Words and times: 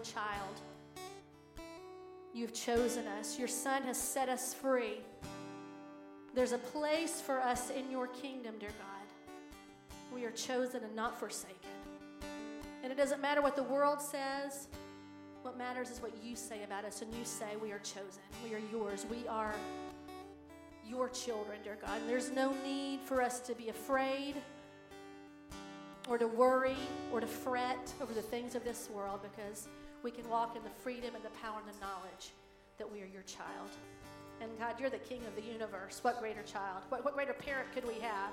Child. 0.00 0.60
You've 2.32 2.54
chosen 2.54 3.06
us. 3.06 3.38
Your 3.38 3.48
Son 3.48 3.82
has 3.82 3.98
set 3.98 4.28
us 4.28 4.54
free. 4.54 5.00
There's 6.34 6.52
a 6.52 6.58
place 6.58 7.20
for 7.20 7.40
us 7.40 7.70
in 7.70 7.90
your 7.90 8.06
kingdom, 8.06 8.54
dear 8.60 8.70
God. 8.70 8.86
We 10.14 10.24
are 10.24 10.30
chosen 10.30 10.84
and 10.84 10.94
not 10.94 11.18
forsaken. 11.18 11.56
And 12.82 12.92
it 12.92 12.96
doesn't 12.96 13.20
matter 13.20 13.42
what 13.42 13.56
the 13.56 13.62
world 13.64 14.00
says. 14.00 14.68
What 15.42 15.58
matters 15.58 15.90
is 15.90 16.00
what 16.00 16.12
you 16.22 16.36
say 16.36 16.62
about 16.64 16.84
us. 16.84 17.02
And 17.02 17.12
you 17.14 17.24
say 17.24 17.46
we 17.60 17.72
are 17.72 17.80
chosen. 17.80 18.22
We 18.48 18.54
are 18.54 18.62
yours. 18.72 19.06
We 19.10 19.26
are 19.28 19.54
your 20.88 21.08
children, 21.08 21.58
dear 21.64 21.78
God. 21.80 22.00
And 22.00 22.08
there's 22.08 22.30
no 22.30 22.54
need 22.64 23.00
for 23.00 23.22
us 23.22 23.40
to 23.40 23.54
be 23.54 23.68
afraid 23.68 24.34
or 26.08 26.18
to 26.18 26.26
worry 26.26 26.76
or 27.12 27.20
to 27.20 27.26
fret 27.26 27.92
over 28.02 28.12
the 28.12 28.22
things 28.22 28.54
of 28.54 28.64
this 28.64 28.88
world 28.92 29.20
because 29.22 29.68
we 30.02 30.10
can 30.10 30.28
walk 30.28 30.56
in 30.56 30.62
the 30.62 30.70
freedom 30.82 31.14
and 31.14 31.24
the 31.24 31.36
power 31.42 31.58
and 31.64 31.74
the 31.74 31.80
knowledge 31.80 32.32
that 32.78 32.90
we 32.90 33.02
are 33.02 33.06
your 33.06 33.22
child. 33.22 33.68
And 34.40 34.50
God, 34.58 34.76
you're 34.78 34.90
the 34.90 34.98
king 34.98 35.20
of 35.26 35.36
the 35.36 35.42
universe. 35.42 36.00
What 36.02 36.18
greater 36.18 36.42
child? 36.42 36.82
What, 36.88 37.04
what 37.04 37.14
greater 37.14 37.34
parent 37.34 37.68
could 37.74 37.86
we 37.86 38.00
have? 38.00 38.30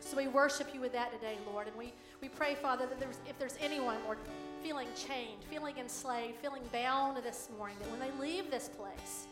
So 0.00 0.18
we 0.18 0.28
worship 0.28 0.74
you 0.74 0.80
with 0.80 0.92
that 0.92 1.12
today, 1.12 1.38
Lord. 1.50 1.66
And 1.66 1.76
we, 1.76 1.94
we 2.20 2.28
pray, 2.28 2.54
Father, 2.54 2.86
that 2.86 3.00
there's, 3.00 3.18
if 3.26 3.38
there's 3.38 3.56
anyone, 3.60 3.96
Lord, 4.04 4.18
feeling 4.62 4.88
chained, 4.94 5.42
feeling 5.48 5.78
enslaved, 5.78 6.36
feeling 6.36 6.62
bound 6.70 7.16
this 7.24 7.48
morning, 7.56 7.76
that 7.80 7.90
when 7.90 8.00
they 8.00 8.10
leave 8.20 8.50
this 8.50 8.68
place, 8.68 9.26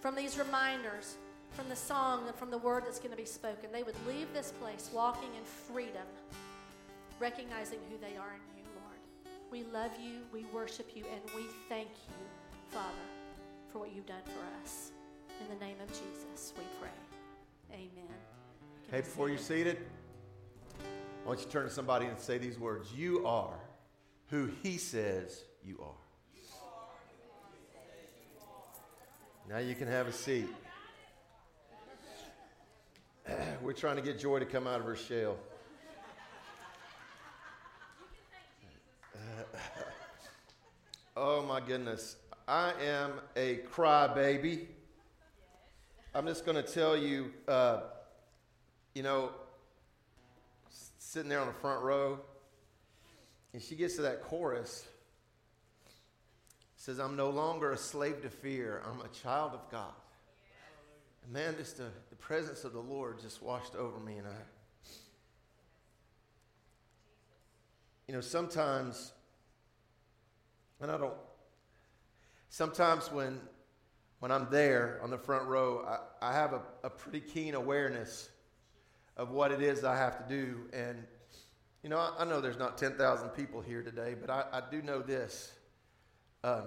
from 0.00 0.14
these 0.14 0.38
reminders, 0.38 1.16
from 1.52 1.68
the 1.70 1.76
song, 1.76 2.24
and 2.26 2.36
from 2.36 2.50
the 2.50 2.58
word 2.58 2.84
that's 2.84 2.98
going 2.98 3.10
to 3.10 3.16
be 3.16 3.24
spoken, 3.24 3.70
they 3.72 3.82
would 3.82 3.96
leave 4.06 4.32
this 4.34 4.52
place 4.60 4.90
walking 4.92 5.30
in 5.36 5.44
freedom, 5.44 6.06
recognizing 7.18 7.78
who 7.90 7.96
they 7.98 8.16
are. 8.18 8.36
We 9.50 9.64
love 9.64 9.90
you, 10.00 10.20
we 10.32 10.44
worship 10.54 10.90
you, 10.94 11.04
and 11.12 11.20
we 11.34 11.42
thank 11.68 11.88
you, 11.88 12.14
Father, 12.68 12.86
for 13.72 13.80
what 13.80 13.92
you've 13.92 14.06
done 14.06 14.22
for 14.24 14.62
us. 14.62 14.92
In 15.40 15.58
the 15.58 15.64
name 15.64 15.76
of 15.82 15.88
Jesus, 15.88 16.52
we 16.56 16.62
pray. 16.80 16.90
Amen. 17.72 18.14
Can 18.84 18.94
Hey, 18.94 19.00
before 19.00 19.28
you're 19.28 19.38
seated, 19.38 19.78
I 20.78 21.26
want 21.26 21.40
you 21.40 21.46
to 21.46 21.50
turn 21.50 21.64
to 21.64 21.70
somebody 21.70 22.06
and 22.06 22.16
say 22.18 22.38
these 22.38 22.60
words 22.60 22.92
You 22.92 23.26
are 23.26 23.58
who 24.28 24.50
He 24.62 24.78
says 24.78 25.42
you 25.64 25.80
are. 25.82 25.94
Now 29.48 29.58
you 29.58 29.74
can 29.74 29.88
have 29.88 30.06
a 30.06 30.12
seat. 30.12 30.48
We're 33.62 33.72
trying 33.72 33.96
to 33.96 34.02
get 34.02 34.16
Joy 34.16 34.38
to 34.38 34.44
come 34.46 34.68
out 34.68 34.78
of 34.78 34.86
her 34.86 34.94
shell. 34.94 35.36
Oh 41.20 41.42
my 41.42 41.60
goodness. 41.60 42.16
I 42.48 42.72
am 42.82 43.12
a 43.36 43.60
crybaby. 43.74 44.66
I'm 46.14 46.26
just 46.26 46.46
going 46.46 46.56
to 46.56 46.62
tell 46.62 46.96
you, 46.96 47.30
uh, 47.46 47.82
you 48.94 49.02
know, 49.02 49.30
sitting 50.98 51.28
there 51.28 51.40
on 51.40 51.46
the 51.46 51.52
front 51.52 51.82
row, 51.82 52.18
and 53.52 53.60
she 53.62 53.74
gets 53.74 53.96
to 53.96 54.02
that 54.02 54.22
chorus. 54.22 54.86
Says, 56.76 56.98
I'm 56.98 57.16
no 57.16 57.28
longer 57.28 57.72
a 57.72 57.76
slave 57.76 58.22
to 58.22 58.30
fear. 58.30 58.82
I'm 58.90 59.02
a 59.02 59.08
child 59.08 59.52
of 59.52 59.70
God. 59.70 59.92
And 61.22 61.34
man, 61.34 61.54
just 61.58 61.76
the, 61.76 61.88
the 62.08 62.16
presence 62.16 62.64
of 62.64 62.72
the 62.72 62.80
Lord 62.80 63.20
just 63.20 63.42
washed 63.42 63.76
over 63.76 64.00
me. 64.00 64.16
And 64.16 64.26
I, 64.26 64.30
you 68.08 68.14
know, 68.14 68.22
sometimes, 68.22 69.12
and 70.80 70.90
I 70.90 70.96
don't, 70.96 71.14
sometimes 72.48 73.10
when, 73.12 73.40
when 74.20 74.30
I'm 74.30 74.48
there 74.50 75.00
on 75.02 75.10
the 75.10 75.18
front 75.18 75.46
row, 75.46 75.84
I, 76.22 76.30
I 76.30 76.32
have 76.32 76.52
a, 76.52 76.60
a 76.84 76.90
pretty 76.90 77.20
keen 77.20 77.54
awareness 77.54 78.28
of 79.16 79.30
what 79.30 79.52
it 79.52 79.60
is 79.60 79.84
I 79.84 79.96
have 79.96 80.26
to 80.26 80.34
do. 80.34 80.60
And, 80.72 81.04
you 81.82 81.90
know, 81.90 81.98
I, 81.98 82.14
I 82.20 82.24
know 82.24 82.40
there's 82.40 82.58
not 82.58 82.78
10,000 82.78 83.28
people 83.30 83.60
here 83.60 83.82
today, 83.82 84.14
but 84.18 84.30
I, 84.30 84.44
I 84.52 84.62
do 84.70 84.82
know 84.82 85.00
this. 85.00 85.52
Um, 86.42 86.64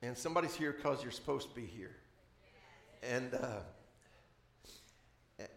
and 0.00 0.16
somebody's 0.16 0.54
here 0.54 0.72
because 0.72 1.02
you're 1.02 1.12
supposed 1.12 1.48
to 1.50 1.54
be 1.54 1.66
here. 1.66 1.96
And, 3.02 3.34
uh, 3.34 3.60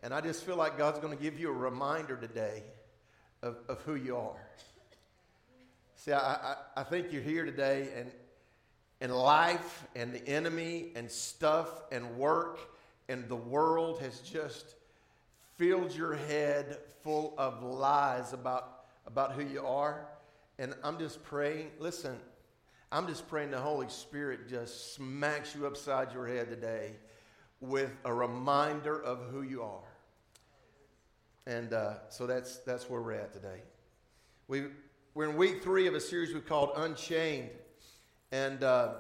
and 0.03 0.14
I 0.14 0.22
just 0.22 0.44
feel 0.44 0.56
like 0.58 0.78
God's 0.78 1.00
going 1.00 1.16
to 1.16 1.22
give 1.22 1.40
you 1.40 1.50
a 1.50 1.53
reminder 1.53 2.18
today 2.18 2.64
of, 3.42 3.58
of 3.68 3.82
who 3.82 3.96
you 3.96 4.18
are. 4.18 4.36
See, 6.04 6.14
I, 6.14 6.18
I, 6.18 6.56
I 6.78 6.84
think 6.84 7.14
you're 7.14 7.22
here 7.22 7.46
today, 7.46 7.90
and, 7.96 8.12
and 9.02 9.16
life 9.16 9.86
and 9.96 10.12
the 10.12 10.28
enemy 10.28 10.94
and 10.96 11.12
stuff 11.12 11.70
and 11.92 12.18
work 12.18 12.58
and 13.08 13.30
the 13.30 13.36
world 13.36 14.00
has 14.00 14.20
just 14.22 14.74
filled 15.58 15.96
your 15.96 16.16
head 16.16 16.80
full 17.04 17.36
of 17.38 17.62
lies 17.62 18.34
about, 18.34 18.86
about 19.06 19.34
who 19.34 19.44
you 19.44 19.64
are. 19.64 20.08
And 20.58 20.74
I'm 20.84 20.98
just 20.98 21.22
praying, 21.24 21.70
listen, 21.78 22.18
I'm 22.92 23.06
just 23.06 23.28
praying 23.30 23.52
the 23.52 23.60
Holy 23.60 23.90
Spirit 23.90 24.50
just 24.50 24.96
smacks 24.96 25.54
you 25.54 25.68
upside 25.68 26.14
your 26.14 26.26
head 26.26 26.50
today 26.50 26.94
with 27.60 27.92
a 28.06 28.12
reminder 28.12 29.00
of 29.00 29.20
who 29.30 29.44
you 29.44 29.62
are. 29.62 29.88
And 31.46 31.74
uh, 31.74 32.10
so 32.10 32.26
that's, 32.26 32.58
that's 32.58 32.90
where 32.90 33.02
we're 33.04 33.12
at 33.12 33.34
today. 33.34 33.62
We, 34.48 34.64
we're 35.14 35.30
in 35.30 35.36
week 35.36 35.62
three 35.62 35.88
of 35.88 35.94
a 35.94 36.00
series 36.00 36.34
we've 36.34 36.46
called 36.46 36.72
Unchained. 36.78 37.50
And 38.32 38.64
uh, 38.64 38.94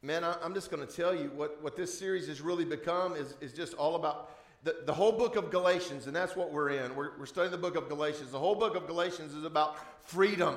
man, 0.00 0.22
I, 0.22 0.36
I'm 0.44 0.54
just 0.54 0.70
going 0.70 0.86
to 0.86 0.92
tell 0.92 1.12
you 1.12 1.32
what, 1.34 1.60
what 1.60 1.76
this 1.76 1.96
series 1.98 2.28
has 2.28 2.40
really 2.40 2.64
become 2.64 3.16
is, 3.16 3.34
is 3.40 3.52
just 3.52 3.74
all 3.74 3.96
about 3.96 4.30
the, 4.62 4.76
the 4.86 4.92
whole 4.92 5.10
book 5.10 5.34
of 5.34 5.50
Galatians, 5.50 6.06
and 6.06 6.14
that's 6.14 6.36
what 6.36 6.52
we're 6.52 6.68
in. 6.68 6.94
We're, 6.94 7.18
we're 7.18 7.26
studying 7.26 7.50
the 7.50 7.58
book 7.58 7.74
of 7.74 7.88
Galatians. 7.88 8.30
The 8.30 8.38
whole 8.38 8.54
book 8.54 8.76
of 8.76 8.86
Galatians 8.86 9.34
is 9.34 9.44
about 9.44 9.76
freedom, 10.06 10.56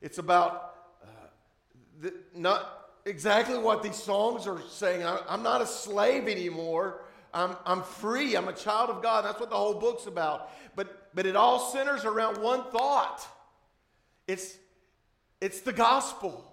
it's 0.00 0.18
about 0.18 0.76
uh, 1.02 1.06
the, 2.00 2.14
not 2.36 2.90
exactly 3.06 3.58
what 3.58 3.82
these 3.82 3.96
songs 3.96 4.46
are 4.46 4.60
saying. 4.70 5.02
I, 5.02 5.22
I'm 5.28 5.42
not 5.42 5.60
a 5.60 5.66
slave 5.66 6.28
anymore. 6.28 7.00
I'm, 7.32 7.56
I'm 7.66 7.82
free. 7.82 8.36
I'm 8.36 8.46
a 8.46 8.52
child 8.52 8.90
of 8.90 9.02
God. 9.02 9.24
That's 9.24 9.40
what 9.40 9.50
the 9.50 9.56
whole 9.56 9.74
book's 9.74 10.06
about. 10.06 10.50
But, 10.76 11.08
but 11.16 11.26
it 11.26 11.34
all 11.34 11.72
centers 11.72 12.04
around 12.04 12.40
one 12.40 12.62
thought 12.70 13.26
it's, 14.26 14.56
it's 15.40 15.60
the 15.60 15.72
gospel. 15.72 16.44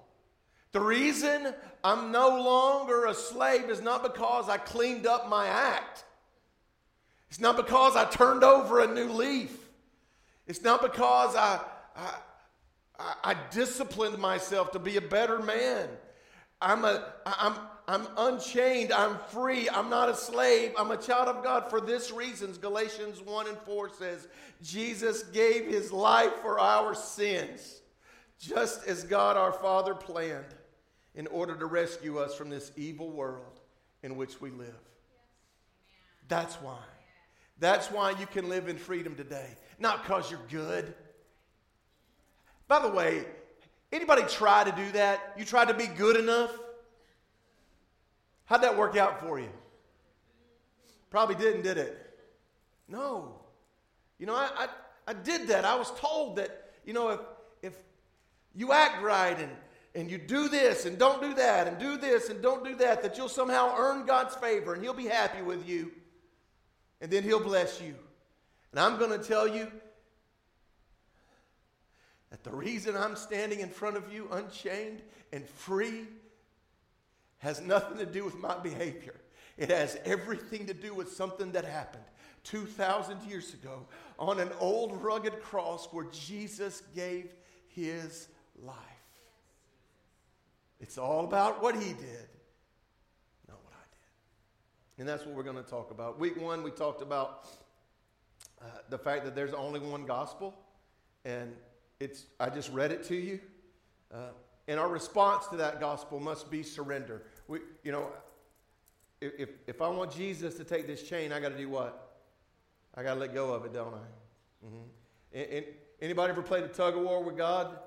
The 0.71 0.79
reason 0.79 1.53
I'm 1.83 2.11
no 2.11 2.29
longer 2.41 3.05
a 3.05 3.13
slave 3.13 3.69
is 3.69 3.81
not 3.81 4.03
because 4.03 4.49
I 4.49 4.57
cleaned 4.57 5.05
up 5.05 5.29
my 5.29 5.47
act. 5.47 6.03
It's 7.29 7.39
not 7.39 7.57
because 7.57 7.95
I 7.95 8.05
turned 8.05 8.43
over 8.43 8.81
a 8.81 8.87
new 8.87 9.09
leaf. 9.09 9.57
It's 10.47 10.61
not 10.61 10.81
because 10.81 11.35
I, 11.35 11.61
I, 11.95 13.13
I, 13.23 13.35
disciplined 13.51 14.17
myself 14.17 14.71
to 14.71 14.79
be 14.79 14.97
a 14.97 15.01
better 15.01 15.39
man. 15.39 15.87
I'm, 16.61 16.83
a, 16.83 17.13
I'm, 17.25 17.55
I'm 17.87 18.07
unchained. 18.17 18.93
I'm 18.93 19.17
free. 19.29 19.69
I'm 19.69 19.89
not 19.89 20.09
a 20.09 20.15
slave. 20.15 20.73
I'm 20.77 20.91
a 20.91 20.97
child 20.97 21.27
of 21.27 21.43
God 21.43 21.69
for 21.69 21.81
this 21.81 22.11
reasons. 22.11 22.57
Galatians 22.57 23.21
1 23.21 23.47
and 23.47 23.57
4 23.59 23.89
says, 23.89 24.27
Jesus 24.61 25.23
gave 25.23 25.65
his 25.65 25.91
life 25.91 26.33
for 26.41 26.59
our 26.59 26.93
sins, 26.93 27.81
just 28.39 28.87
as 28.87 29.03
God 29.03 29.37
our 29.37 29.51
Father 29.51 29.95
planned 29.95 30.55
in 31.15 31.27
order 31.27 31.55
to 31.55 31.65
rescue 31.65 32.19
us 32.19 32.35
from 32.35 32.49
this 32.49 32.71
evil 32.77 33.09
world 33.09 33.59
in 34.03 34.15
which 34.15 34.39
we 34.39 34.51
live. 34.51 34.79
That's 36.27 36.55
why. 36.55 36.79
That's 37.59 37.91
why 37.91 38.11
you 38.11 38.25
can 38.25 38.47
live 38.49 38.69
in 38.69 38.77
freedom 38.77 39.15
today. 39.15 39.47
Not 39.79 40.03
because 40.03 40.31
you're 40.31 40.39
good. 40.49 40.93
By 42.67 42.81
the 42.81 42.89
way, 42.89 43.25
anybody 43.91 44.23
try 44.29 44.63
to 44.63 44.71
do 44.71 44.91
that? 44.93 45.33
You 45.37 45.43
try 45.43 45.65
to 45.65 45.73
be 45.73 45.87
good 45.87 46.15
enough? 46.15 46.57
How'd 48.51 48.63
that 48.63 48.75
work 48.75 48.97
out 48.97 49.21
for 49.21 49.39
you? 49.39 49.47
Probably 51.09 51.35
didn't, 51.35 51.61
did 51.61 51.77
it? 51.77 51.97
No. 52.89 53.35
You 54.19 54.25
know, 54.25 54.35
I, 54.35 54.49
I, 54.57 54.67
I 55.07 55.13
did 55.13 55.47
that. 55.47 55.63
I 55.63 55.75
was 55.75 55.89
told 55.91 56.35
that, 56.35 56.73
you 56.83 56.91
know, 56.91 57.11
if, 57.11 57.19
if 57.61 57.73
you 58.53 58.73
act 58.73 59.01
right 59.01 59.39
and, 59.39 59.51
and 59.95 60.11
you 60.11 60.17
do 60.17 60.49
this 60.49 60.85
and 60.85 60.97
don't 60.99 61.21
do 61.21 61.33
that 61.35 61.69
and 61.69 61.79
do 61.79 61.95
this 61.95 62.27
and 62.27 62.41
don't 62.41 62.65
do 62.65 62.75
that, 62.75 63.01
that 63.03 63.17
you'll 63.17 63.29
somehow 63.29 63.73
earn 63.77 64.05
God's 64.05 64.35
favor 64.35 64.73
and 64.73 64.83
He'll 64.83 64.93
be 64.93 65.07
happy 65.07 65.41
with 65.41 65.65
you 65.65 65.89
and 66.99 67.09
then 67.09 67.23
He'll 67.23 67.39
bless 67.39 67.79
you. 67.79 67.95
And 68.71 68.81
I'm 68.81 68.99
going 68.99 69.17
to 69.17 69.25
tell 69.25 69.47
you 69.47 69.71
that 72.31 72.43
the 72.43 72.51
reason 72.51 72.97
I'm 72.97 73.15
standing 73.15 73.61
in 73.61 73.69
front 73.69 73.95
of 73.95 74.11
you 74.11 74.27
unchained 74.29 75.03
and 75.31 75.47
free 75.47 76.07
has 77.41 77.59
nothing 77.61 77.97
to 77.97 78.05
do 78.05 78.23
with 78.23 78.37
my 78.37 78.57
behavior. 78.57 79.15
It 79.57 79.69
has 79.69 79.97
everything 80.05 80.67
to 80.67 80.73
do 80.73 80.93
with 80.93 81.11
something 81.11 81.51
that 81.51 81.65
happened 81.65 82.03
2,000 82.43 83.21
years 83.23 83.53
ago 83.53 83.85
on 84.17 84.39
an 84.39 84.49
old 84.59 85.03
rugged 85.03 85.41
cross 85.41 85.87
where 85.91 86.05
Jesus 86.11 86.83
gave 86.95 87.33
his 87.67 88.27
life. 88.63 88.75
It's 90.79 90.97
all 90.97 91.25
about 91.25 91.61
what 91.61 91.75
he 91.75 91.93
did, 91.93 92.29
not 93.47 93.59
what 93.63 93.73
I 93.73 93.85
did. 93.91 94.99
And 94.99 95.07
that's 95.07 95.25
what 95.25 95.35
we're 95.35 95.43
going 95.43 95.63
to 95.63 95.69
talk 95.69 95.91
about. 95.91 96.19
Week 96.19 96.39
one, 96.39 96.63
we 96.63 96.71
talked 96.71 97.01
about 97.01 97.45
uh, 98.61 98.65
the 98.89 98.97
fact 98.97 99.25
that 99.25 99.35
there's 99.35 99.53
only 99.53 99.79
one 99.79 100.05
gospel, 100.05 100.55
and 101.25 101.55
it's 101.99 102.25
I 102.39 102.49
just 102.49 102.71
read 102.71 102.91
it 102.91 103.03
to 103.05 103.15
you. 103.15 103.39
Uh, 104.13 104.29
and 104.67 104.79
our 104.79 104.89
response 104.89 105.47
to 105.47 105.57
that 105.57 105.79
gospel 105.79 106.19
must 106.19 106.49
be 106.49 106.63
surrender. 106.63 107.23
We, 107.47 107.59
you 107.83 107.91
know, 107.91 108.07
if, 109.19 109.49
if 109.67 109.81
I 109.81 109.89
want 109.89 110.11
Jesus 110.11 110.55
to 110.55 110.63
take 110.63 110.87
this 110.87 111.03
chain, 111.03 111.31
I 111.31 111.39
got 111.39 111.49
to 111.49 111.57
do 111.57 111.69
what? 111.69 112.15
I 112.95 113.03
got 113.03 113.13
to 113.13 113.19
let 113.19 113.33
go 113.33 113.53
of 113.53 113.65
it, 113.65 113.73
don't 113.73 113.93
I? 113.93 114.65
Mm-hmm. 114.65 115.69
Anybody 116.01 116.31
ever 116.31 116.41
played 116.41 116.63
a 116.63 116.67
tug 116.67 116.97
of 116.97 117.03
war 117.03 117.23
with 117.23 117.37
God? 117.37 117.77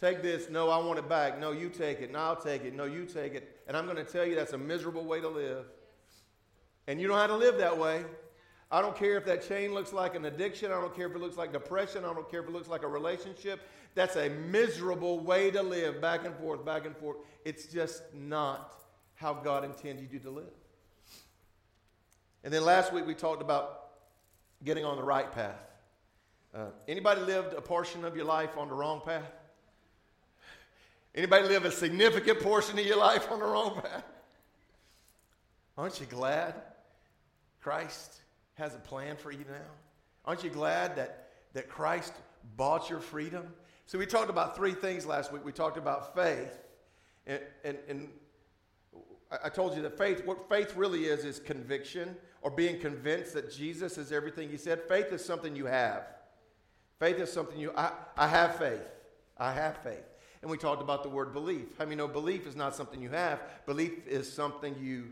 Take 0.00 0.22
this. 0.22 0.48
No, 0.50 0.70
I 0.70 0.78
want 0.78 0.98
it 0.98 1.08
back. 1.08 1.38
No, 1.38 1.52
you 1.52 1.68
take 1.68 2.00
it. 2.00 2.10
No, 2.10 2.18
I'll 2.18 2.36
take 2.36 2.64
it. 2.64 2.74
No, 2.74 2.84
you 2.84 3.04
take 3.04 3.34
it. 3.34 3.60
And 3.68 3.76
I'm 3.76 3.84
going 3.84 3.98
to 3.98 4.04
tell 4.04 4.24
you 4.26 4.34
that's 4.34 4.54
a 4.54 4.58
miserable 4.58 5.04
way 5.04 5.20
to 5.20 5.28
live. 5.28 5.66
And 6.86 7.00
you 7.00 7.06
know 7.06 7.14
how 7.14 7.26
to 7.26 7.36
live 7.36 7.58
that 7.58 7.78
way. 7.78 8.04
I 8.70 8.80
don't 8.80 8.96
care 8.96 9.18
if 9.18 9.26
that 9.26 9.46
chain 9.46 9.74
looks 9.74 9.92
like 9.92 10.14
an 10.14 10.24
addiction. 10.24 10.72
I 10.72 10.80
don't 10.80 10.96
care 10.96 11.06
if 11.06 11.14
it 11.14 11.18
looks 11.18 11.36
like 11.36 11.52
depression. 11.52 12.04
I 12.04 12.14
don't 12.14 12.28
care 12.30 12.40
if 12.40 12.48
it 12.48 12.52
looks 12.52 12.68
like 12.68 12.82
a 12.82 12.88
relationship. 12.88 13.60
That's 13.94 14.16
a 14.16 14.30
miserable 14.30 15.20
way 15.20 15.50
to 15.50 15.62
live, 15.62 16.00
back 16.00 16.24
and 16.24 16.34
forth, 16.36 16.64
back 16.64 16.86
and 16.86 16.96
forth. 16.96 17.18
It's 17.44 17.66
just 17.66 18.02
not 18.14 18.81
how 19.22 19.32
God 19.32 19.64
intended 19.64 20.12
you 20.12 20.18
to 20.18 20.30
live. 20.30 20.52
And 22.42 22.52
then 22.52 22.64
last 22.64 22.92
week 22.92 23.06
we 23.06 23.14
talked 23.14 23.40
about 23.40 23.84
getting 24.64 24.84
on 24.84 24.96
the 24.96 25.02
right 25.04 25.30
path. 25.30 25.60
Uh, 26.52 26.66
anybody 26.88 27.20
lived 27.20 27.54
a 27.54 27.60
portion 27.60 28.04
of 28.04 28.16
your 28.16 28.24
life 28.24 28.58
on 28.58 28.68
the 28.68 28.74
wrong 28.74 29.00
path? 29.00 29.30
Anybody 31.14 31.46
live 31.46 31.64
a 31.64 31.70
significant 31.70 32.40
portion 32.40 32.78
of 32.78 32.84
your 32.84 32.98
life 32.98 33.30
on 33.30 33.38
the 33.38 33.46
wrong 33.46 33.80
path? 33.80 34.04
Aren't 35.78 36.00
you 36.00 36.06
glad 36.06 36.54
Christ 37.60 38.22
has 38.54 38.74
a 38.74 38.78
plan 38.78 39.16
for 39.16 39.30
you 39.30 39.44
now? 39.48 39.70
Aren't 40.24 40.42
you 40.42 40.50
glad 40.50 40.96
that, 40.96 41.28
that 41.54 41.68
Christ 41.68 42.12
bought 42.56 42.90
your 42.90 43.00
freedom? 43.00 43.46
So 43.86 43.98
we 43.98 44.06
talked 44.06 44.30
about 44.30 44.56
three 44.56 44.74
things 44.74 45.06
last 45.06 45.32
week. 45.32 45.44
We 45.44 45.52
talked 45.52 45.76
about 45.76 46.14
faith. 46.14 46.58
And, 47.26 47.40
and, 47.64 47.78
and 47.88 48.08
I 49.42 49.48
told 49.48 49.74
you 49.74 49.82
that 49.82 49.96
faith, 49.96 50.24
what 50.26 50.48
faith 50.48 50.76
really 50.76 51.04
is, 51.04 51.24
is 51.24 51.38
conviction 51.38 52.16
or 52.42 52.50
being 52.50 52.78
convinced 52.78 53.34
that 53.34 53.52
Jesus 53.52 53.96
is 53.96 54.12
everything 54.12 54.50
he 54.50 54.56
said. 54.56 54.82
Faith 54.88 55.12
is 55.12 55.24
something 55.24 55.56
you 55.56 55.66
have. 55.66 56.04
Faith 56.98 57.18
is 57.18 57.32
something 57.32 57.58
you, 57.58 57.72
I, 57.76 57.92
I 58.16 58.28
have 58.28 58.56
faith. 58.56 58.82
I 59.38 59.52
have 59.52 59.78
faith. 59.78 60.04
And 60.42 60.50
we 60.50 60.58
talked 60.58 60.82
about 60.82 61.02
the 61.02 61.08
word 61.08 61.32
belief. 61.32 61.80
I 61.80 61.84
mean, 61.84 61.98
no, 61.98 62.08
belief 62.08 62.46
is 62.46 62.56
not 62.56 62.74
something 62.74 63.00
you 63.00 63.10
have. 63.10 63.40
Belief 63.64 64.06
is 64.06 64.30
something 64.30 64.76
you 64.80 65.06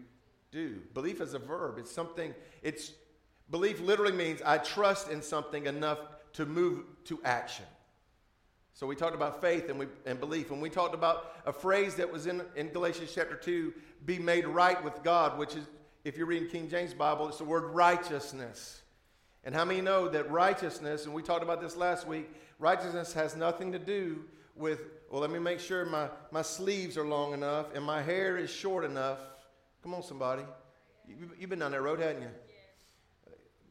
do. 0.50 0.80
Belief 0.92 1.20
is 1.20 1.34
a 1.34 1.38
verb. 1.38 1.78
It's 1.78 1.90
something, 1.90 2.34
it's, 2.62 2.92
belief 3.50 3.80
literally 3.80 4.12
means 4.12 4.42
I 4.42 4.58
trust 4.58 5.10
in 5.10 5.22
something 5.22 5.66
enough 5.66 5.98
to 6.34 6.46
move 6.46 6.84
to 7.04 7.20
action. 7.24 7.64
So 8.74 8.86
we 8.86 8.96
talked 8.96 9.14
about 9.14 9.40
faith 9.40 9.68
and, 9.68 9.78
we, 9.78 9.86
and 10.06 10.18
belief, 10.18 10.50
and 10.50 10.62
we 10.62 10.70
talked 10.70 10.94
about 10.94 11.34
a 11.44 11.52
phrase 11.52 11.96
that 11.96 12.10
was 12.10 12.26
in, 12.26 12.42
in 12.56 12.68
Galatians 12.68 13.12
chapter 13.14 13.34
2 13.34 13.72
be 14.06 14.18
made 14.18 14.46
right 14.46 14.82
with 14.82 15.02
God, 15.02 15.38
which 15.38 15.54
is, 15.54 15.66
if 16.04 16.16
you're 16.16 16.26
reading 16.26 16.48
King 16.48 16.68
James 16.68 16.94
Bible, 16.94 17.28
it's 17.28 17.38
the 17.38 17.44
word 17.44 17.74
righteousness. 17.74 18.80
And 19.44 19.54
how 19.54 19.64
many 19.64 19.80
know 19.80 20.08
that 20.08 20.30
righteousness, 20.30 21.04
and 21.04 21.14
we 21.14 21.22
talked 21.22 21.42
about 21.42 21.60
this 21.60 21.76
last 21.76 22.06
week, 22.06 22.30
righteousness 22.58 23.12
has 23.12 23.36
nothing 23.36 23.72
to 23.72 23.78
do 23.78 24.24
with, 24.54 24.80
well, 25.10 25.20
let 25.20 25.30
me 25.30 25.38
make 25.38 25.60
sure 25.60 25.84
my, 25.84 26.08
my 26.30 26.42
sleeves 26.42 26.96
are 26.96 27.06
long 27.06 27.32
enough 27.32 27.74
and 27.74 27.84
my 27.84 28.02
hair 28.02 28.36
is 28.36 28.50
short 28.50 28.84
enough. 28.84 29.18
Come 29.82 29.94
on, 29.94 30.02
somebody. 30.02 30.42
You, 31.08 31.30
you've 31.38 31.50
been 31.50 31.58
down 31.58 31.72
that 31.72 31.82
road, 31.82 32.00
haven't 32.00 32.22
you? 32.22 32.28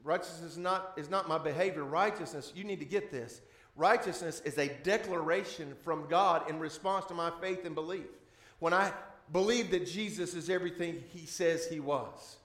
Righteousness 0.04 0.51
is 0.51 0.57
not, 0.57 0.94
is 0.98 1.10
not 1.10 1.28
my 1.28 1.38
behavior. 1.38 1.84
Righteousness, 1.84 2.51
you 2.56 2.63
need 2.63 2.80
to 2.80 2.86
get 2.86 3.12
this. 3.12 3.42
Righteousness 3.75 4.42
is 4.44 4.57
a 4.57 4.68
declaration 4.83 5.74
from 5.83 6.07
God 6.10 6.50
in 6.50 6.60
response 6.60 7.06
to 7.06 7.13
my 7.13 7.31
faith 7.42 7.66
and 7.66 7.75
belief. 7.75 8.07
When 8.60 8.74
I 8.74 8.92
believe 9.31 9.71
that 9.71 9.86
Jesus 9.86 10.33
is 10.33 10.50
everything 10.50 11.04
he 11.13 11.25
says 11.25 11.66
he 11.68 11.80
was. 11.80 12.38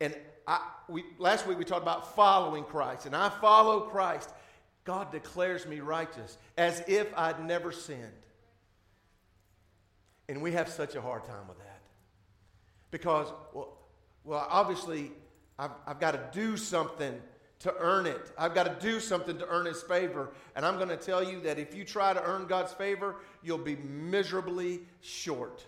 And 0.00 0.14
I, 0.46 0.60
we, 0.88 1.04
last 1.18 1.46
week 1.46 1.58
we 1.58 1.64
talked 1.64 1.82
about 1.82 2.14
following 2.14 2.64
Christ, 2.64 3.06
and 3.06 3.14
I 3.14 3.28
follow 3.28 3.82
Christ. 3.82 4.30
God 4.84 5.12
declares 5.12 5.66
me 5.66 5.80
righteous 5.80 6.36
as 6.56 6.82
if 6.88 7.06
I'd 7.16 7.44
never 7.44 7.70
sinned. 7.70 8.00
And 10.28 10.42
we 10.42 10.52
have 10.52 10.68
such 10.68 10.94
a 10.94 11.00
hard 11.00 11.24
time 11.24 11.48
with 11.48 11.58
that. 11.58 11.80
Because, 12.90 13.26
well, 13.52 13.76
well 14.24 14.46
obviously, 14.48 15.12
I've, 15.58 15.72
I've 15.86 16.00
got 16.00 16.12
to 16.12 16.20
do 16.32 16.56
something 16.56 17.20
to 17.60 17.74
earn 17.78 18.06
it. 18.06 18.32
I've 18.38 18.54
got 18.54 18.64
to 18.64 18.86
do 18.86 19.00
something 19.00 19.38
to 19.38 19.46
earn 19.48 19.66
His 19.66 19.82
favor. 19.82 20.30
And 20.56 20.64
I'm 20.64 20.76
going 20.76 20.88
to 20.88 20.96
tell 20.96 21.22
you 21.22 21.40
that 21.40 21.58
if 21.58 21.74
you 21.74 21.84
try 21.84 22.12
to 22.12 22.22
earn 22.22 22.46
God's 22.46 22.72
favor, 22.72 23.16
you'll 23.42 23.58
be 23.58 23.76
miserably 23.76 24.80
short. 25.00 25.64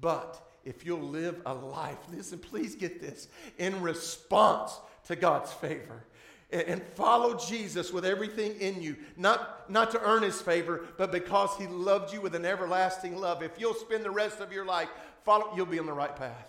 But 0.00 0.44
if 0.64 0.84
you'll 0.84 1.00
live 1.00 1.40
a 1.46 1.54
life, 1.54 1.98
listen, 2.12 2.38
please 2.38 2.74
get 2.74 3.00
this, 3.00 3.28
in 3.56 3.80
response 3.80 4.78
to 5.06 5.16
God's 5.16 5.52
favor, 5.52 6.04
and 6.50 6.82
follow 6.94 7.36
Jesus 7.36 7.92
with 7.92 8.04
everything 8.04 8.54
in 8.60 8.82
you, 8.82 8.96
not, 9.16 9.70
not 9.70 9.90
to 9.92 10.02
earn 10.02 10.22
his 10.22 10.40
favor, 10.40 10.86
but 10.96 11.12
because 11.12 11.54
he 11.56 11.66
loved 11.66 12.12
you 12.12 12.20
with 12.20 12.34
an 12.34 12.44
everlasting 12.44 13.16
love. 13.16 13.42
If 13.42 13.58
you'll 13.58 13.74
spend 13.74 14.04
the 14.04 14.10
rest 14.10 14.40
of 14.40 14.52
your 14.52 14.64
life, 14.64 14.88
follow, 15.24 15.52
you'll 15.54 15.66
be 15.66 15.78
on 15.78 15.86
the 15.86 15.92
right 15.92 16.14
path. 16.14 16.48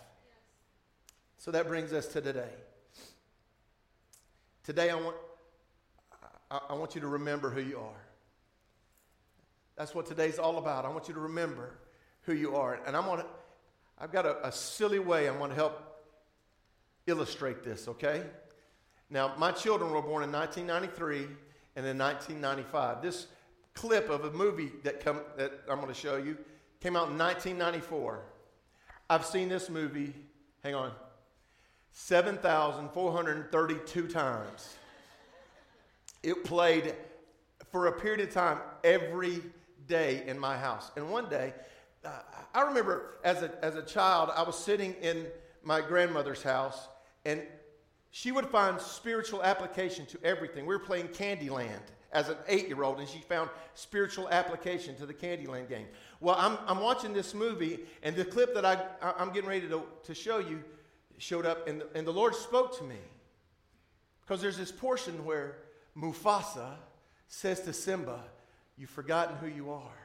So 1.37 1.51
that 1.51 1.67
brings 1.67 1.93
us 1.93 2.07
to 2.07 2.21
today. 2.21 2.49
Today, 4.63 4.89
I 4.89 4.95
want, 4.95 5.15
I, 6.51 6.59
I 6.69 6.73
want 6.73 6.95
you 6.95 7.01
to 7.01 7.07
remember 7.07 7.49
who 7.49 7.61
you 7.61 7.79
are. 7.79 8.05
That's 9.75 9.95
what 9.95 10.05
today's 10.05 10.39
all 10.39 10.57
about. 10.57 10.85
I 10.85 10.89
want 10.89 11.07
you 11.07 11.13
to 11.13 11.19
remember 11.21 11.77
who 12.23 12.33
you 12.33 12.55
are. 12.55 12.79
And 12.85 12.95
I'm 12.97 13.05
to, 13.05 13.25
I've 13.97 14.11
got 14.11 14.25
a, 14.25 14.45
a 14.47 14.51
silly 14.51 14.99
way 14.99 15.27
I'm 15.27 15.37
going 15.37 15.51
to 15.51 15.55
help 15.55 16.03
illustrate 17.07 17.63
this, 17.63 17.87
okay? 17.87 18.23
Now, 19.09 19.33
my 19.37 19.51
children 19.51 19.91
were 19.91 20.01
born 20.01 20.23
in 20.23 20.31
1993 20.31 21.35
and 21.75 21.85
in 21.85 21.97
1995. 21.97 23.01
This 23.01 23.27
clip 23.73 24.09
of 24.09 24.25
a 24.25 24.31
movie 24.31 24.71
that, 24.83 25.03
come, 25.03 25.21
that 25.37 25.53
I'm 25.69 25.77
going 25.77 25.87
to 25.87 25.93
show 25.93 26.17
you 26.17 26.37
came 26.81 26.95
out 26.95 27.09
in 27.09 27.17
1994. 27.17 28.21
I've 29.09 29.25
seen 29.25 29.49
this 29.49 29.69
movie, 29.69 30.13
hang 30.63 30.75
on, 30.75 30.91
7,432 31.91 34.07
times. 34.07 34.75
It 36.23 36.43
played 36.43 36.95
for 37.71 37.87
a 37.87 37.91
period 37.91 38.27
of 38.27 38.33
time 38.33 38.59
every 38.83 39.41
day 39.87 40.23
in 40.27 40.39
my 40.39 40.57
house. 40.57 40.91
And 40.95 41.09
one 41.09 41.29
day, 41.29 41.53
uh, 42.05 42.09
I 42.53 42.61
remember 42.61 43.17
as 43.23 43.43
a, 43.43 43.51
as 43.63 43.75
a 43.75 43.83
child, 43.83 44.31
I 44.35 44.43
was 44.43 44.57
sitting 44.57 44.95
in 45.01 45.27
my 45.63 45.81
grandmother's 45.81 46.41
house, 46.41 46.87
and 47.25 47.43
she 48.11 48.31
would 48.31 48.47
find 48.47 48.79
spiritual 48.79 49.43
application 49.43 50.05
to 50.07 50.19
everything. 50.23 50.65
We 50.65 50.75
were 50.75 50.83
playing 50.83 51.09
Candyland 51.09 51.81
as 52.11 52.29
an 52.29 52.37
eight 52.47 52.67
year 52.67 52.83
old, 52.83 52.99
and 52.99 53.07
she 53.07 53.19
found 53.19 53.49
spiritual 53.75 54.29
application 54.29 54.95
to 54.95 55.05
the 55.05 55.13
Candyland 55.13 55.69
game. 55.69 55.85
Well, 56.19 56.35
I'm, 56.37 56.57
I'm 56.67 56.81
watching 56.81 57.13
this 57.13 57.33
movie, 57.33 57.79
and 58.01 58.15
the 58.15 58.25
clip 58.25 58.53
that 58.55 58.65
I, 58.65 58.83
I'm 59.01 59.31
getting 59.31 59.49
ready 59.49 59.67
to, 59.67 59.83
to 60.03 60.15
show 60.15 60.39
you 60.39 60.63
showed 61.19 61.45
up, 61.45 61.67
and 61.67 61.81
the, 61.81 61.87
and 61.95 62.07
the 62.07 62.13
Lord 62.13 62.35
spoke 62.35 62.77
to 62.79 62.83
me. 62.83 62.97
Because 64.21 64.41
there's 64.41 64.57
this 64.57 64.71
portion 64.71 65.25
where 65.25 65.57
Mufasa 65.97 66.75
says 67.27 67.61
to 67.61 67.73
Simba, 67.73 68.23
You've 68.77 68.89
forgotten 68.89 69.35
who 69.37 69.47
you 69.47 69.71
are. 69.71 69.99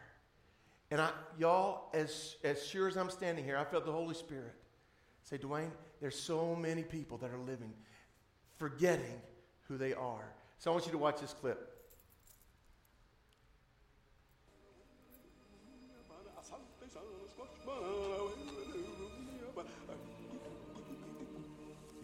And 0.91 1.01
I, 1.01 1.11
y'all, 1.39 1.91
as, 1.95 2.37
as 2.43 2.67
sure 2.67 2.89
as 2.89 2.97
I'm 2.97 3.09
standing 3.09 3.45
here, 3.45 3.57
I 3.57 3.65
felt 3.65 3.87
the 3.87 3.93
Holy 3.93 4.15
Spirit 4.15 4.55
say, 5.23 5.39
Dwayne, 5.39 5.71
there's 6.01 6.19
so 6.19 6.57
many 6.57 6.83
people 6.83 7.17
that 7.19 7.31
are 7.31 7.39
living 7.39 7.73
forgetting 8.57 9.21
who 9.69 9.77
they 9.77 9.95
are. 9.95 10.33
So 10.59 10.71
I 10.71 10.75
want 10.75 10.87
you 10.87 10.93
to 10.93 10.99
watch 10.99 11.21
this 11.21 11.33
clip. 11.33 11.74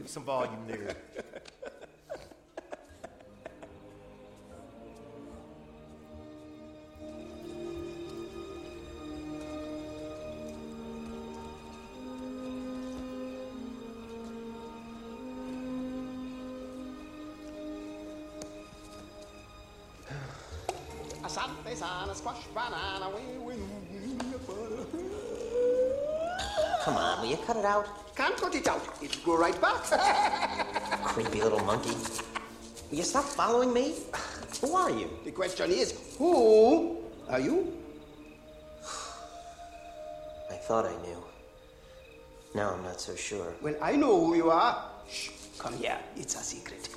Give 0.01 0.09
some 0.09 0.25
volume 0.25 0.67
there. 0.67 0.97
Come 26.85 26.97
on, 26.97 27.21
will 27.21 27.29
you 27.29 27.37
cut 27.47 27.57
it 27.57 27.67
out? 27.67 28.10
Can't 28.21 28.37
cut 28.37 28.55
it 28.55 28.69
out. 28.69 28.83
It'll 29.01 29.25
go 29.25 29.39
right 29.39 29.59
back. 29.63 29.83
Creepy 31.05 31.41
little 31.41 31.65
monkey. 31.65 31.97
Will 32.91 32.99
you 32.99 33.03
stop 33.03 33.25
following 33.25 33.73
me? 33.73 33.95
Who 34.61 34.77
are 34.77 34.91
you? 34.91 35.09
the 35.25 35.31
question 35.31 35.71
is, 35.71 35.95
who 36.19 36.99
are 37.31 37.41
you? 37.41 37.73
I 40.51 40.57
thought 40.69 40.85
I 40.85 40.95
knew. 41.01 41.25
Now 42.55 42.75
I'm 42.75 42.83
not 42.83 43.01
so 43.01 43.17
sure. 43.17 43.55
Well, 43.63 43.77
I 43.81 43.97
know 43.97 44.27
who 44.27 44.35
you 44.37 44.51
are. 44.51 44.85
Shh, 45.11 45.31
come 45.59 45.79
here. 45.79 45.97
It's 46.15 46.35
a 46.35 46.45
secret. 46.45 46.91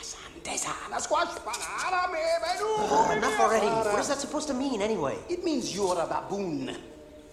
Asante 0.00 0.56
sana, 0.56 0.98
squash, 0.98 1.28
banana, 1.44 2.08
baby, 2.08 2.56
Oh, 2.62 3.12
enough 3.14 3.38
already. 3.38 3.66
What 3.66 4.00
is 4.00 4.08
that 4.08 4.16
supposed 4.18 4.48
to 4.48 4.54
mean, 4.54 4.80
anyway? 4.80 5.18
It 5.28 5.44
means 5.44 5.76
you're 5.76 6.00
a 6.00 6.06
baboon. 6.06 6.74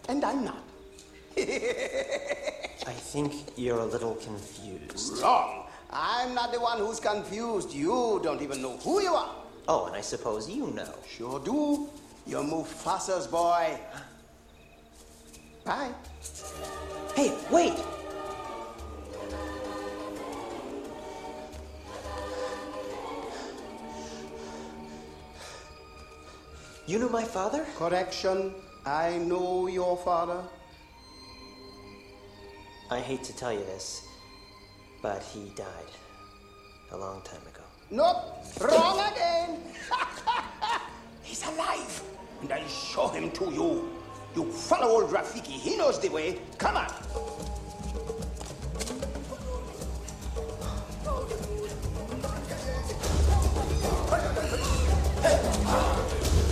And 0.10 0.26
I'm 0.26 0.44
not. 0.44 0.67
I 2.88 2.94
think 2.94 3.34
you're 3.56 3.78
a 3.78 3.86
little 3.86 4.16
confused. 4.16 5.22
Wrong. 5.22 5.66
I'm 5.92 6.34
not 6.34 6.52
the 6.52 6.60
one 6.60 6.80
who's 6.80 7.00
confused. 7.00 7.72
You 7.72 8.20
don't 8.24 8.42
even 8.42 8.62
know 8.62 8.78
who 8.78 9.02
you 9.02 9.14
are. 9.14 9.36
Oh, 9.68 9.86
and 9.86 9.96
I 9.96 10.02
suppose 10.02 10.50
you 10.50 10.68
know. 10.68 10.94
Sure 11.08 11.40
do. 11.40 11.90
You're 12.26 12.44
Mufasa's 12.44 13.28
boy. 13.28 13.78
Bye. 15.64 15.92
Hey, 17.16 17.34
wait! 17.52 17.78
You 26.88 27.00
know 27.00 27.10
my 27.10 27.24
father? 27.24 27.66
Correction. 27.76 28.56
I 28.86 29.18
know 29.18 29.68
your 29.68 29.98
father. 29.98 30.42
I 32.90 33.00
hate 33.02 33.22
to 33.26 33.36
tell 33.36 33.52
you 33.52 33.66
this, 33.66 34.08
but 35.02 35.22
he 35.22 35.52
died 35.58 35.92
a 36.92 36.98
long 36.98 37.22
time 37.22 37.42
ago. 37.42 37.64
Nope. 37.92 38.46
Wrong 38.62 39.12
again. 39.12 39.60
He's 41.22 41.46
alive. 41.46 42.02
And 42.42 42.54
I'll 42.54 42.68
show 42.68 43.10
him 43.10 43.32
to 43.32 43.52
you. 43.52 43.90
You 44.36 44.50
follow 44.52 45.02
old 45.02 45.12
Rafiki. 45.12 45.52
He 45.52 45.76
knows 45.76 46.00
the 46.00 46.08
way. 46.08 46.40
Come 46.58 46.78
on. 46.78 46.88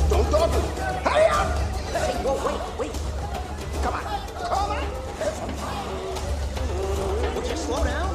Don't 0.10 0.32
dawdle. 0.32 0.62
Hurry 1.06 1.26
up. 1.28 1.58
Hey, 1.94 2.14
whoa, 2.24 2.36
wait, 2.46 2.80
wait! 2.80 3.84
Come 3.84 3.94
on. 3.94 4.04
Come 4.04 4.20
on. 4.20 4.25
Slow 7.66 7.84
down? 7.84 8.15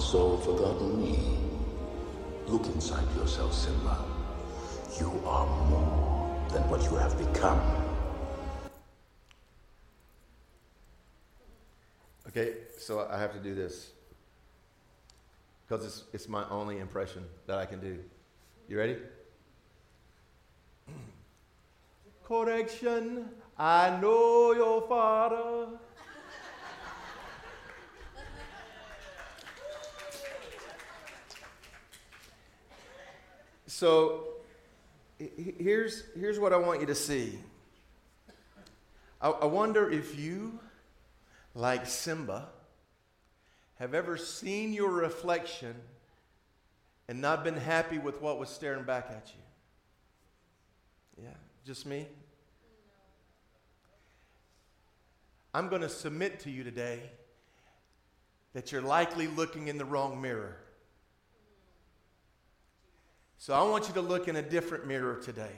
So 0.00 0.38
forgotten 0.38 1.02
me. 1.02 1.18
Look 2.46 2.66
inside 2.66 3.04
yourself, 3.16 3.52
Simba. 3.52 3.98
You 4.98 5.12
are 5.26 5.46
more 5.68 6.46
than 6.50 6.68
what 6.70 6.82
you 6.84 6.96
have 6.96 7.16
become. 7.18 7.60
Okay, 12.28 12.54
so 12.78 13.06
I 13.10 13.18
have 13.18 13.32
to 13.34 13.38
do 13.38 13.54
this 13.54 13.90
because 15.68 15.84
it's, 15.84 16.04
it's 16.12 16.28
my 16.28 16.48
only 16.48 16.78
impression 16.78 17.24
that 17.46 17.58
I 17.58 17.66
can 17.66 17.80
do. 17.80 17.98
You 18.68 18.78
ready? 18.78 18.96
Correction, 22.24 23.28
I 23.58 23.98
know 24.00 24.52
your 24.52 24.82
father. 24.88 25.68
So 33.80 34.24
he- 35.18 35.32
he- 35.38 35.54
here's, 35.64 36.04
here's 36.14 36.38
what 36.38 36.52
I 36.52 36.58
want 36.58 36.80
you 36.80 36.86
to 36.88 36.94
see. 36.94 37.38
I, 39.22 39.30
I 39.30 39.46
wonder 39.46 39.88
if 39.88 40.18
you 40.18 40.60
like 41.54 41.86
Simba, 41.86 42.50
have 43.76 43.94
ever 43.94 44.18
seen 44.18 44.74
your 44.74 44.90
reflection 44.90 45.74
and 47.08 47.22
not 47.22 47.42
been 47.42 47.56
happy 47.56 47.96
with 47.96 48.20
what 48.20 48.38
was 48.38 48.50
staring 48.50 48.84
back 48.84 49.06
at 49.08 49.32
you? 51.16 51.24
Yeah, 51.24 51.30
just 51.64 51.86
me? 51.86 52.06
I'm 55.54 55.70
going 55.70 55.80
to 55.80 55.88
submit 55.88 56.40
to 56.40 56.50
you 56.50 56.64
today 56.64 57.00
that 58.52 58.72
you're 58.72 58.82
likely 58.82 59.26
looking 59.26 59.68
in 59.68 59.78
the 59.78 59.86
wrong 59.86 60.20
mirror. 60.20 60.59
So 63.40 63.54
I 63.54 63.62
want 63.62 63.88
you 63.88 63.94
to 63.94 64.02
look 64.02 64.28
in 64.28 64.36
a 64.36 64.42
different 64.42 64.86
mirror 64.86 65.16
today. 65.16 65.56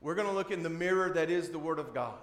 We're 0.00 0.14
going 0.14 0.28
to 0.28 0.32
look 0.32 0.52
in 0.52 0.62
the 0.62 0.70
mirror 0.70 1.10
that 1.10 1.28
is 1.28 1.50
the 1.50 1.58
Word 1.58 1.80
of 1.80 1.92
God. 1.92 2.14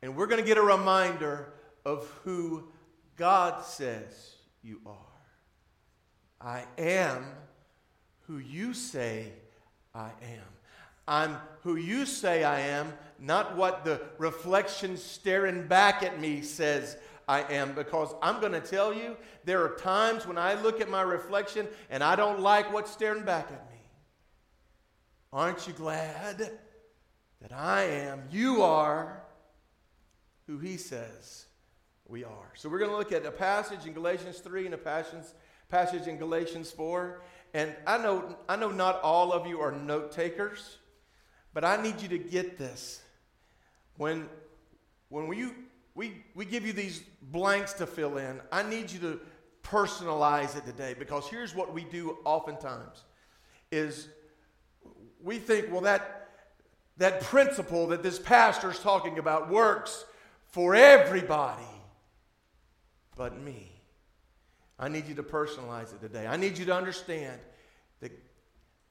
And 0.00 0.16
we're 0.16 0.28
going 0.28 0.40
to 0.40 0.46
get 0.46 0.56
a 0.56 0.62
reminder 0.62 1.52
of 1.84 2.08
who 2.24 2.70
God 3.18 3.62
says 3.62 4.36
you 4.62 4.80
are. 4.86 4.96
I 6.40 6.64
am 6.78 7.22
who 8.20 8.38
you 8.38 8.72
say 8.72 9.30
I 9.94 10.08
am. 10.22 10.46
I'm 11.06 11.36
who 11.62 11.76
you 11.76 12.06
say 12.06 12.44
I 12.44 12.60
am, 12.60 12.94
not 13.18 13.58
what 13.58 13.84
the 13.84 14.00
reflection 14.16 14.96
staring 14.96 15.66
back 15.66 16.02
at 16.02 16.18
me 16.18 16.40
says 16.40 16.96
I 17.30 17.44
am. 17.52 17.74
Because 17.74 18.12
I'm 18.20 18.40
going 18.40 18.52
to 18.52 18.60
tell 18.60 18.92
you, 18.92 19.16
there 19.44 19.62
are 19.62 19.76
times 19.76 20.26
when 20.26 20.36
I 20.36 20.54
look 20.54 20.80
at 20.80 20.90
my 20.90 21.02
reflection 21.02 21.68
and 21.88 22.02
I 22.02 22.16
don't 22.16 22.40
like 22.40 22.72
what's 22.72 22.90
staring 22.90 23.24
back 23.24 23.46
at 23.46 23.70
me. 23.70 23.78
Aren't 25.32 25.68
you 25.68 25.72
glad 25.72 26.38
that 27.40 27.52
I 27.52 27.82
am, 27.82 28.24
you 28.32 28.62
are 28.62 29.22
who 30.48 30.58
he 30.58 30.76
says 30.76 31.46
we 32.08 32.24
are? 32.24 32.52
So 32.56 32.68
we're 32.68 32.80
going 32.80 32.90
to 32.90 32.96
look 32.96 33.12
at 33.12 33.24
a 33.24 33.30
passage 33.30 33.86
in 33.86 33.92
Galatians 33.92 34.40
3 34.40 34.66
and 34.66 34.74
a 34.74 34.78
passage 34.78 35.24
passage 35.68 36.08
in 36.08 36.16
Galatians 36.16 36.72
4. 36.72 37.22
And 37.54 37.72
I 37.86 37.98
know, 37.98 38.36
I 38.48 38.56
know 38.56 38.72
not 38.72 39.00
all 39.02 39.32
of 39.32 39.46
you 39.46 39.60
are 39.60 39.70
note 39.70 40.10
takers, 40.10 40.78
but 41.54 41.64
I 41.64 41.80
need 41.80 42.02
you 42.02 42.08
to 42.08 42.18
get 42.18 42.58
this. 42.58 43.00
When, 43.98 44.28
when 45.10 45.28
we, 45.28 45.46
we, 46.00 46.14
we 46.34 46.46
give 46.46 46.64
you 46.64 46.72
these 46.72 47.02
blanks 47.20 47.74
to 47.74 47.86
fill 47.86 48.16
in, 48.16 48.40
I 48.50 48.62
need 48.62 48.90
you 48.90 48.98
to 49.00 49.20
personalize 49.62 50.56
it 50.56 50.64
today 50.64 50.94
because 50.98 51.28
here's 51.28 51.54
what 51.54 51.74
we 51.74 51.84
do 51.84 52.16
oftentimes 52.24 53.04
is 53.70 54.08
we 55.22 55.36
think, 55.36 55.70
well, 55.70 55.82
that, 55.82 56.30
that 56.96 57.20
principle 57.20 57.88
that 57.88 58.02
this 58.02 58.18
pastor 58.18 58.70
is 58.70 58.78
talking 58.78 59.18
about 59.18 59.50
works 59.50 60.06
for 60.46 60.74
everybody 60.74 61.62
but 63.14 63.38
me. 63.38 63.70
I 64.78 64.88
need 64.88 65.06
you 65.06 65.14
to 65.16 65.22
personalize 65.22 65.92
it 65.92 66.00
today. 66.00 66.26
I 66.26 66.38
need 66.38 66.56
you 66.56 66.64
to 66.64 66.74
understand 66.74 67.38
that 68.00 68.10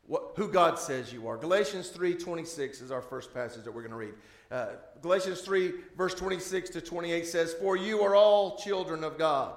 what, 0.09 0.31
who 0.37 0.47
God 0.47 0.79
says 0.79 1.13
you 1.13 1.27
are. 1.27 1.37
Galatians 1.37 1.91
3:26 1.91 2.81
is 2.81 2.91
our 2.91 3.01
first 3.01 3.31
passage 3.31 3.63
that 3.63 3.71
we're 3.71 3.83
going 3.83 3.91
to 3.91 3.97
read. 3.97 4.15
Uh, 4.49 4.69
Galatians 5.03 5.41
3 5.41 5.71
verse 5.95 6.15
26 6.15 6.71
to 6.71 6.81
28 6.81 7.27
says, 7.27 7.53
"For 7.53 7.77
you 7.77 8.01
are 8.01 8.15
all 8.15 8.57
children 8.57 9.03
of 9.03 9.19
God 9.19 9.55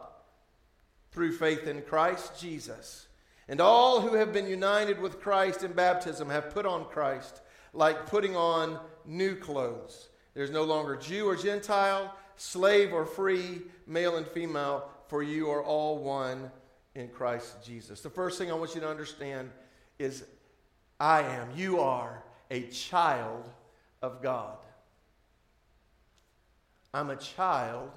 through 1.10 1.32
faith 1.32 1.66
in 1.66 1.80
Christ 1.80 2.38
Jesus." 2.38 3.08
And 3.48 3.62
all 3.62 4.02
who 4.02 4.14
have 4.14 4.34
been 4.34 4.46
united 4.46 5.00
with 5.00 5.20
Christ 5.20 5.64
in 5.64 5.72
baptism 5.72 6.28
have 6.28 6.50
put 6.50 6.66
on 6.66 6.84
Christ, 6.84 7.40
like 7.72 8.06
putting 8.06 8.36
on 8.36 8.78
new 9.06 9.34
clothes. 9.34 10.10
There's 10.34 10.50
no 10.50 10.64
longer 10.64 10.96
Jew 10.96 11.28
or 11.28 11.36
Gentile, 11.36 12.14
slave 12.36 12.92
or 12.92 13.06
free, 13.06 13.62
male 13.86 14.16
and 14.16 14.28
female, 14.28 14.90
for 15.08 15.22
you 15.22 15.50
are 15.50 15.64
all 15.64 15.98
one 15.98 16.50
in 16.94 17.08
Christ 17.08 17.64
Jesus. 17.64 18.02
The 18.02 18.10
first 18.10 18.36
thing 18.36 18.50
I 18.50 18.54
want 18.54 18.74
you 18.74 18.82
to 18.82 18.88
understand 18.88 19.50
is 19.98 20.24
I 21.02 21.22
am, 21.22 21.48
you 21.56 21.80
are 21.80 22.22
a 22.48 22.62
child 22.68 23.42
of 24.02 24.22
God. 24.22 24.56
I'm 26.94 27.10
a 27.10 27.16
child 27.16 27.90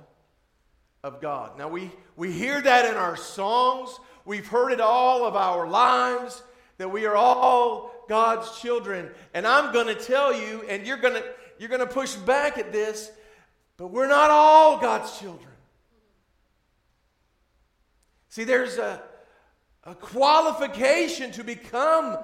of 1.03 1.21
God. 1.21 1.55
Now, 1.55 1.67
we, 1.67 1.91
we 2.15 2.31
hear 2.31 2.59
that 2.59 2.89
in 2.89 2.95
our 2.95 3.15
songs. 3.15 3.95
We've 4.25 4.47
heard 4.47 4.71
it 4.71 4.81
all 4.81 5.23
of 5.23 5.35
our 5.35 5.67
lives 5.67 6.41
that 6.79 6.91
we 6.91 7.05
are 7.05 7.15
all 7.15 7.93
God's 8.09 8.59
children. 8.59 9.11
And 9.35 9.45
I'm 9.45 9.71
going 9.71 9.85
to 9.85 9.93
tell 9.93 10.33
you, 10.33 10.63
and 10.67 10.87
you're 10.87 10.97
going 10.97 11.13
to 11.13 11.23
you're 11.59 11.69
going 11.69 11.87
to 11.87 11.93
push 11.93 12.15
back 12.15 12.57
at 12.57 12.71
this, 12.71 13.11
but 13.77 13.91
we're 13.91 14.07
not 14.07 14.31
all 14.31 14.79
God's 14.79 15.15
children. 15.19 15.53
See, 18.29 18.45
there's 18.45 18.79
a, 18.79 18.99
a 19.83 19.93
qualification 19.93 21.31
to 21.33 21.43
become 21.43 22.17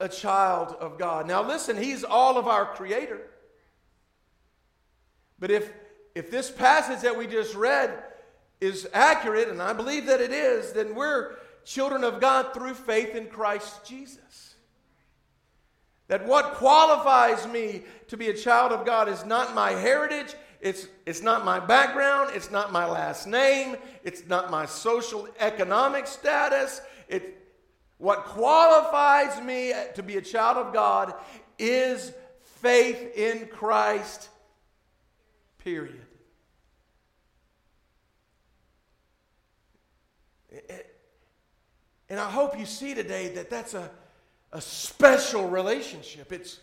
a 0.00 0.08
child 0.08 0.76
of 0.78 0.98
God. 0.98 1.26
Now, 1.26 1.42
listen, 1.46 1.76
He's 1.76 2.04
all 2.04 2.36
of 2.36 2.46
our 2.46 2.66
Creator. 2.66 3.20
But 5.38 5.50
if, 5.50 5.72
if 6.14 6.30
this 6.30 6.50
passage 6.50 7.02
that 7.02 7.16
we 7.16 7.26
just 7.26 7.54
read 7.54 8.02
is 8.60 8.88
accurate, 8.92 9.48
and 9.48 9.60
I 9.60 9.72
believe 9.72 10.06
that 10.06 10.20
it 10.20 10.32
is, 10.32 10.72
then 10.72 10.94
we're 10.94 11.36
children 11.64 12.04
of 12.04 12.20
God 12.20 12.54
through 12.54 12.74
faith 12.74 13.14
in 13.14 13.26
Christ 13.26 13.84
Jesus. 13.84 14.54
That 16.08 16.26
what 16.26 16.54
qualifies 16.54 17.46
me 17.48 17.82
to 18.08 18.16
be 18.16 18.28
a 18.28 18.34
child 18.34 18.72
of 18.72 18.86
God 18.86 19.08
is 19.08 19.24
not 19.24 19.54
my 19.54 19.72
heritage, 19.72 20.34
it's, 20.60 20.86
it's 21.04 21.22
not 21.22 21.44
my 21.44 21.60
background, 21.60 22.30
it's 22.34 22.50
not 22.50 22.72
my 22.72 22.86
last 22.86 23.26
name, 23.26 23.76
it's 24.04 24.26
not 24.26 24.50
my 24.50 24.66
social 24.66 25.28
economic 25.38 26.06
status. 26.06 26.80
It, 27.08 27.45
what 27.98 28.24
qualifies 28.24 29.40
me 29.42 29.72
to 29.94 30.02
be 30.02 30.16
a 30.16 30.22
child 30.22 30.58
of 30.58 30.72
God 30.72 31.14
is 31.58 32.12
faith 32.60 33.16
in 33.16 33.46
Christ, 33.48 34.28
period. 35.58 36.02
And 42.08 42.20
I 42.20 42.30
hope 42.30 42.58
you 42.58 42.66
see 42.66 42.94
today 42.94 43.28
that 43.34 43.50
that's 43.50 43.74
a, 43.74 43.90
a 44.52 44.60
special 44.60 45.48
relationship. 45.48 46.32
It's 46.32 46.60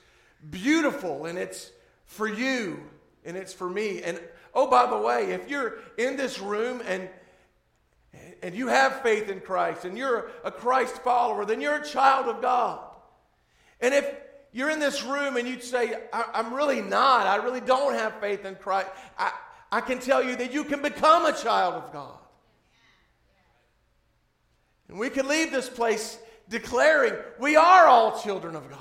beautiful 0.49 1.25
and 1.25 1.37
it's 1.37 1.71
for 2.05 2.27
you 2.27 2.81
and 3.25 3.35
it's 3.35 3.53
for 3.53 3.69
me. 3.69 4.01
And 4.03 4.19
oh, 4.53 4.69
by 4.69 4.85
the 4.85 4.97
way, 4.97 5.31
if 5.31 5.49
you're 5.49 5.79
in 5.97 6.15
this 6.15 6.39
room 6.39 6.81
and 6.85 7.09
and 8.43 8.53
you 8.53 8.67
have 8.67 9.01
faith 9.01 9.29
in 9.29 9.39
Christ 9.39 9.85
and 9.85 9.97
you're 9.97 10.29
a 10.43 10.51
Christ 10.51 11.01
follower, 11.01 11.45
then 11.45 11.61
you're 11.61 11.77
a 11.77 11.87
child 11.87 12.27
of 12.27 12.41
God. 12.41 12.79
And 13.79 13.93
if 13.93 14.05
you're 14.51 14.69
in 14.69 14.79
this 14.79 15.01
room 15.03 15.37
and 15.37 15.47
you'd 15.47 15.63
say, 15.63 15.93
I'm 16.11 16.53
really 16.53 16.81
not, 16.81 17.25
I 17.25 17.37
really 17.37 17.61
don't 17.61 17.93
have 17.93 18.19
faith 18.19 18.43
in 18.45 18.55
Christ, 18.55 18.89
I, 19.17 19.31
I 19.71 19.81
can 19.81 19.99
tell 19.99 20.21
you 20.21 20.35
that 20.35 20.53
you 20.53 20.65
can 20.65 20.81
become 20.81 21.25
a 21.25 21.31
child 21.31 21.75
of 21.75 21.93
God. 21.93 22.19
And 24.89 24.99
we 24.99 25.09
can 25.09 25.27
leave 25.27 25.51
this 25.51 25.69
place 25.69 26.19
declaring 26.49 27.13
we 27.39 27.55
are 27.55 27.87
all 27.87 28.21
children 28.21 28.57
of 28.57 28.69
God. 28.69 28.79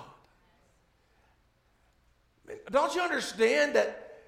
Don't 2.70 2.94
you 2.96 3.01
understand 3.01 3.77
that 3.77 4.18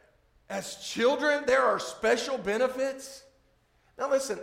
as 0.48 0.76
children 0.76 1.42
there 1.44 1.62
are 1.62 1.80
special 1.80 2.38
benefits? 2.38 3.24
Now, 3.98 4.08
listen, 4.10 4.38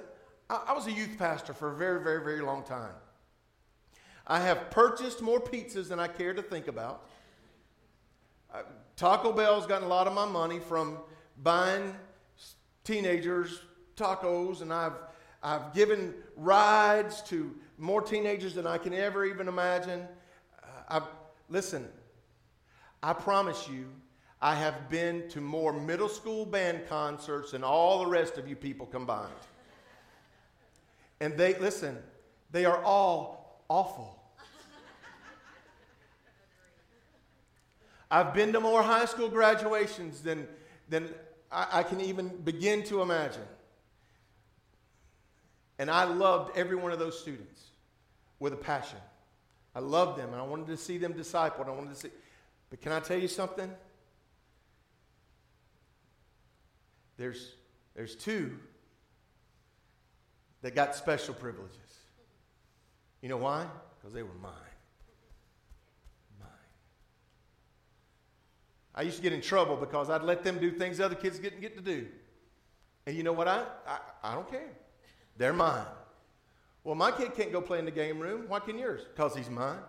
I, 0.52 0.62
I 0.68 0.74
was 0.74 0.86
a 0.88 0.92
youth 0.92 1.18
pastor 1.18 1.54
for 1.54 1.72
a 1.72 1.76
very, 1.76 2.04
very, 2.04 2.24
very 2.24 2.42
long 2.42 2.64
time. 2.64 2.94
I 4.28 4.40
have 4.40 4.70
purchased 4.70 5.22
more 5.22 5.40
pizzas 5.40 5.88
than 5.88 6.00
I 6.00 6.08
care 6.08 6.34
to 6.34 6.42
think 6.42 6.68
about. 6.68 7.08
Taco 8.98 9.32
Bell's 9.32 9.66
gotten 9.66 9.86
a 9.86 9.90
lot 9.90 10.08
of 10.08 10.14
my 10.14 10.26
money 10.26 10.60
from 10.60 10.98
buying 11.42 11.96
teenagers 12.84 13.62
tacos, 13.96 14.62
and 14.62 14.74
I've 14.74 14.94
I've 15.44 15.74
given 15.74 16.14
rides 16.36 17.22
to 17.24 17.56
more 17.80 18.02
teenagers 18.02 18.54
than 18.54 18.68
I 18.68 18.78
can 18.78 18.94
ever 18.94 19.26
even 19.26 19.48
imagine. 19.48 20.08
I've, 20.88 21.08
listen, 21.50 21.88
I 23.02 23.14
promise 23.14 23.68
you, 23.68 23.88
I 24.40 24.54
have 24.54 24.88
been 24.90 25.28
to 25.30 25.42
more 25.42 25.74
middle 25.74 26.10
school 26.10 26.46
band 26.46 26.88
concerts 26.88 27.52
than 27.54 27.64
all 27.64 28.00
the 28.00 28.08
rest 28.08 28.38
of 28.38 28.48
you 28.48 28.56
people 28.56 28.86
combined. 28.86 29.34
And 31.22 31.38
they, 31.38 31.54
listen, 31.60 32.00
they 32.52 32.66
are 32.66 32.84
all 32.84 33.64
awful. 33.70 34.18
I've 38.10 38.34
been 38.34 38.52
to 38.54 38.60
more 38.60 38.82
high 38.82 39.06
school 39.06 39.30
graduations 39.30 40.22
than, 40.22 40.48
than 40.90 41.10
I, 41.50 41.68
I 41.72 41.84
can 41.84 42.02
even 42.02 42.28
begin 42.28 42.84
to 42.86 43.04
imagine. 43.04 43.44
And 45.78 45.92
I 45.92 46.06
loved 46.06 46.58
every 46.58 46.76
one 46.76 46.92
of 46.92 46.98
those 46.98 47.18
students 47.18 47.66
with 48.40 48.54
a 48.54 48.58
passion. 48.58 49.00
I 49.76 49.80
loved 49.80 50.20
them, 50.20 50.32
and 50.32 50.42
I 50.42 50.44
wanted 50.44 50.68
to 50.68 50.78
see 50.78 50.98
them 50.98 51.14
discipled. 51.14 51.68
I 51.68 51.72
wanted 51.72 51.92
to 51.92 51.96
see. 51.96 52.10
But 52.72 52.82
can 52.82 52.92
I 52.92 53.00
tell 53.00 53.18
you 53.18 53.28
something? 53.28 53.72
There's, 57.18 57.54
there's 57.96 58.16
two 58.16 58.58
that 60.62 60.76
got 60.76 60.96
special 60.96 61.34
privileges. 61.34 61.78
You 63.22 63.30
know 63.30 63.38
why? 63.38 63.66
Because 64.00 64.14
they 64.14 64.24
were 64.24 64.34
mine. 64.42 64.52
Mine. 66.40 66.50
I 68.96 69.04
used 69.04 69.18
to 69.18 69.24
get 69.24 69.34
in 69.34 69.42
trouble 69.42 69.76
because 69.76 70.10
I'd 70.10 70.24
let 70.24 70.44
them 70.44 70.60
do 70.60 70.72
things 70.72 71.00
other 71.00 71.16
kids 71.16 71.40
didn't 71.40 71.62
get 71.62 71.76
to 71.76 71.82
do. 71.82 72.08
And 73.06 73.16
you 73.16 73.24
know 73.24 73.34
what? 73.34 73.48
I, 73.48 73.66
I, 73.88 74.00
I 74.24 74.36
don't 74.36 74.50
care. 74.50 74.70
They're 75.38 75.54
mine. 75.54 75.86
Well, 76.84 76.96
my 76.96 77.12
kid 77.12 77.36
can't 77.36 77.52
go 77.52 77.62
play 77.62 77.80
in 77.80 77.86
the 77.86 77.92
game 77.92 78.20
room. 78.20 78.46
Why 78.48 78.60
can 78.60 78.78
yours? 78.78 79.02
Because 79.14 79.36
he's 79.36 79.50
mine. 79.50 79.80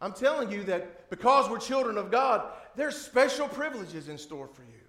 I'm 0.00 0.12
telling 0.12 0.50
you 0.50 0.64
that 0.64 1.08
because 1.10 1.48
we're 1.48 1.58
children 1.58 1.96
of 1.96 2.10
God, 2.10 2.48
there's 2.76 2.96
special 2.96 3.48
privileges 3.48 4.08
in 4.08 4.18
store 4.18 4.48
for 4.48 4.62
you. 4.62 4.80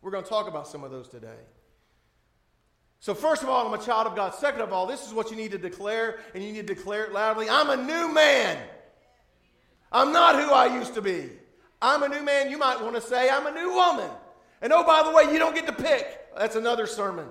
We're 0.00 0.12
going 0.12 0.24
to 0.24 0.30
talk 0.30 0.48
about 0.48 0.68
some 0.68 0.84
of 0.84 0.90
those 0.90 1.08
today. 1.08 1.40
So, 3.04 3.14
first 3.14 3.42
of 3.42 3.50
all, 3.50 3.66
I'm 3.66 3.74
a 3.78 3.84
child 3.84 4.06
of 4.06 4.16
God. 4.16 4.34
Second 4.34 4.62
of 4.62 4.72
all, 4.72 4.86
this 4.86 5.06
is 5.06 5.12
what 5.12 5.30
you 5.30 5.36
need 5.36 5.50
to 5.50 5.58
declare, 5.58 6.20
and 6.32 6.42
you 6.42 6.52
need 6.52 6.66
to 6.66 6.74
declare 6.74 7.04
it 7.04 7.12
loudly 7.12 7.50
I'm 7.50 7.68
a 7.68 7.76
new 7.76 8.10
man 8.10 8.56
I'm 9.92 10.10
not 10.10 10.36
who 10.36 10.50
I 10.50 10.74
used 10.78 10.94
to 10.94 11.02
be. 11.02 11.28
I'm 11.82 12.02
a 12.02 12.08
new 12.08 12.22
man. 12.22 12.50
You 12.50 12.56
might 12.56 12.80
want 12.80 12.94
to 12.94 13.02
say 13.02 13.28
I'm 13.28 13.46
a 13.46 13.50
new 13.50 13.74
woman. 13.74 14.08
And 14.62 14.72
oh, 14.72 14.84
by 14.84 15.02
the 15.02 15.10
way, 15.10 15.30
you 15.30 15.38
don't 15.38 15.54
get 15.54 15.66
to 15.66 15.72
pick. 15.72 16.34
That's 16.34 16.56
another 16.56 16.86
sermon. 16.86 17.26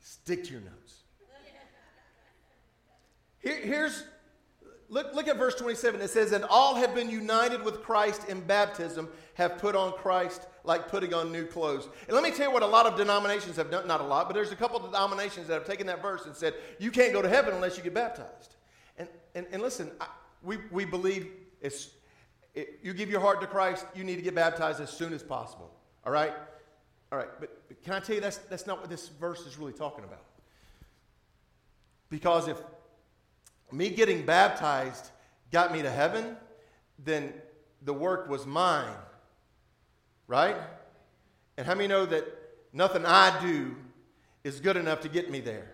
Stick 0.00 0.42
to 0.44 0.50
your 0.50 0.62
notes. 0.62 0.94
Here, 3.38 3.60
here's 3.60 4.02
look, 4.92 5.14
look 5.14 5.26
at 5.26 5.38
verse 5.38 5.54
27. 5.54 6.00
It 6.00 6.10
says, 6.10 6.32
And 6.32 6.44
all 6.44 6.76
have 6.76 6.94
been 6.94 7.10
united 7.10 7.64
with 7.64 7.82
Christ 7.82 8.28
in 8.28 8.40
baptism, 8.42 9.08
have 9.34 9.58
put 9.58 9.74
on 9.74 9.92
Christ 9.94 10.46
like 10.64 10.88
putting 10.88 11.12
on 11.14 11.32
new 11.32 11.46
clothes. 11.46 11.88
And 12.06 12.14
let 12.14 12.22
me 12.22 12.30
tell 12.30 12.48
you 12.48 12.52
what 12.52 12.62
a 12.62 12.66
lot 12.66 12.86
of 12.86 12.96
denominations 12.96 13.56
have 13.56 13.70
done, 13.70 13.88
not 13.88 14.00
a 14.00 14.04
lot, 14.04 14.28
but 14.28 14.34
there's 14.34 14.52
a 14.52 14.56
couple 14.56 14.76
of 14.76 14.84
denominations 14.84 15.48
that 15.48 15.54
have 15.54 15.66
taken 15.66 15.86
that 15.86 16.02
verse 16.02 16.26
and 16.26 16.36
said, 16.36 16.54
You 16.78 16.90
can't 16.90 17.12
go 17.12 17.22
to 17.22 17.28
heaven 17.28 17.54
unless 17.54 17.76
you 17.76 17.82
get 17.82 17.94
baptized. 17.94 18.56
And, 18.98 19.08
and, 19.34 19.46
and 19.50 19.62
listen, 19.62 19.90
I, 20.00 20.06
we, 20.42 20.58
we 20.70 20.84
believe 20.84 21.30
it's, 21.60 21.88
it, 22.54 22.78
you 22.82 22.92
give 22.92 23.10
your 23.10 23.20
heart 23.20 23.40
to 23.40 23.46
Christ, 23.46 23.86
you 23.94 24.04
need 24.04 24.16
to 24.16 24.22
get 24.22 24.34
baptized 24.34 24.80
as 24.80 24.90
soon 24.90 25.14
as 25.14 25.22
possible. 25.22 25.70
All 26.04 26.12
right? 26.12 26.32
All 27.10 27.18
right, 27.18 27.28
but, 27.40 27.62
but 27.68 27.82
can 27.82 27.94
I 27.94 28.00
tell 28.00 28.14
you 28.14 28.20
that's, 28.20 28.38
that's 28.38 28.66
not 28.66 28.80
what 28.80 28.90
this 28.90 29.08
verse 29.08 29.40
is 29.46 29.58
really 29.58 29.72
talking 29.72 30.04
about? 30.04 30.24
Because 32.10 32.46
if 32.46 32.58
me 33.72 33.90
getting 33.90 34.24
baptized 34.24 35.10
got 35.50 35.72
me 35.72 35.82
to 35.82 35.90
heaven, 35.90 36.36
then 36.98 37.32
the 37.82 37.92
work 37.92 38.28
was 38.28 38.46
mine. 38.46 38.94
Right? 40.26 40.56
And 41.56 41.66
how 41.66 41.74
many 41.74 41.88
know 41.88 42.06
that 42.06 42.26
nothing 42.72 43.04
I 43.04 43.38
do 43.42 43.76
is 44.44 44.60
good 44.60 44.76
enough 44.76 45.00
to 45.00 45.08
get 45.08 45.30
me 45.30 45.40
there? 45.40 45.70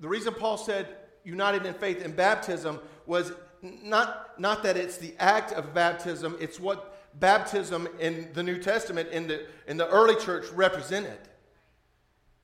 The 0.00 0.08
reason 0.08 0.34
Paul 0.34 0.58
said 0.58 0.88
united 1.24 1.64
in 1.64 1.74
faith 1.74 2.04
in 2.04 2.12
baptism 2.12 2.80
was 3.06 3.32
not, 3.62 4.38
not 4.38 4.62
that 4.64 4.76
it's 4.76 4.98
the 4.98 5.14
act 5.18 5.52
of 5.52 5.72
baptism, 5.72 6.36
it's 6.40 6.60
what 6.60 6.94
baptism 7.18 7.88
in 7.98 8.28
the 8.34 8.42
New 8.42 8.58
Testament 8.58 9.08
in 9.10 9.26
the, 9.26 9.46
in 9.66 9.76
the 9.76 9.88
early 9.88 10.16
church 10.16 10.46
represented. 10.50 11.18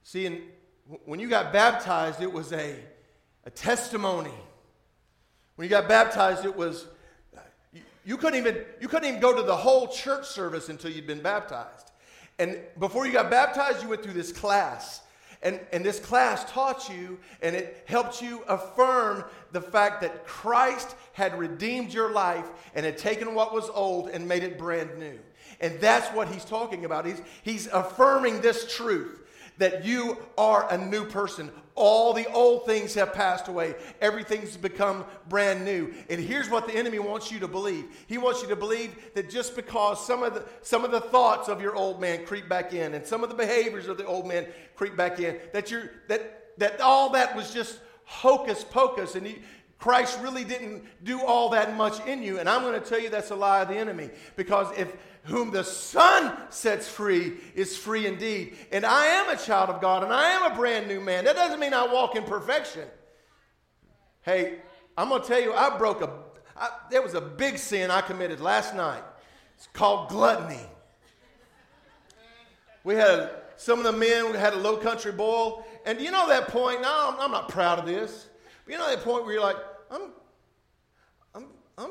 See, 0.03 0.27
in, 0.27 0.43
when 1.05 1.21
you 1.21 1.29
got 1.29 1.53
baptized, 1.53 2.21
it 2.21 2.33
was 2.33 2.53
a, 2.53 2.75
a 3.45 3.51
testimony. 3.51 4.35
When 5.57 5.65
you 5.65 5.71
got 5.71 5.89
baptized, 5.89 6.45
it 6.45 6.57
was, 6.57 6.87
uh, 7.37 7.41
you, 7.73 7.83
you, 8.05 8.17
couldn't 8.17 8.39
even, 8.39 8.65
you 8.81 8.89
couldn't 8.89 9.09
even 9.09 9.21
go 9.21 9.35
to 9.37 9.43
the 9.43 9.57
whole 9.57 9.89
church 9.89 10.27
service 10.27 10.69
until 10.69 10.91
you'd 10.91 11.07
been 11.07 11.23
baptized. 11.23 11.91
And 12.39 12.59
before 12.79 13.07
you 13.07 13.13
got 13.13 13.31
baptized, 13.31 13.83
you 13.83 13.89
went 13.89 14.03
through 14.03 14.15
this 14.15 14.33
class. 14.33 15.03
And, 15.43 15.61
and 15.73 15.85
this 15.85 15.99
class 15.99 16.51
taught 16.51 16.91
you 16.91 17.19
and 17.41 17.57
it 17.57 17.85
helped 17.87 18.21
you 18.21 18.43
affirm 18.47 19.25
the 19.53 19.61
fact 19.61 20.03
that 20.03 20.27
Christ 20.27 20.95
had 21.13 21.39
redeemed 21.39 21.95
your 21.95 22.13
life 22.13 22.47
and 22.75 22.85
had 22.85 22.99
taken 22.99 23.35
what 23.35 23.55
was 23.55 23.71
old 23.73 24.11
and 24.11 24.29
made 24.29 24.43
it 24.43 24.59
brand 24.59 24.99
new. 24.99 25.19
And 25.61 25.81
that's 25.81 26.09
what 26.15 26.29
he's 26.29 26.45
talking 26.45 26.85
about. 26.85 27.07
He's, 27.07 27.23
he's 27.43 27.67
affirming 27.69 28.41
this 28.41 28.75
truth 28.75 29.21
that 29.61 29.85
you 29.85 30.17
are 30.39 30.67
a 30.73 30.77
new 30.77 31.05
person. 31.05 31.51
All 31.75 32.15
the 32.15 32.27
old 32.33 32.67
things 32.67 32.95
have 32.95 33.13
passed 33.13 33.47
away. 33.47 33.75
Everything's 34.01 34.57
become 34.57 35.05
brand 35.29 35.65
new. 35.65 35.93
And 36.09 36.19
here's 36.19 36.49
what 36.49 36.67
the 36.67 36.75
enemy 36.75 36.99
wants 36.99 37.31
you 37.31 37.39
to 37.41 37.49
believe. 37.49 37.85
He 38.07 38.19
wants 38.19 38.43
you 38.43 38.49
to 38.49 38.57
believe 38.57 38.97
that 39.15 39.31
just 39.31 39.55
because 39.55 40.05
some 40.05 40.23
of 40.23 40.35
the 40.35 40.45
some 40.63 40.85
of 40.85 40.91
the 40.91 41.01
thoughts 41.01 41.49
of 41.49 41.61
your 41.61 41.77
old 41.77 42.01
man 42.01 42.25
creep 42.25 42.49
back 42.49 42.73
in 42.73 42.95
and 42.95 43.07
some 43.07 43.23
of 43.23 43.29
the 43.29 43.37
behaviors 43.37 43.87
of 43.87 43.99
the 43.99 44.07
old 44.07 44.27
man 44.27 44.47
creep 44.75 44.97
back 44.97 45.21
in, 45.21 45.39
that 45.53 45.71
you're 45.71 45.91
that 46.09 46.59
that 46.59 46.81
all 46.81 47.11
that 47.11 47.37
was 47.37 47.53
just 47.53 47.79
hocus 48.05 48.65
pocus 48.65 49.15
and 49.15 49.27
you, 49.27 49.37
Christ 49.79 50.19
really 50.21 50.45
didn't 50.45 50.85
do 51.05 51.23
all 51.23 51.51
that 51.51 51.75
much 51.77 52.07
in 52.07 52.23
you. 52.23 52.39
And 52.39 52.49
I'm 52.49 52.63
going 52.63 52.81
to 52.81 52.87
tell 52.87 53.01
you 53.01 53.09
that's 53.09 53.31
a 53.31 53.37
lie 53.37 53.63
of 53.63 53.69
the 53.69 53.77
enemy. 53.77 54.11
Because 54.37 54.67
if 54.79 54.95
whom 55.25 55.51
the 55.51 55.65
Son 55.65 56.37
sets 56.51 56.89
free 56.89 57.35
is 57.55 57.77
free 57.77 58.07
indeed. 58.07 58.57
And 58.73 58.85
I 58.85 59.07
am 59.07 59.29
a 59.29 59.37
child 59.37 59.71
of 59.71 59.81
God 59.81 60.03
and 60.03 60.13
I 60.13 60.31
am 60.31 60.53
a 60.53 60.55
brand 60.55 60.89
new 60.89 61.01
man. 61.01 61.25
That 61.25 61.37
doesn't 61.37 61.61
mean 61.61 61.75
I 61.75 61.87
walk 61.87 62.17
in 62.17 62.25
perfection. 62.25 62.89
Hey, 64.23 64.59
I'm 64.97 65.09
going 65.09 65.23
to 65.23 65.29
tell 65.29 65.41
you, 65.41 65.53
I 65.53 65.77
broke 65.77 66.01
a, 66.03 66.11
I, 66.57 66.69
there 66.91 67.03
was 67.03 67.15
a 67.15 67.21
big 67.21 67.59
sin 67.59 67.91
I 67.91 68.01
committed 68.01 68.41
last 68.41 68.75
night. 68.75 69.03
It's 69.57 69.69
called 69.73 70.09
gluttony. 70.09 70.61
We 72.83 72.95
had 72.95 73.31
some 73.57 73.79
of 73.79 73.85
the 73.85 73.93
men, 73.93 74.33
we 74.33 74.39
had 74.39 74.55
a 74.55 74.59
low 74.59 74.79
country 74.79 75.13
boil. 75.13 75.67
And 75.85 76.01
you 76.01 76.11
know 76.11 76.29
that 76.29 76.49
point, 76.49 76.81
now 76.81 77.11
I'm, 77.11 77.21
I'm 77.21 77.31
not 77.31 77.49
proud 77.51 77.79
of 77.79 77.87
this, 77.87 78.29
but 78.65 78.73
you 78.73 78.79
know 78.79 78.89
that 78.89 79.03
point 79.05 79.25
where 79.25 79.35
you're 79.35 79.43
like, 79.43 79.57
I'm, 79.91 80.13
I'm, 81.35 81.47
I'm 81.77 81.91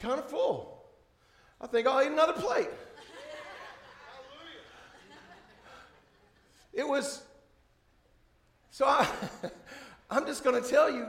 kind 0.00 0.18
of 0.18 0.28
full. 0.28 0.73
I 1.64 1.66
think 1.66 1.86
I'll 1.86 2.02
eat 2.02 2.12
another 2.12 2.34
plate. 2.34 2.68
it 6.74 6.86
was, 6.86 7.22
so 8.70 8.84
I, 8.84 9.08
I'm 10.10 10.26
just 10.26 10.44
going 10.44 10.62
to 10.62 10.68
tell 10.68 10.90
you, 10.90 11.08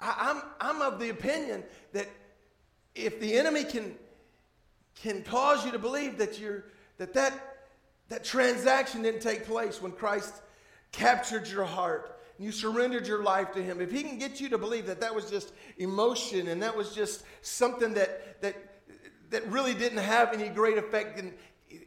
I, 0.00 0.16
I'm, 0.18 0.42
I'm 0.62 0.80
of 0.80 0.98
the 0.98 1.10
opinion 1.10 1.62
that 1.92 2.08
if 2.94 3.20
the 3.20 3.34
enemy 3.34 3.64
can, 3.64 3.96
can 4.94 5.22
cause 5.22 5.62
you 5.66 5.72
to 5.72 5.78
believe 5.78 6.16
that, 6.16 6.40
you're, 6.40 6.64
that, 6.96 7.12
that 7.12 7.52
that 8.08 8.24
transaction 8.24 9.02
didn't 9.02 9.20
take 9.20 9.44
place 9.44 9.80
when 9.80 9.92
Christ 9.92 10.34
captured 10.90 11.48
your 11.48 11.64
heart 11.64 12.18
and 12.38 12.46
you 12.46 12.52
surrendered 12.52 13.06
your 13.06 13.22
life 13.22 13.52
to 13.52 13.62
him 13.62 13.80
if 13.80 13.90
he 13.90 14.02
can 14.02 14.18
get 14.18 14.40
you 14.40 14.48
to 14.50 14.58
believe 14.58 14.86
that 14.86 15.00
that 15.00 15.14
was 15.14 15.30
just 15.30 15.52
emotion 15.78 16.48
and 16.48 16.62
that 16.62 16.76
was 16.76 16.94
just 16.94 17.24
something 17.40 17.94
that 17.94 18.40
that 18.42 18.71
that 19.32 19.46
really 19.48 19.74
didn't 19.74 19.98
have 19.98 20.32
any 20.32 20.48
great 20.48 20.78
effect, 20.78 21.18
and 21.18 21.32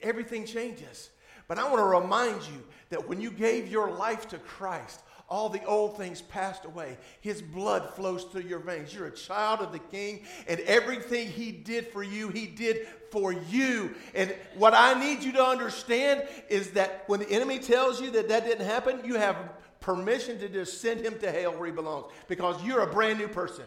everything 0.02 0.46
changes. 0.46 1.10
But 1.48 1.60
I 1.60 1.64
want 1.64 1.78
to 1.78 1.84
remind 1.84 2.42
you 2.44 2.64
that 2.90 3.08
when 3.08 3.22
you 3.22 3.32
gave 3.32 3.68
your 3.68 3.92
life 3.92 4.28
to 4.30 4.38
Christ, 4.40 5.02
all 5.28 5.50
the 5.50 5.64
old 5.66 5.98
things 5.98 6.22
passed 6.22 6.66
away. 6.66 6.98
His 7.22 7.42
blood 7.42 7.96
flows 7.96 8.26
through 8.26 8.44
your 8.44 8.60
veins. 8.60 8.94
You're 8.94 9.08
a 9.08 9.12
child 9.12 9.60
of 9.62 9.72
the 9.72 9.80
King, 9.80 10.24
and 10.48 10.60
everything 10.62 11.28
He 11.28 11.52
did 11.52 11.88
for 11.88 12.04
you, 12.04 12.30
He 12.30 12.46
did 12.46 12.88
for 13.12 13.32
you. 13.32 13.96
And 14.14 14.36
what 14.56 14.74
I 14.76 15.00
need 15.00 15.24
you 15.24 15.32
to 15.34 15.44
understand 15.44 16.28
is 16.50 16.72
that 16.72 17.04
when 17.08 17.22
the 17.22 17.30
enemy 17.30 17.60
tells 17.60 18.02
you 18.02 18.12
that 18.12 18.28
that 18.30 18.46
didn't 18.46 18.66
happen, 18.66 19.02
you 19.04 19.16
have 19.16 19.38
permission 19.80 20.40
to 20.40 20.50
just 20.50 20.82
send 20.82 21.00
him 21.00 21.18
to 21.20 21.32
hell 21.32 21.52
where 21.52 21.68
he 21.68 21.72
belongs 21.72 22.12
because 22.28 22.62
you're 22.64 22.82
a 22.82 22.88
brand 22.88 23.20
new 23.20 23.28
person. 23.28 23.66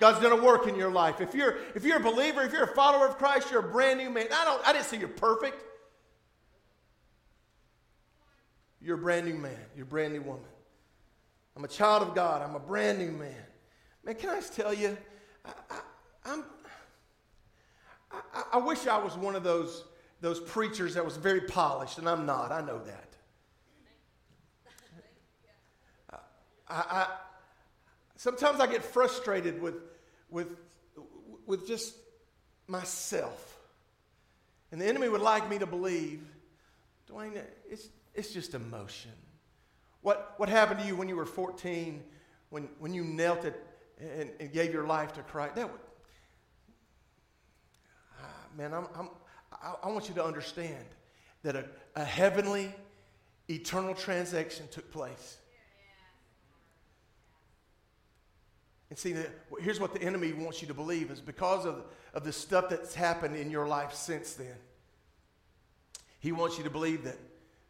God's 0.00 0.18
going 0.18 0.36
to 0.36 0.44
work 0.44 0.66
in 0.66 0.74
your 0.74 0.90
life. 0.90 1.20
If 1.20 1.34
you're, 1.34 1.56
if 1.74 1.84
you're 1.84 1.98
a 1.98 2.02
believer, 2.02 2.42
if 2.42 2.52
you're 2.52 2.64
a 2.64 2.74
follower 2.74 3.06
of 3.06 3.16
Christ, 3.16 3.50
you're 3.50 3.60
a 3.60 3.72
brand 3.72 3.98
new 3.98 4.10
man. 4.10 4.26
I, 4.32 4.44
don't, 4.44 4.66
I 4.66 4.72
didn't 4.72 4.86
say 4.86 4.98
you're 4.98 5.08
perfect. 5.08 5.62
You're 8.80 8.96
a 8.96 9.00
brand 9.00 9.26
new 9.26 9.34
man. 9.34 9.56
You're 9.76 9.86
a 9.86 9.88
brand 9.88 10.12
new 10.12 10.22
woman. 10.22 10.44
I'm 11.56 11.64
a 11.64 11.68
child 11.68 12.02
of 12.02 12.14
God. 12.14 12.42
I'm 12.42 12.56
a 12.56 12.60
brand 12.60 12.98
new 12.98 13.12
man. 13.12 13.34
Man, 14.04 14.16
can 14.16 14.30
I 14.30 14.36
just 14.36 14.54
tell 14.54 14.74
you, 14.74 14.96
I, 15.44 15.52
I, 16.24 16.32
am 16.32 16.44
I, 18.10 18.42
I 18.54 18.56
wish 18.58 18.86
I 18.86 18.98
was 18.98 19.16
one 19.16 19.36
of 19.36 19.44
those, 19.44 19.84
those 20.20 20.40
preachers 20.40 20.94
that 20.94 21.04
was 21.04 21.16
very 21.16 21.42
polished, 21.42 21.98
and 21.98 22.08
I'm 22.08 22.26
not. 22.26 22.52
I 22.52 22.60
know 22.60 22.80
that. 22.84 23.08
I, 26.68 26.74
I, 26.90 27.06
Sometimes 28.24 28.58
I 28.58 28.66
get 28.66 28.82
frustrated 28.82 29.60
with, 29.60 29.74
with, 30.30 30.48
with 31.44 31.66
just 31.66 31.94
myself. 32.66 33.58
And 34.72 34.80
the 34.80 34.86
enemy 34.86 35.10
would 35.10 35.20
like 35.20 35.50
me 35.50 35.58
to 35.58 35.66
believe, 35.66 36.22
Dwayne, 37.06 37.38
it's, 37.68 37.90
it's 38.14 38.32
just 38.32 38.54
emotion. 38.54 39.10
What, 40.00 40.32
what 40.38 40.48
happened 40.48 40.80
to 40.80 40.86
you 40.86 40.96
when 40.96 41.06
you 41.06 41.16
were 41.16 41.26
14, 41.26 42.02
when, 42.48 42.70
when 42.78 42.94
you 42.94 43.04
knelt 43.04 43.44
it 43.44 43.62
and, 44.00 44.30
and 44.40 44.50
gave 44.50 44.72
your 44.72 44.86
life 44.86 45.12
to 45.12 45.22
Christ? 45.22 45.56
That 45.56 45.70
would, 45.70 45.80
ah, 48.22 48.46
man, 48.56 48.72
I'm, 48.72 48.86
I'm, 48.94 49.10
I, 49.52 49.74
I 49.82 49.88
want 49.90 50.08
you 50.08 50.14
to 50.14 50.24
understand 50.24 50.86
that 51.42 51.56
a, 51.56 51.66
a 51.94 52.04
heavenly, 52.04 52.74
eternal 53.50 53.94
transaction 53.94 54.66
took 54.70 54.90
place. 54.90 55.36
And 58.94 58.98
see, 59.00 59.16
here's 59.60 59.80
what 59.80 59.92
the 59.92 60.00
enemy 60.00 60.32
wants 60.32 60.62
you 60.62 60.68
to 60.68 60.74
believe 60.74 61.10
is 61.10 61.20
because 61.20 61.66
of, 61.66 61.82
of 62.12 62.22
the 62.22 62.32
stuff 62.32 62.68
that's 62.68 62.94
happened 62.94 63.34
in 63.34 63.50
your 63.50 63.66
life 63.66 63.92
since 63.92 64.34
then. 64.34 64.54
He 66.20 66.30
wants 66.30 66.58
you 66.58 66.62
to 66.62 66.70
believe 66.70 67.02
that, 67.02 67.18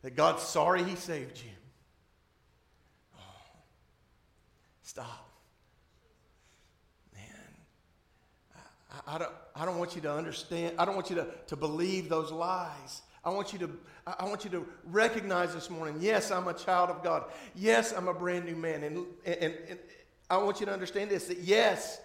that 0.03 0.17
God's 0.17 0.43
sorry 0.43 0.85
he 0.85 0.97
saved 0.97 1.39
you. 1.39 1.51
Oh, 3.17 3.23
stop. 4.83 5.31
Man, 7.15 7.25
I, 8.93 9.15
I, 9.15 9.19
don't, 9.19 9.33
I 9.57 9.65
don't 9.65 9.79
want 9.79 9.97
you 9.97 10.03
to 10.03 10.13
understand, 10.13 10.75
I 10.79 10.85
don't 10.85 10.95
want 10.95 11.09
you 11.09 11.17
to, 11.17 11.27
to 11.47 11.57
believe 11.57 12.11
those 12.11 12.31
lies. 12.33 13.01
I 13.25 13.31
want 13.31 13.55
you 13.55 13.59
to, 13.61 13.71
I 14.07 14.27
want 14.27 14.45
you 14.45 14.51
to 14.51 14.67
recognize 14.85 15.55
this 15.55 15.71
morning, 15.71 15.97
yes, 16.01 16.31
I'm 16.31 16.49
a 16.49 16.53
child 16.53 16.91
of 16.91 17.03
God. 17.03 17.25
Yes, 17.55 17.95
I'm 17.97 18.09
a 18.09 18.13
brand 18.13 18.45
new 18.45 18.57
man. 18.57 18.85
And, 18.85 19.07
and, 19.25 19.55
and 19.71 19.79
I 20.31 20.39
want 20.39 20.61
you 20.61 20.67
to 20.67 20.73
understand 20.73 21.11
this 21.11 21.27
that 21.27 21.39
yes, 21.39 22.01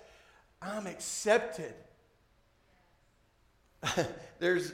I'm 0.62 0.88
accepted. 0.88 1.74
there's, 4.40 4.74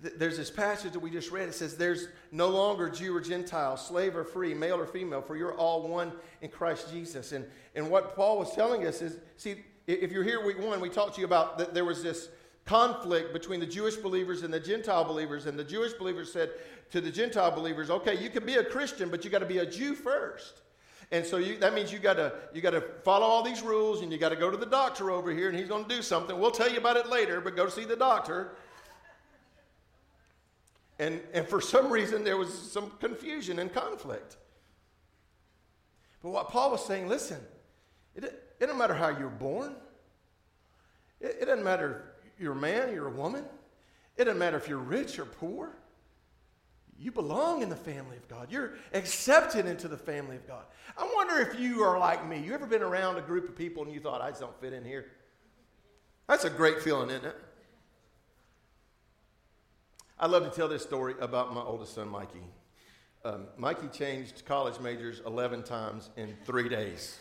there's 0.00 0.36
this 0.36 0.50
passage 0.50 0.92
that 0.92 1.00
we 1.00 1.10
just 1.10 1.30
read. 1.30 1.48
It 1.48 1.54
says, 1.54 1.76
There's 1.76 2.08
no 2.32 2.48
longer 2.48 2.88
Jew 2.88 3.14
or 3.14 3.20
Gentile, 3.20 3.76
slave 3.76 4.16
or 4.16 4.24
free, 4.24 4.54
male 4.54 4.76
or 4.76 4.86
female, 4.86 5.20
for 5.20 5.36
you're 5.36 5.54
all 5.54 5.86
one 5.88 6.12
in 6.40 6.50
Christ 6.50 6.90
Jesus. 6.90 7.32
And, 7.32 7.44
and 7.74 7.90
what 7.90 8.16
Paul 8.16 8.38
was 8.38 8.54
telling 8.54 8.86
us 8.86 9.02
is 9.02 9.18
see, 9.36 9.56
if 9.86 10.10
you're 10.10 10.24
here 10.24 10.44
week 10.44 10.58
one, 10.58 10.80
we 10.80 10.88
talked 10.88 11.14
to 11.14 11.20
you 11.20 11.26
about 11.26 11.58
that 11.58 11.74
there 11.74 11.84
was 11.84 12.02
this 12.02 12.28
conflict 12.64 13.32
between 13.32 13.60
the 13.60 13.66
Jewish 13.66 13.96
believers 13.96 14.42
and 14.42 14.52
the 14.52 14.58
Gentile 14.60 15.04
believers. 15.04 15.46
And 15.46 15.58
the 15.58 15.64
Jewish 15.64 15.92
believers 15.92 16.32
said 16.32 16.50
to 16.90 17.00
the 17.00 17.10
Gentile 17.10 17.52
believers, 17.52 17.90
Okay, 17.90 18.20
you 18.22 18.30
can 18.30 18.44
be 18.44 18.54
a 18.54 18.64
Christian, 18.64 19.10
but 19.10 19.24
you 19.24 19.30
got 19.30 19.38
to 19.40 19.46
be 19.46 19.58
a 19.58 19.66
Jew 19.66 19.94
first. 19.94 20.62
And 21.12 21.24
so 21.24 21.36
you, 21.36 21.56
that 21.58 21.72
means 21.72 21.92
you 21.92 21.98
got 21.98 22.14
to 22.14 22.32
you 22.52 22.60
got 22.60 22.70
to 22.70 22.80
follow 23.04 23.26
all 23.26 23.42
these 23.42 23.62
rules, 23.62 24.02
and 24.02 24.10
you 24.10 24.18
got 24.18 24.30
to 24.30 24.36
go 24.36 24.50
to 24.50 24.56
the 24.56 24.66
doctor 24.66 25.10
over 25.10 25.30
here, 25.30 25.48
and 25.48 25.56
he's 25.56 25.68
going 25.68 25.84
to 25.84 25.94
do 25.94 26.02
something. 26.02 26.38
We'll 26.38 26.50
tell 26.50 26.70
you 26.70 26.78
about 26.78 26.96
it 26.96 27.08
later, 27.08 27.40
but 27.40 27.54
go 27.54 27.68
see 27.68 27.84
the 27.84 27.96
doctor. 27.96 28.56
And, 30.98 31.20
and 31.34 31.46
for 31.46 31.60
some 31.60 31.90
reason, 31.90 32.24
there 32.24 32.36
was 32.36 32.52
some 32.52 32.90
confusion 33.00 33.58
and 33.58 33.72
conflict. 33.72 34.36
But 36.22 36.30
what 36.30 36.48
Paul 36.48 36.70
was 36.70 36.84
saying, 36.84 37.06
listen, 37.06 37.38
it, 38.14 38.24
it 38.24 38.60
doesn't 38.60 38.78
matter 38.78 38.94
how 38.94 39.08
you're 39.08 39.28
born. 39.28 39.74
It, 41.20 41.36
it 41.42 41.44
doesn't 41.44 41.64
matter 41.64 42.14
if 42.34 42.40
you're 42.40 42.54
a 42.54 42.56
man, 42.56 42.92
you're 42.92 43.08
a 43.08 43.10
woman. 43.10 43.44
It 44.16 44.24
doesn't 44.24 44.38
matter 44.38 44.56
if 44.56 44.68
you're 44.68 44.78
rich 44.78 45.18
or 45.18 45.26
poor. 45.26 45.76
You 46.98 47.12
belong 47.12 47.62
in 47.62 47.68
the 47.68 47.76
family 47.76 48.16
of 48.16 48.26
God. 48.28 48.50
You're 48.50 48.74
accepted 48.94 49.66
into 49.66 49.86
the 49.86 49.98
family 49.98 50.36
of 50.36 50.46
God. 50.46 50.64
I 50.96 51.08
wonder 51.14 51.40
if 51.40 51.60
you 51.60 51.82
are 51.82 51.98
like 51.98 52.26
me. 52.26 52.38
You 52.38 52.54
ever 52.54 52.66
been 52.66 52.82
around 52.82 53.16
a 53.16 53.20
group 53.20 53.48
of 53.48 53.56
people 53.56 53.82
and 53.84 53.92
you 53.92 54.00
thought, 54.00 54.22
I 54.22 54.30
just 54.30 54.40
don't 54.40 54.58
fit 54.60 54.72
in 54.72 54.84
here? 54.84 55.06
That's 56.26 56.44
a 56.44 56.50
great 56.50 56.80
feeling, 56.80 57.10
isn't 57.10 57.26
it? 57.26 57.36
I 60.18 60.26
love 60.26 60.44
to 60.44 60.50
tell 60.50 60.68
this 60.68 60.82
story 60.82 61.14
about 61.20 61.52
my 61.52 61.60
oldest 61.60 61.94
son, 61.94 62.08
Mikey. 62.08 62.40
Um, 63.24 63.46
Mikey 63.58 63.88
changed 63.88 64.44
college 64.46 64.80
majors 64.80 65.20
11 65.26 65.64
times 65.64 66.08
in 66.16 66.34
three 66.46 66.68
days. 66.68 67.18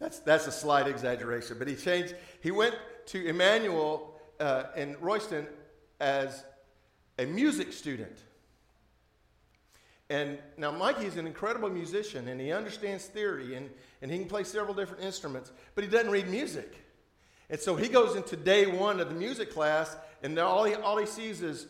That's, 0.00 0.20
that's 0.20 0.46
a 0.46 0.52
slight 0.52 0.86
exaggeration, 0.86 1.56
but 1.58 1.68
he 1.68 1.76
changed. 1.76 2.14
He 2.40 2.50
went 2.50 2.76
to 3.06 3.24
Emmanuel 3.24 4.14
uh, 4.40 4.64
in 4.76 4.96
Royston 5.00 5.46
as 6.00 6.44
a 7.18 7.26
music 7.26 7.72
student. 7.72 8.16
And 10.10 10.38
now 10.56 10.70
Mikey's 10.70 11.16
an 11.16 11.26
incredible 11.26 11.68
musician 11.68 12.28
and 12.28 12.40
he 12.40 12.52
understands 12.52 13.04
theory 13.04 13.54
and, 13.54 13.68
and 14.00 14.10
he 14.10 14.18
can 14.18 14.28
play 14.28 14.44
several 14.44 14.74
different 14.74 15.02
instruments, 15.02 15.52
but 15.74 15.84
he 15.84 15.90
doesn't 15.90 16.10
read 16.10 16.28
music. 16.28 16.84
And 17.50 17.60
so 17.60 17.76
he 17.76 17.88
goes 17.88 18.16
into 18.16 18.36
day 18.36 18.66
one 18.66 19.00
of 19.00 19.08
the 19.08 19.14
music 19.14 19.52
class 19.52 19.96
and 20.22 20.38
all 20.38 20.64
he, 20.64 20.74
all 20.74 20.96
he 20.96 21.06
sees 21.06 21.42
is, 21.42 21.66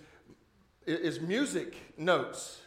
is 0.87 1.21
music 1.21 1.77
notes. 1.97 2.61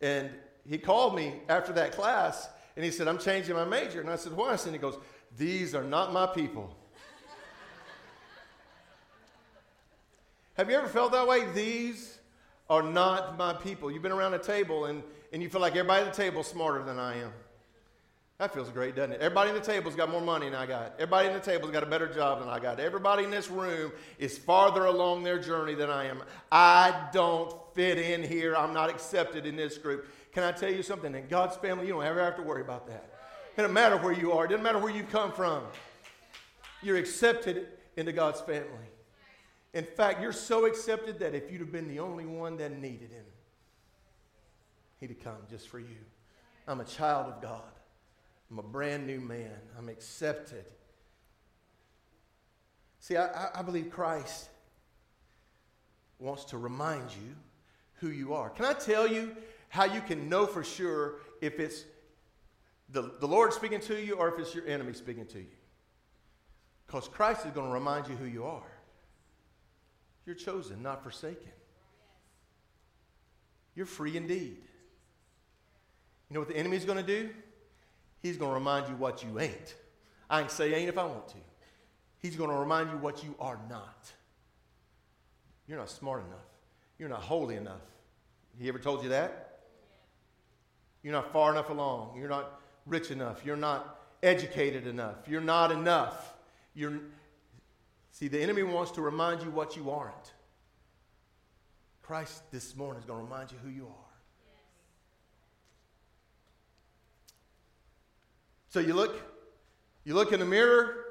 And 0.00 0.30
he 0.68 0.78
called 0.78 1.16
me 1.16 1.34
after 1.48 1.72
that 1.72 1.92
class 1.92 2.48
and 2.76 2.84
he 2.84 2.92
said, 2.92 3.08
I'm 3.08 3.18
changing 3.18 3.56
my 3.56 3.64
major. 3.64 4.00
And 4.00 4.08
I 4.08 4.16
said, 4.16 4.32
Why? 4.32 4.52
And 4.52 4.72
he 4.72 4.78
goes, 4.78 4.96
These 5.36 5.74
are 5.74 5.82
not 5.82 6.12
my 6.12 6.26
people. 6.26 6.76
Have 10.54 10.70
you 10.70 10.76
ever 10.76 10.86
felt 10.86 11.10
that 11.10 11.26
way? 11.26 11.44
These 11.52 12.17
are 12.68 12.82
not 12.82 13.36
my 13.38 13.52
people. 13.52 13.90
You've 13.90 14.02
been 14.02 14.12
around 14.12 14.34
a 14.34 14.38
table 14.38 14.86
and, 14.86 15.02
and 15.32 15.42
you 15.42 15.48
feel 15.48 15.60
like 15.60 15.72
everybody 15.72 16.06
at 16.06 16.14
the 16.14 16.22
table 16.22 16.42
is 16.42 16.46
smarter 16.46 16.82
than 16.82 16.98
I 16.98 17.18
am. 17.18 17.32
That 18.38 18.54
feels 18.54 18.68
great, 18.70 18.94
doesn't 18.94 19.12
it? 19.12 19.20
Everybody 19.20 19.50
in 19.50 19.56
the 19.56 19.62
table's 19.62 19.96
got 19.96 20.10
more 20.10 20.20
money 20.20 20.46
than 20.46 20.54
I 20.54 20.64
got. 20.66 20.92
Everybody 20.94 21.26
in 21.26 21.34
the 21.34 21.40
table's 21.40 21.72
got 21.72 21.82
a 21.82 21.86
better 21.86 22.06
job 22.06 22.38
than 22.38 22.48
I 22.48 22.60
got. 22.60 22.78
Everybody 22.78 23.24
in 23.24 23.30
this 23.30 23.50
room 23.50 23.90
is 24.20 24.38
farther 24.38 24.84
along 24.84 25.24
their 25.24 25.40
journey 25.40 25.74
than 25.74 25.90
I 25.90 26.04
am. 26.04 26.22
I 26.52 27.08
don't 27.12 27.52
fit 27.74 27.98
in 27.98 28.22
here. 28.22 28.54
I'm 28.54 28.72
not 28.72 28.90
accepted 28.90 29.44
in 29.44 29.56
this 29.56 29.76
group. 29.76 30.06
Can 30.32 30.44
I 30.44 30.52
tell 30.52 30.72
you 30.72 30.84
something? 30.84 31.12
In 31.16 31.26
God's 31.26 31.56
family, 31.56 31.88
you 31.88 31.94
don't 31.94 32.04
ever 32.04 32.22
have 32.22 32.36
to 32.36 32.42
worry 32.42 32.60
about 32.62 32.86
that. 32.86 33.10
It 33.56 33.62
doesn't 33.62 33.74
matter 33.74 33.96
where 33.96 34.12
you 34.12 34.30
are. 34.30 34.44
It 34.44 34.50
doesn't 34.50 34.62
matter 34.62 34.78
where 34.78 34.94
you 34.94 35.02
come 35.02 35.32
from. 35.32 35.64
You're 36.80 36.96
accepted 36.96 37.66
into 37.96 38.12
God's 38.12 38.40
family. 38.40 38.87
In 39.74 39.84
fact, 39.84 40.20
you're 40.20 40.32
so 40.32 40.66
accepted 40.66 41.18
that 41.20 41.34
if 41.34 41.50
you'd 41.50 41.60
have 41.60 41.72
been 41.72 41.88
the 41.88 42.00
only 42.00 42.24
one 42.24 42.56
that 42.56 42.78
needed 42.78 43.10
Him, 43.10 43.24
He'd 44.98 45.10
have 45.10 45.22
come 45.22 45.36
just 45.50 45.68
for 45.68 45.78
you. 45.78 45.96
I'm 46.66 46.80
a 46.80 46.84
child 46.84 47.32
of 47.32 47.40
God. 47.40 47.62
I'm 48.50 48.58
a 48.58 48.62
brand 48.62 49.06
new 49.06 49.20
man. 49.20 49.52
I'm 49.78 49.88
accepted. 49.88 50.64
See, 53.00 53.16
I, 53.16 53.48
I 53.54 53.62
believe 53.62 53.90
Christ 53.90 54.48
wants 56.18 56.44
to 56.46 56.58
remind 56.58 57.10
you 57.10 57.36
who 57.94 58.08
you 58.08 58.34
are. 58.34 58.50
Can 58.50 58.64
I 58.64 58.72
tell 58.72 59.06
you 59.06 59.36
how 59.68 59.84
you 59.84 60.00
can 60.00 60.28
know 60.28 60.46
for 60.46 60.64
sure 60.64 61.16
if 61.40 61.60
it's 61.60 61.84
the, 62.90 63.12
the 63.20 63.28
Lord 63.28 63.52
speaking 63.52 63.80
to 63.80 64.02
you 64.02 64.14
or 64.14 64.28
if 64.28 64.38
it's 64.38 64.54
your 64.54 64.66
enemy 64.66 64.94
speaking 64.94 65.26
to 65.26 65.38
you? 65.38 65.46
Because 66.86 67.06
Christ 67.06 67.44
is 67.44 67.52
going 67.52 67.68
to 67.68 67.72
remind 67.72 68.08
you 68.08 68.16
who 68.16 68.24
you 68.24 68.44
are. 68.44 68.62
You're 70.28 70.36
chosen, 70.36 70.82
not 70.82 71.02
forsaken. 71.02 71.50
You're 73.74 73.86
free 73.86 74.14
indeed. 74.14 74.58
You 76.28 76.34
know 76.34 76.40
what 76.40 76.50
the 76.50 76.56
enemy's 76.58 76.84
going 76.84 76.98
to 76.98 77.02
do? 77.02 77.30
He's 78.20 78.36
going 78.36 78.50
to 78.50 78.54
remind 78.54 78.88
you 78.88 78.94
what 78.96 79.24
you 79.24 79.40
ain't. 79.40 79.74
I 80.28 80.42
can 80.42 80.50
say 80.50 80.74
ain't 80.74 80.90
if 80.90 80.98
I 80.98 81.06
want 81.06 81.28
to. 81.28 81.38
He's 82.18 82.36
going 82.36 82.50
to 82.50 82.56
remind 82.56 82.90
you 82.90 82.98
what 82.98 83.24
you 83.24 83.36
are 83.40 83.58
not. 83.70 84.12
You're 85.66 85.78
not 85.78 85.88
smart 85.88 86.22
enough. 86.26 86.44
You're 86.98 87.08
not 87.08 87.22
holy 87.22 87.56
enough. 87.56 87.80
He 88.58 88.68
ever 88.68 88.78
told 88.78 89.02
you 89.04 89.08
that? 89.08 89.60
You're 91.02 91.14
not 91.14 91.32
far 91.32 91.52
enough 91.52 91.70
along. 91.70 92.18
You're 92.18 92.28
not 92.28 92.60
rich 92.84 93.10
enough. 93.10 93.46
You're 93.46 93.56
not 93.56 93.98
educated 94.22 94.86
enough. 94.86 95.26
You're 95.26 95.40
not 95.40 95.72
enough. 95.72 96.34
You're 96.74 97.00
See, 98.12 98.28
the 98.28 98.40
enemy 98.40 98.62
wants 98.62 98.92
to 98.92 99.00
remind 99.00 99.42
you 99.42 99.50
what 99.50 99.76
you 99.76 99.90
aren't. 99.90 100.32
Christ 102.02 102.42
this 102.50 102.74
morning 102.74 103.00
is 103.00 103.06
going 103.06 103.18
to 103.18 103.24
remind 103.24 103.52
you 103.52 103.58
who 103.62 103.70
you 103.70 103.84
are. 103.84 104.08
So 108.70 108.80
you 108.80 108.94
look, 108.94 109.20
you 110.04 110.14
look 110.14 110.32
in 110.32 110.40
the 110.40 110.46
mirror, 110.46 111.04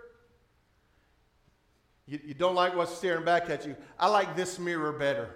you, 2.07 2.19
you 2.23 2.33
don't 2.33 2.55
like 2.55 2.75
what's 2.75 2.95
staring 2.95 3.25
back 3.25 3.49
at 3.49 3.65
you. 3.65 3.75
I 3.99 4.07
like 4.07 4.35
this 4.35 4.57
mirror 4.57 4.91
better. 4.91 5.29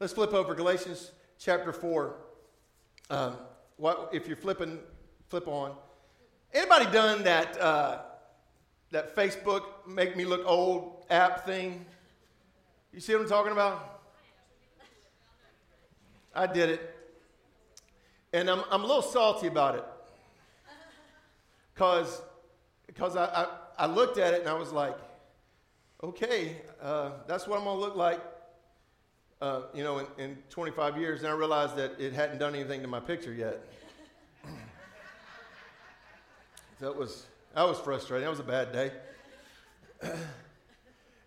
Let's 0.00 0.12
flip 0.12 0.32
over 0.32 0.54
Galatians 0.54 1.12
chapter 1.38 1.72
4. 1.72 2.16
Um, 3.10 3.36
what, 3.76 4.10
if 4.12 4.26
you're 4.26 4.36
flipping, 4.36 4.78
flip 5.28 5.46
on. 5.46 5.76
Anybody 6.52 6.86
done 6.92 7.24
that, 7.24 7.60
uh, 7.60 8.02
that 8.94 9.16
Facebook 9.16 9.64
make 9.88 10.16
me 10.16 10.24
look 10.24 10.42
old 10.46 11.04
app 11.10 11.44
thing? 11.44 11.84
You 12.92 13.00
see 13.00 13.12
what 13.12 13.22
I'm 13.22 13.28
talking 13.28 13.50
about? 13.50 14.02
I 16.32 16.46
did 16.46 16.70
it. 16.70 16.94
And 18.32 18.48
I'm, 18.48 18.62
I'm 18.70 18.82
a 18.82 18.86
little 18.86 19.02
salty 19.02 19.48
about 19.48 19.74
it. 19.74 19.84
Because 21.74 22.22
because 22.86 23.16
I, 23.16 23.24
I, 23.24 23.46
I, 23.78 23.86
looked 23.86 24.18
at 24.18 24.34
it 24.34 24.40
and 24.40 24.48
I 24.48 24.54
was 24.54 24.70
like, 24.70 24.96
okay, 26.04 26.58
uh, 26.80 27.10
that's 27.26 27.48
what 27.48 27.58
I'm 27.58 27.64
going 27.64 27.76
to 27.76 27.80
look 27.80 27.96
like, 27.96 28.20
uh, 29.40 29.62
you 29.74 29.82
know, 29.82 29.98
in, 29.98 30.06
in 30.18 30.36
25 30.50 30.96
years. 30.98 31.20
And 31.20 31.28
I 31.28 31.32
realized 31.32 31.74
that 31.76 31.98
it 31.98 32.12
hadn't 32.12 32.38
done 32.38 32.54
anything 32.54 32.82
to 32.82 32.86
my 32.86 33.00
picture 33.00 33.32
yet. 33.32 33.60
that 36.78 36.94
was, 36.94 37.26
that 37.54 37.68
was 37.68 37.78
frustrating. 37.78 38.24
That 38.24 38.30
was 38.30 38.40
a 38.40 38.42
bad 38.42 38.72
day. 38.72 38.90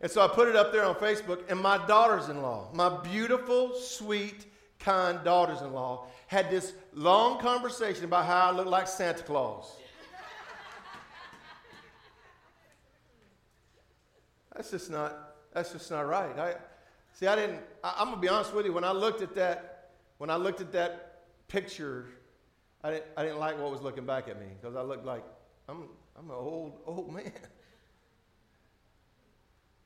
and 0.02 0.12
so 0.12 0.22
I 0.22 0.28
put 0.28 0.50
it 0.50 0.56
up 0.56 0.72
there 0.72 0.86
on 0.86 0.96
Facebook, 0.96 1.50
and 1.50 1.60
my 1.60 1.86
daughters 1.88 2.30
in 2.30 2.42
law, 2.42 2.70
my 2.74 2.90
beautiful, 3.02 3.76
sweet, 3.76 4.46
kind 4.80 5.20
daughters 5.24 5.62
in 5.62 5.74
law, 5.74 6.06
had 6.28 6.52
this 6.52 6.74
long 6.94 7.40
conversation 7.40 8.06
about 8.06 8.26
how 8.26 8.50
I 8.50 8.52
look 8.52 8.68
like 8.68 8.88
Santa 8.88 9.24
Claus. 9.24 9.72
that's 14.56 14.70
just 14.72 14.92
not 14.92 15.36
that's 15.54 15.72
just 15.72 15.90
not 15.90 16.02
right. 16.02 16.38
I 16.38 16.56
see 17.14 17.28
I 17.28 17.36
didn't 17.36 17.62
I, 17.84 17.96
I'm 18.00 18.10
gonna 18.10 18.22
be 18.22 18.28
honest 18.28 18.54
with 18.54 18.66
you, 18.66 18.74
when 18.74 18.84
I 18.84 18.92
looked 18.92 19.22
at 19.22 19.34
that 19.36 19.92
when 20.18 20.30
I 20.30 20.36
looked 20.36 20.60
at 20.60 20.74
that 20.74 21.24
picture, 21.48 22.08
I 22.84 22.92
didn't 22.92 23.06
I 23.16 23.24
didn't 23.24 23.40
like 23.40 23.58
what 23.60 23.72
was 23.72 23.82
looking 23.82 24.06
back 24.06 24.28
at 24.28 24.38
me 24.38 24.48
because 24.60 24.76
I 24.76 24.82
looked 24.82 25.06
like 25.06 25.24
I'm 25.70 25.88
I'm 26.18 26.30
an 26.30 26.36
old 26.36 26.80
old 26.86 27.14
man. 27.14 27.32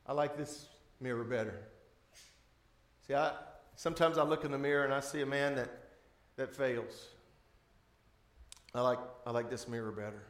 I 0.06 0.14
like 0.14 0.38
this 0.38 0.68
mirror 1.00 1.24
better. 1.24 1.62
See, 3.08 3.14
I, 3.14 3.34
sometimes 3.76 4.18
I 4.18 4.24
look 4.24 4.46
in 4.46 4.52
the 4.52 4.58
mirror 4.58 4.84
and 4.84 4.94
I 4.94 5.00
see 5.00 5.22
a 5.22 5.26
man 5.26 5.56
that, 5.56 5.70
that 6.38 6.56
fails. 6.56 7.08
I 8.74 8.82
like, 8.82 9.00
I 9.26 9.32
like 9.32 9.50
this 9.50 9.68
mirror 9.68 9.92
better. 9.92 10.24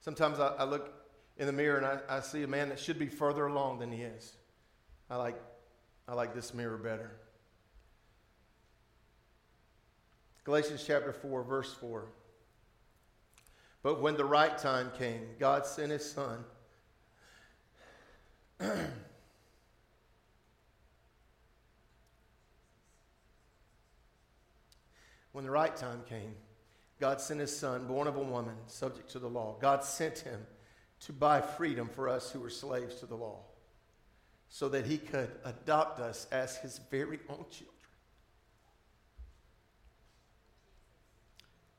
Sometimes 0.00 0.38
I, 0.38 0.48
I 0.48 0.64
look 0.64 0.92
in 1.38 1.46
the 1.46 1.52
mirror 1.52 1.78
and 1.78 1.86
I, 1.86 1.98
I 2.08 2.20
see 2.20 2.42
a 2.42 2.46
man 2.46 2.68
that 2.68 2.78
should 2.78 2.98
be 2.98 3.08
further 3.08 3.46
along 3.46 3.78
than 3.78 3.90
he 3.90 4.02
is. 4.02 4.34
I 5.10 5.16
like, 5.16 5.40
I 6.06 6.14
like 6.14 6.34
this 6.34 6.52
mirror 6.52 6.76
better. 6.76 7.10
Galatians 10.44 10.84
chapter 10.86 11.12
4, 11.12 11.42
verse 11.42 11.72
4. 11.72 12.06
But 13.84 14.00
when 14.00 14.16
the 14.16 14.24
right 14.24 14.56
time 14.56 14.90
came, 14.98 15.28
God 15.38 15.66
sent 15.66 15.92
his 15.92 16.10
son. 16.10 16.42
when 25.32 25.44
the 25.44 25.50
right 25.50 25.76
time 25.76 26.00
came, 26.08 26.34
God 26.98 27.20
sent 27.20 27.40
his 27.40 27.54
son, 27.54 27.86
born 27.86 28.08
of 28.08 28.16
a 28.16 28.22
woman, 28.22 28.54
subject 28.68 29.10
to 29.10 29.18
the 29.18 29.28
law. 29.28 29.58
God 29.60 29.84
sent 29.84 30.20
him 30.20 30.40
to 31.00 31.12
buy 31.12 31.42
freedom 31.42 31.90
for 31.94 32.08
us 32.08 32.30
who 32.30 32.40
were 32.40 32.48
slaves 32.48 32.94
to 33.00 33.06
the 33.06 33.16
law, 33.16 33.40
so 34.48 34.70
that 34.70 34.86
he 34.86 34.96
could 34.96 35.30
adopt 35.44 36.00
us 36.00 36.26
as 36.32 36.56
his 36.56 36.80
very 36.90 37.18
own 37.28 37.44
children. 37.50 37.73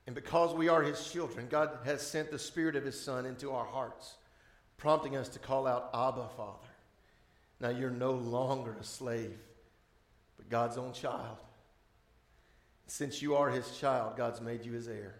And 0.06 0.14
because 0.14 0.54
we 0.54 0.68
are 0.68 0.82
his 0.82 1.10
children, 1.10 1.48
God 1.50 1.70
has 1.84 2.00
sent 2.00 2.30
the 2.30 2.38
Spirit 2.38 2.76
of 2.76 2.84
his 2.84 2.98
Son 2.98 3.26
into 3.26 3.50
our 3.50 3.64
hearts, 3.64 4.14
prompting 4.76 5.16
us 5.16 5.28
to 5.30 5.38
call 5.38 5.66
out, 5.66 5.90
Abba, 5.92 6.28
Father. 6.36 6.68
Now 7.60 7.70
you're 7.70 7.90
no 7.90 8.12
longer 8.12 8.76
a 8.80 8.84
slave, 8.84 9.38
but 10.36 10.48
God's 10.48 10.78
own 10.78 10.92
child. 10.92 11.38
Since 12.86 13.20
you 13.20 13.34
are 13.34 13.50
his 13.50 13.76
child, 13.78 14.16
God's 14.16 14.40
made 14.40 14.64
you 14.64 14.72
his 14.72 14.86
heir. 14.86 15.16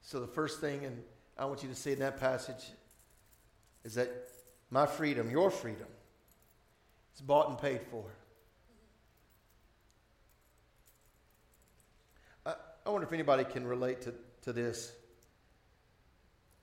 So, 0.00 0.18
the 0.18 0.26
first 0.26 0.60
thing, 0.60 0.84
and 0.84 1.04
I 1.38 1.44
want 1.44 1.62
you 1.62 1.68
to 1.68 1.74
see 1.74 1.92
in 1.92 2.00
that 2.00 2.18
passage, 2.18 2.72
is 3.84 3.94
that 3.94 4.29
my 4.70 4.86
freedom, 4.86 5.30
your 5.30 5.50
freedom, 5.50 5.86
is 7.14 7.20
bought 7.20 7.48
and 7.48 7.58
paid 7.58 7.80
for. 7.90 8.04
I, 12.46 12.54
I 12.86 12.90
wonder 12.90 13.06
if 13.06 13.12
anybody 13.12 13.44
can 13.44 13.66
relate 13.66 14.02
to, 14.02 14.14
to 14.42 14.52
this. 14.52 14.92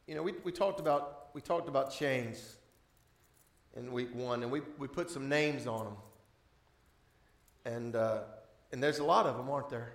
You 0.07 0.15
know, 0.15 0.23
we, 0.23 0.33
we 0.43 0.51
talked 0.51 0.79
about 0.79 1.27
we 1.33 1.41
talked 1.41 1.67
about 1.67 1.91
chains 1.91 2.55
in 3.75 3.91
week 3.91 4.15
one, 4.15 4.41
and 4.41 4.51
we, 4.51 4.61
we 4.79 4.87
put 4.87 5.09
some 5.11 5.29
names 5.29 5.67
on 5.67 5.85
them. 5.85 5.97
And 7.65 7.95
uh, 7.95 8.21
and 8.71 8.81
there's 8.81 8.99
a 8.99 9.03
lot 9.03 9.25
of 9.25 9.37
them, 9.37 9.49
aren't 9.49 9.69
there? 9.69 9.93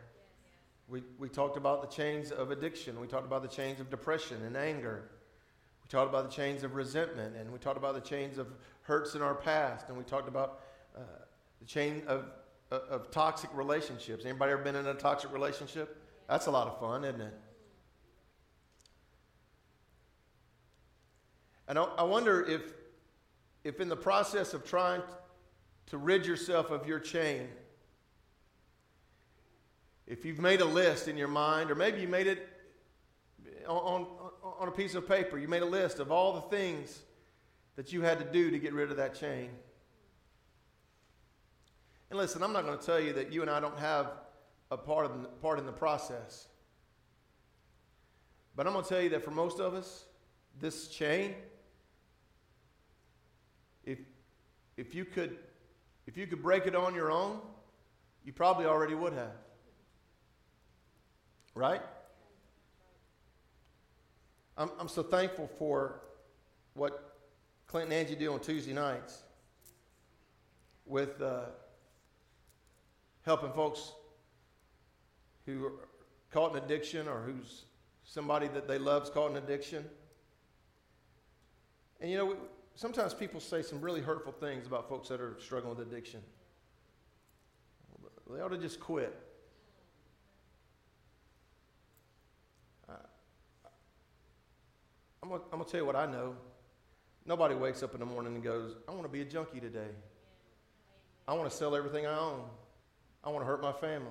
We, 0.89 1.03
we 1.19 1.29
talked 1.29 1.57
about 1.57 1.81
the 1.81 1.89
chains 1.89 2.31
of 2.31 2.51
addiction. 2.51 3.01
We 3.01 3.07
talked 3.07 3.27
about 3.27 3.43
the 3.43 3.49
chains 3.49 3.81
of 3.81 3.91
depression 3.91 4.43
and 4.45 4.57
anger. 4.57 5.09
Talked 5.93 6.09
about 6.09 6.31
the 6.31 6.35
chains 6.35 6.63
of 6.63 6.75
resentment, 6.75 7.37
and 7.37 7.53
we 7.53 7.59
talked 7.59 7.77
about 7.77 7.93
the 7.93 8.01
chains 8.01 8.39
of 8.39 8.47
hurts 8.81 9.15
in 9.15 9.21
our 9.21 9.35
past, 9.35 9.91
and 9.91 9.99
we 9.99 10.05
talked 10.05 10.27
about 10.27 10.61
uh, 10.97 11.01
the 11.61 11.67
chain 11.67 12.03
of, 12.07 12.31
of, 12.71 12.81
of 12.89 13.11
toxic 13.11 13.51
relationships. 13.53 14.25
Anybody 14.25 14.53
ever 14.53 14.63
been 14.63 14.75
in 14.75 14.87
a 14.87 14.95
toxic 14.95 15.31
relationship? 15.35 16.03
That's 16.31 16.47
a 16.47 16.51
lot 16.51 16.67
of 16.67 16.81
fun, 16.81 17.05
isn't 17.05 17.21
it? 17.21 17.35
And 21.69 21.79
I, 21.79 21.83
I 21.83 22.05
wonder 22.05 22.43
if, 22.43 22.73
if 23.63 23.79
in 23.79 23.91
the 23.91 23.95
process 23.95 24.55
of 24.55 24.65
trying 24.65 25.03
to 25.89 25.99
rid 25.99 26.25
yourself 26.25 26.71
of 26.71 26.87
your 26.87 27.01
chain, 27.01 27.49
if 30.07 30.25
you've 30.25 30.41
made 30.41 30.63
a 30.63 30.65
list 30.65 31.07
in 31.07 31.19
your 31.19 31.29
mind, 31.29 31.71
or 31.71 31.75
maybe 31.75 32.01
you 32.01 32.09
made 32.09 32.29
it 32.29 32.49
on, 33.69 34.07
on, 34.63 34.69
a 34.69 34.71
piece 34.71 34.95
of 34.95 35.09
paper, 35.09 35.39
you 35.39 35.49
made 35.49 35.63
a 35.63 35.67
list 35.67 35.99
of 35.99 36.13
all 36.13 36.35
the 36.35 36.41
things 36.43 37.01
that 37.75 37.93
you 37.93 38.03
had 38.03 38.21
to 38.21 38.25
do 38.25 38.49
to 38.49 38.59
get 38.61 38.73
rid 38.73 38.93
of 38.93 38.97
that 38.97 39.13
chain. 39.19 39.51
And 42.11 42.19
listen, 42.19 42.45
I'm 42.45 42.53
not 42.53 42.65
going 42.65 42.79
to 42.79 42.85
tell 42.85 43.01
you 43.01 43.13
that 43.15 43.33
you 43.33 43.43
and 43.43 43.51
I 43.51 43.59
don't 43.59 43.79
have 43.79 44.13
a 44.71 44.77
part, 44.77 45.07
of 45.07 45.21
the, 45.21 45.29
part 45.29 45.59
in 45.59 45.67
the 45.67 45.73
process. 45.73 46.47
But 48.55 48.69
I'm 48.69 48.73
going 48.73 48.85
to 48.85 48.89
tell 48.89 49.01
you 49.01 49.09
that 49.11 49.25
for 49.25 49.33
most 49.33 49.59
of 49.59 49.75
us, 49.75 50.05
this 50.61 50.87
chain, 50.87 51.35
if, 53.85 53.99
if, 54.77 54.95
you 54.95 55.05
could, 55.05 55.39
if 56.07 56.17
you 56.17 56.29
could 56.29 56.41
break 56.41 56.67
it 56.67 56.77
on 56.77 56.95
your 56.95 57.11
own, 57.11 57.41
you 58.25 58.33
probably 58.33 58.67
already 58.67 58.95
would 58.95 59.15
have. 59.15 59.33
Right? 61.55 61.83
I'm, 64.57 64.71
I'm 64.79 64.89
so 64.89 65.03
thankful 65.03 65.49
for 65.59 66.01
what 66.75 67.17
Clint 67.67 67.91
and 67.91 67.95
Angie 67.95 68.17
do 68.17 68.33
on 68.33 68.41
Tuesday 68.41 68.73
nights 68.73 69.23
with 70.85 71.21
uh, 71.23 71.45
helping 73.25 73.53
folks 73.53 73.93
who 75.47 75.67
are 75.67 75.73
caught 76.31 76.57
in 76.57 76.63
addiction 76.63 77.09
or 77.09 77.23
who's 77.23 77.65
somebody 78.05 78.49
that 78.49 78.69
they 78.69 78.79
love 78.79 79.05
is 79.05 79.11
caught 79.11 79.31
in 79.31 79.37
addiction. 79.37 79.85
And 82.01 82.11
you 82.11 82.19
know, 82.19 82.37
sometimes 82.75 83.15
people 83.15 83.41
say 83.41 83.63
some 83.63 83.81
really 83.81 84.01
hurtful 84.01 84.33
things 84.33 84.67
about 84.67 84.89
folks 84.89 85.09
that 85.09 85.21
are 85.21 85.37
struggling 85.41 85.77
with 85.77 85.87
addiction. 85.87 86.21
They 88.31 88.41
ought 88.41 88.49
to 88.49 88.59
just 88.59 88.81
quit. 88.81 89.19
I'm 95.23 95.29
going 95.29 95.41
to 95.65 95.71
tell 95.71 95.81
you 95.81 95.87
what 95.87 95.95
I 95.95 96.07
know. 96.07 96.35
Nobody 97.25 97.55
wakes 97.55 97.83
up 97.85 97.95
in 97.95 98.01
the 98.01 98.07
morning 98.07 98.35
and 98.35 98.43
goes, 98.43 98.75
I 98.89 98.91
want 98.91 99.05
to 99.05 99.09
be 99.09 99.21
a 99.21 99.25
junkie 99.25 99.61
today. 99.61 99.91
I 101.29 101.35
want 101.35 101.49
to 101.49 101.57
sell 101.57 101.77
everything 101.77 102.07
I 102.07 102.19
own. 102.19 102.43
I 103.23 103.31
want 103.31 103.43
to 103.43 103.47
hurt 103.47 103.63
my 103.63 103.73
family. 103.73 104.09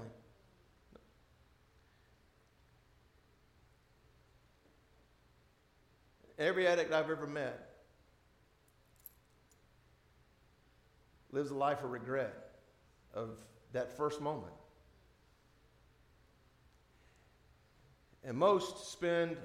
Every 6.40 6.66
addict 6.66 6.94
I've 6.94 7.10
ever 7.10 7.28
met 7.28 7.70
lives 11.34 11.52
a 11.52 11.56
life 11.56 11.84
of 11.84 11.92
regret 11.92 12.34
of 13.14 13.38
that 13.74 13.96
first 13.98 14.22
moment. 14.22 14.54
And 18.24 18.38
most 18.38 18.92
spend 18.92 19.36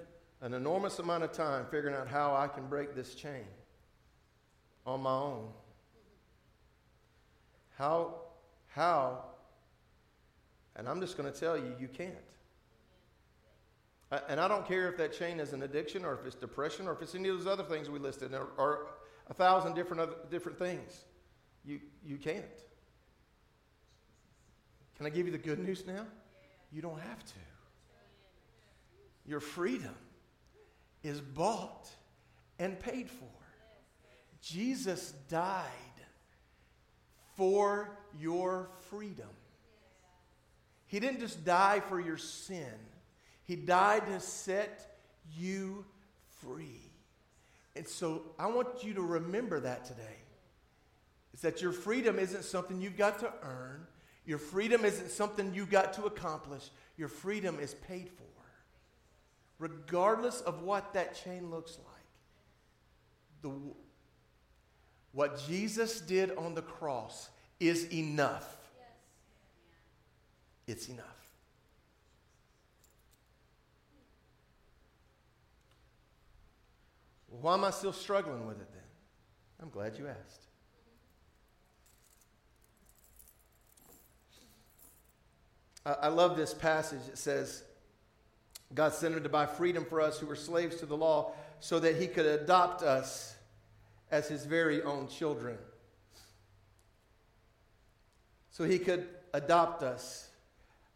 an 0.47 0.55
enormous 0.55 1.01
amount 1.01 1.25
of 1.25 1.33
time 1.33 1.67
figuring 1.73 1.97
out 1.97 2.07
how 2.07 2.33
I 2.33 2.47
can 2.47 2.69
break 2.69 2.95
this 2.95 3.17
chain 3.17 3.43
on 4.87 5.03
my 5.03 5.11
own. 5.11 5.49
How, 7.77 8.15
how, 8.69 9.25
and 10.77 10.89
I'm 10.89 11.01
just 11.01 11.17
going 11.17 11.31
to 11.31 11.37
tell 11.37 11.59
you, 11.59 11.75
you 11.81 11.89
can't. 11.89 12.15
And 14.29 14.39
I 14.39 14.47
don't 14.47 14.65
care 14.65 14.89
if 14.89 14.97
that 14.99 15.13
chain 15.13 15.41
is 15.41 15.53
an 15.53 15.65
addiction 15.65 16.05
or 16.05 16.15
if 16.15 16.25
it's 16.25 16.37
depression 16.37 16.87
or 16.87 16.93
if 16.93 17.03
it's 17.03 17.17
any 17.17 17.29
of 17.29 17.39
those 17.39 17.49
other 17.49 17.65
things 17.65 17.91
we 17.91 17.99
listed 17.99 18.33
or, 18.33 18.51
or 18.57 18.87
a 19.29 19.35
thousand 19.35 19.75
different, 19.75 20.01
other, 20.01 20.15
different 20.31 20.57
things. 20.61 21.07
You, 21.65 21.81
you 22.05 22.19
can't. 22.19 22.45
Can 24.97 25.07
I 25.07 25.11
give 25.11 25.27
you 25.27 25.33
the 25.33 25.39
good 25.39 25.59
news 25.59 25.85
now? 25.89 26.07
You 26.71 26.83
don't 26.83 27.01
have 27.01 27.25
to. 27.25 27.35
Your 29.27 29.41
freedom 29.41 29.97
is 31.07 31.21
bought 31.21 31.89
and 32.59 32.79
paid 32.79 33.09
for. 33.09 33.25
Jesus 34.43 35.13
died 35.29 35.65
for 37.37 37.91
your 38.19 38.71
freedom. 38.91 39.29
He 40.87 41.01
didn't 41.01 41.21
just 41.21 41.45
die 41.45 41.81
for 41.81 42.01
your 42.01 42.17
sin, 42.17 42.75
He 43.45 43.57
died 43.57 44.07
to 44.07 44.21
set 44.21 44.99
you 45.37 45.85
free. 46.41 46.81
And 47.75 47.87
so 47.87 48.23
I 48.39 48.47
want 48.47 48.83
you 48.83 48.95
to 48.95 49.03
remember 49.03 49.61
that 49.61 49.85
today. 49.85 50.03
Is 51.35 51.43
that 51.43 51.61
your 51.61 51.73
freedom 51.73 52.19
isn't 52.19 52.45
something 52.45 52.81
you've 52.81 52.97
got 52.97 53.19
to 53.19 53.31
earn. 53.43 53.87
Your 54.25 54.39
freedom 54.39 54.85
isn't 54.87 55.11
something 55.11 55.53
you've 55.55 55.71
got 55.71 55.93
to 55.95 56.07
accomplish. 56.07 56.71
Your 56.97 57.09
freedom 57.09 57.61
is 57.61 57.75
paid 57.75 58.09
for 58.09 58.26
regardless 59.59 60.41
of 60.41 60.63
what 60.63 60.93
that 60.95 61.15
chain 61.23 61.51
looks 61.51 61.79
like. 61.79 61.87
The, 63.43 63.53
what 65.13 65.41
Jesus 65.47 66.01
did 66.01 66.37
on 66.37 66.55
the 66.55 66.63
cross 66.63 67.31
is 67.59 67.93
enough. 67.93 68.57
It's 70.67 70.89
enough. 70.89 71.07
Why 77.41 77.55
am 77.55 77.65
I 77.65 77.71
still 77.71 77.93
struggling 77.93 78.47
with 78.47 78.61
it 78.61 78.69
then? 78.73 78.83
I'm 79.63 79.71
glad 79.71 79.97
you 79.99 80.07
asked. 80.09 80.47
I, 85.85 86.07
I 86.07 86.09
love 86.09 86.37
this 86.37 86.53
passage. 86.53 87.01
It 87.09 87.19
says, 87.19 87.63
God 88.75 88.93
sent 88.93 89.15
him 89.15 89.23
to 89.23 89.29
buy 89.29 89.47
freedom 89.47 89.85
for 89.85 90.01
us 90.01 90.19
who 90.19 90.27
were 90.27 90.37
slaves 90.37 90.77
to 90.77 90.87
the 90.87 90.97
law 90.97 91.33
so 91.61 91.79
that 91.79 91.97
he 91.97 92.07
could 92.07 92.27
adopt 92.27 92.83
us 92.83 93.37
as 94.11 94.29
his 94.29 94.45
very 94.45 94.83
own 94.83 95.09
children. 95.09 95.57
So 98.51 98.65
he 98.65 98.79
could 98.79 99.07
adopt 99.33 99.83
us. 99.83 100.29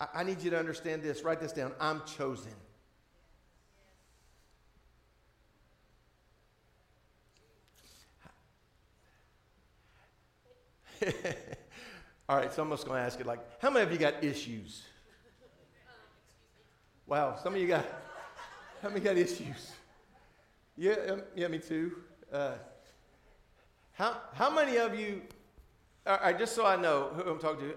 I, 0.00 0.08
I 0.14 0.24
need 0.24 0.40
you 0.40 0.50
to 0.50 0.58
understand 0.58 1.02
this. 1.02 1.22
Write 1.22 1.40
this 1.40 1.52
down. 1.52 1.72
I'm 1.80 2.02
chosen. 2.16 2.52
All 12.28 12.36
right, 12.36 12.52
so 12.52 12.62
I'm 12.62 12.70
just 12.70 12.86
going 12.86 12.98
to 13.00 13.04
ask 13.04 13.18
you, 13.18 13.24
like, 13.24 13.40
how 13.60 13.70
many 13.70 13.84
of 13.84 13.92
you 13.92 13.98
got 13.98 14.22
issues? 14.22 14.82
Wow, 17.10 17.34
some 17.42 17.56
of 17.56 17.60
you 17.60 17.66
got, 17.66 17.84
how 18.82 18.88
many 18.88 19.00
got 19.00 19.16
issues? 19.16 19.72
Yeah, 20.76 20.94
um, 21.08 21.22
yeah, 21.34 21.48
me 21.48 21.58
too. 21.58 21.96
Uh, 22.32 22.52
how, 23.94 24.16
how 24.32 24.48
many 24.48 24.76
of 24.76 24.96
you, 24.96 25.22
all 26.06 26.20
right, 26.22 26.38
just 26.38 26.54
so 26.54 26.64
I 26.64 26.76
know 26.76 27.10
who 27.12 27.28
I'm 27.28 27.40
talking 27.40 27.68
to, 27.68 27.74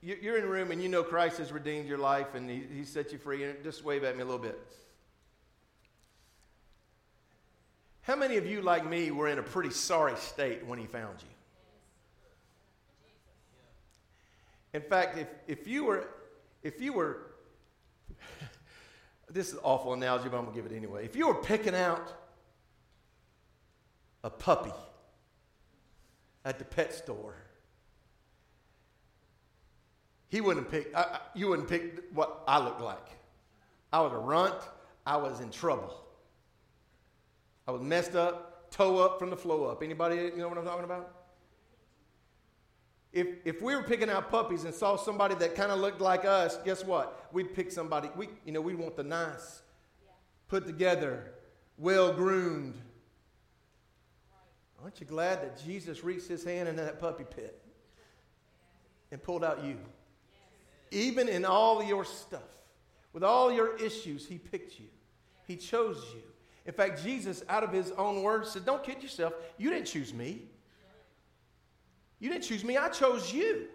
you're 0.00 0.38
in 0.38 0.44
a 0.44 0.48
room 0.48 0.70
and 0.70 0.80
you 0.80 0.88
know 0.88 1.02
Christ 1.02 1.38
has 1.38 1.50
redeemed 1.50 1.88
your 1.88 1.98
life 1.98 2.36
and 2.36 2.48
he, 2.48 2.62
he 2.72 2.84
set 2.84 3.10
you 3.10 3.18
free, 3.18 3.44
just 3.64 3.82
wave 3.82 4.04
at 4.04 4.14
me 4.14 4.22
a 4.22 4.24
little 4.24 4.40
bit. 4.40 4.56
How 8.02 8.14
many 8.14 8.36
of 8.36 8.46
you, 8.46 8.62
like 8.62 8.88
me, 8.88 9.10
were 9.10 9.26
in 9.26 9.40
a 9.40 9.42
pretty 9.42 9.70
sorry 9.70 10.14
state 10.14 10.64
when 10.64 10.78
he 10.78 10.86
found 10.86 11.18
you? 11.20 11.28
In 14.72 14.82
fact, 14.82 15.18
if, 15.18 15.26
if 15.48 15.66
you 15.66 15.82
were, 15.82 16.06
if 16.62 16.80
you 16.80 16.92
were, 16.92 17.22
this 19.30 19.48
is 19.48 19.54
an 19.54 19.60
awful 19.62 19.92
analogy, 19.92 20.28
but 20.28 20.38
I'm 20.38 20.44
going 20.44 20.54
to 20.54 20.62
give 20.62 20.70
it 20.70 20.74
anyway. 20.74 21.04
If 21.04 21.16
you 21.16 21.28
were 21.28 21.34
picking 21.34 21.74
out 21.74 22.12
a 24.24 24.30
puppy 24.30 24.72
at 26.44 26.58
the 26.58 26.64
pet 26.64 26.94
store, 26.94 27.36
he 30.28 30.40
wouldn't 30.40 30.70
pick, 30.70 30.94
you 31.34 31.48
wouldn't 31.48 31.68
pick 31.68 32.04
what 32.12 32.42
I 32.46 32.58
looked 32.58 32.80
like. 32.80 33.06
I 33.92 34.00
was 34.00 34.12
a 34.12 34.18
runt. 34.18 34.56
I 35.06 35.16
was 35.16 35.40
in 35.40 35.50
trouble. 35.50 35.94
I 37.66 37.70
was 37.70 37.80
messed 37.80 38.14
up, 38.14 38.70
toe 38.70 38.98
up 38.98 39.18
from 39.18 39.30
the 39.30 39.36
flow 39.36 39.64
up. 39.64 39.82
Anybody 39.82 40.16
you 40.16 40.36
know 40.36 40.48
what 40.48 40.58
I'm 40.58 40.64
talking 40.64 40.84
about? 40.84 41.17
If, 43.18 43.26
if 43.44 43.60
we 43.60 43.74
were 43.74 43.82
picking 43.82 44.08
out 44.08 44.30
puppies 44.30 44.62
and 44.62 44.72
saw 44.72 44.94
somebody 44.94 45.34
that 45.36 45.56
kind 45.56 45.72
of 45.72 45.80
looked 45.80 46.00
like 46.00 46.24
us, 46.24 46.56
guess 46.64 46.84
what? 46.84 47.26
We'd 47.32 47.52
pick 47.52 47.72
somebody, 47.72 48.10
we, 48.14 48.28
you 48.44 48.52
know, 48.52 48.60
we 48.60 48.76
want 48.76 48.96
the 48.96 49.02
nice, 49.02 49.62
put 50.46 50.66
together, 50.66 51.32
well 51.76 52.12
groomed. 52.12 52.80
Aren't 54.80 55.00
you 55.00 55.06
glad 55.06 55.42
that 55.42 55.60
Jesus 55.64 56.04
reached 56.04 56.28
his 56.28 56.44
hand 56.44 56.68
into 56.68 56.82
that 56.82 57.00
puppy 57.00 57.24
pit 57.24 57.60
and 59.10 59.20
pulled 59.20 59.42
out 59.42 59.64
you? 59.64 59.78
Even 60.92 61.28
in 61.28 61.44
all 61.44 61.82
your 61.82 62.04
stuff, 62.04 62.40
with 63.12 63.24
all 63.24 63.50
your 63.50 63.76
issues, 63.78 64.28
he 64.28 64.38
picked 64.38 64.78
you. 64.78 64.86
He 65.48 65.56
chose 65.56 66.04
you. 66.14 66.22
In 66.66 66.72
fact, 66.72 67.02
Jesus, 67.02 67.42
out 67.48 67.64
of 67.64 67.72
his 67.72 67.90
own 67.92 68.22
words, 68.22 68.52
said, 68.52 68.64
Don't 68.64 68.84
kid 68.84 69.02
yourself. 69.02 69.32
You 69.56 69.70
didn't 69.70 69.86
choose 69.86 70.14
me. 70.14 70.42
You 72.20 72.30
didn't 72.30 72.44
choose 72.44 72.64
me, 72.64 72.76
I 72.76 72.88
chose 72.88 73.32
you. 73.32 73.68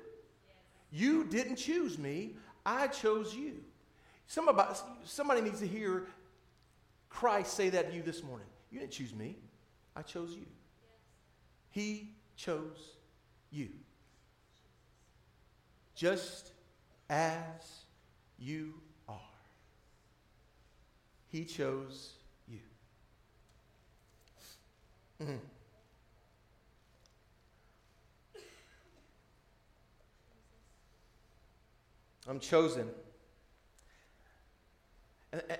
You 0.91 1.23
didn't 1.23 1.55
choose 1.55 1.97
me, 1.97 2.35
I 2.65 2.87
chose 2.87 3.33
you. 3.35 3.55
Somebody, 4.27 5.41
needs 5.41 5.59
to 5.59 5.67
hear 5.67 6.07
Christ 7.09 7.53
say 7.53 7.69
that 7.69 7.89
to 7.89 7.95
you 7.95 8.01
this 8.01 8.23
morning. 8.23 8.47
You 8.71 8.79
didn't 8.79 8.91
choose 8.91 9.13
me, 9.13 9.37
I 9.95 10.01
chose 10.01 10.31
you. 10.31 10.45
He 11.71 12.11
chose 12.35 12.97
you. 13.51 13.69
Just 15.95 16.51
as 17.09 17.85
you 18.39 18.73
are. 19.07 19.19
He 21.29 21.45
chose 21.45 22.13
you. 22.47 22.59
Mm-hmm. 25.21 25.35
I'm 32.27 32.39
chosen. 32.39 32.89
Eh, 35.33 35.39
eh, 35.49 35.55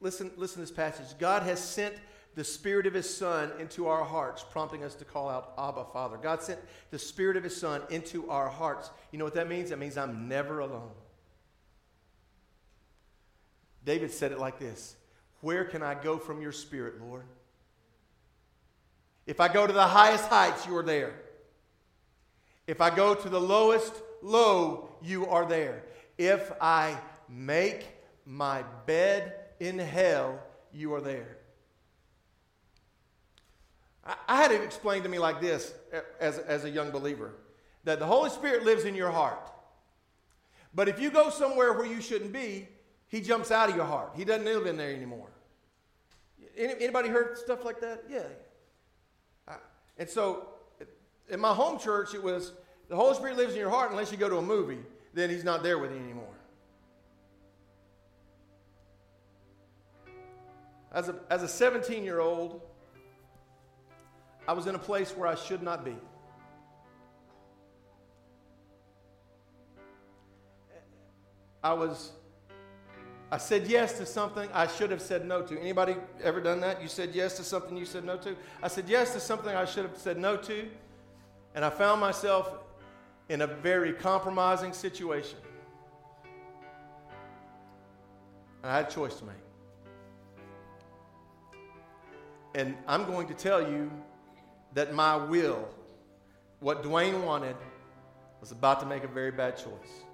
listen, 0.00 0.30
listen 0.36 0.56
to 0.56 0.60
this 0.62 0.70
passage. 0.70 1.18
God 1.18 1.42
has 1.42 1.62
sent 1.62 1.94
the 2.34 2.44
Spirit 2.44 2.86
of 2.86 2.94
His 2.94 3.14
Son 3.14 3.50
into 3.58 3.86
our 3.88 4.04
hearts, 4.04 4.44
prompting 4.50 4.84
us 4.84 4.94
to 4.96 5.04
call 5.04 5.28
out 5.28 5.52
Abba, 5.58 5.84
Father. 5.92 6.16
God 6.16 6.42
sent 6.42 6.60
the 6.90 6.98
Spirit 6.98 7.36
of 7.36 7.44
His 7.44 7.56
Son 7.56 7.82
into 7.90 8.28
our 8.30 8.48
hearts. 8.48 8.90
You 9.10 9.18
know 9.18 9.24
what 9.24 9.34
that 9.34 9.48
means? 9.48 9.70
That 9.70 9.78
means 9.78 9.96
I'm 9.96 10.28
never 10.28 10.60
alone. 10.60 10.90
David 13.84 14.12
said 14.12 14.32
it 14.32 14.38
like 14.38 14.58
this 14.58 14.96
Where 15.40 15.64
can 15.64 15.82
I 15.82 15.94
go 15.94 16.18
from 16.18 16.40
your 16.40 16.52
Spirit, 16.52 17.00
Lord? 17.00 17.24
If 19.26 19.40
I 19.40 19.48
go 19.48 19.66
to 19.66 19.72
the 19.72 19.86
highest 19.86 20.26
heights, 20.26 20.66
you 20.66 20.76
are 20.76 20.82
there. 20.82 21.14
If 22.66 22.80
I 22.80 22.94
go 22.94 23.14
to 23.14 23.28
the 23.28 23.40
lowest 23.40 23.94
low, 24.22 24.88
you 25.02 25.26
are 25.26 25.46
there. 25.46 25.84
If 26.18 26.52
I 26.60 26.98
make 27.28 27.86
my 28.24 28.64
bed 28.86 29.34
in 29.60 29.78
hell, 29.78 30.40
you 30.72 30.94
are 30.94 31.00
there. 31.00 31.38
I, 34.04 34.36
had 34.36 34.50
it 34.50 34.62
explained 34.62 35.04
to 35.04 35.08
me 35.08 35.20
like 35.20 35.40
this 35.40 35.72
as, 36.20 36.38
as 36.38 36.64
a 36.64 36.70
young 36.70 36.90
believer 36.90 37.34
that 37.84 38.00
the 38.00 38.06
Holy 38.06 38.30
Spirit 38.30 38.64
lives 38.64 38.84
in 38.84 38.96
your 38.96 39.10
heart. 39.10 39.50
But 40.74 40.88
if 40.88 41.00
you 41.00 41.10
go 41.10 41.30
somewhere 41.30 41.72
where 41.72 41.86
you 41.86 42.00
shouldn't 42.00 42.32
be, 42.32 42.66
he 43.06 43.20
jumps 43.20 43.50
out 43.50 43.68
of 43.68 43.76
your 43.76 43.84
heart. 43.84 44.12
He 44.16 44.24
doesn't 44.24 44.44
live 44.44 44.66
in 44.66 44.76
there 44.76 44.92
anymore. 44.92 45.28
Any, 46.56 46.74
anybody 46.74 47.10
heard 47.10 47.38
stuff 47.38 47.64
like 47.64 47.80
that? 47.80 48.04
Yeah. 48.10 48.22
And 49.98 50.08
so 50.08 50.48
in 51.28 51.38
my 51.38 51.52
home 51.52 51.78
church, 51.78 52.14
it 52.14 52.22
was 52.22 52.52
the 52.88 52.96
Holy 52.96 53.14
Spirit 53.14 53.36
lives 53.36 53.52
in 53.52 53.60
your 53.60 53.70
heart 53.70 53.90
unless 53.90 54.10
you 54.10 54.18
go 54.18 54.28
to 54.28 54.38
a 54.38 54.42
movie 54.42 54.80
then 55.14 55.30
he's 55.30 55.44
not 55.44 55.62
there 55.62 55.78
with 55.78 55.92
you 55.92 55.98
anymore. 55.98 56.24
As 60.92 61.08
a, 61.08 61.16
as 61.30 61.42
a 61.42 61.48
17 61.48 62.04
year 62.04 62.20
old, 62.20 62.60
I 64.46 64.52
was 64.52 64.66
in 64.66 64.74
a 64.74 64.78
place 64.78 65.16
where 65.16 65.26
I 65.26 65.34
should 65.34 65.62
not 65.62 65.84
be. 65.84 65.96
I 71.62 71.72
was 71.72 72.12
I 73.32 73.38
said 73.38 73.66
yes 73.66 73.96
to 73.96 74.04
something 74.04 74.46
I 74.52 74.66
should 74.66 74.90
have 74.90 75.00
said 75.00 75.24
no 75.24 75.40
to. 75.40 75.58
Anybody 75.58 75.96
ever 76.22 76.38
done 76.38 76.60
that? 76.60 76.82
You 76.82 76.88
said 76.88 77.14
yes 77.14 77.38
to 77.38 77.44
something 77.44 77.78
you 77.78 77.86
said 77.86 78.04
no 78.04 78.18
to? 78.18 78.36
I 78.62 78.68
said 78.68 78.86
yes 78.90 79.14
to 79.14 79.20
something 79.20 79.56
I 79.56 79.64
should 79.64 79.86
have 79.86 79.96
said 79.96 80.18
no 80.18 80.36
to, 80.36 80.68
and 81.54 81.64
I 81.64 81.70
found 81.70 81.98
myself 82.02 82.58
in 83.28 83.42
a 83.42 83.46
very 83.46 83.92
compromising 83.92 84.72
situation. 84.72 85.38
And 88.62 88.70
I 88.70 88.76
had 88.76 88.88
a 88.88 88.90
choice 88.90 89.14
to 89.16 89.24
make. 89.24 89.36
And 92.54 92.76
I'm 92.86 93.06
going 93.06 93.28
to 93.28 93.34
tell 93.34 93.62
you 93.62 93.90
that 94.74 94.94
my 94.94 95.16
will, 95.16 95.68
what 96.60 96.82
Dwayne 96.82 97.24
wanted, 97.24 97.56
was 98.40 98.52
about 98.52 98.80
to 98.80 98.86
make 98.86 99.04
a 99.04 99.08
very 99.08 99.30
bad 99.30 99.56
choice. 99.56 100.04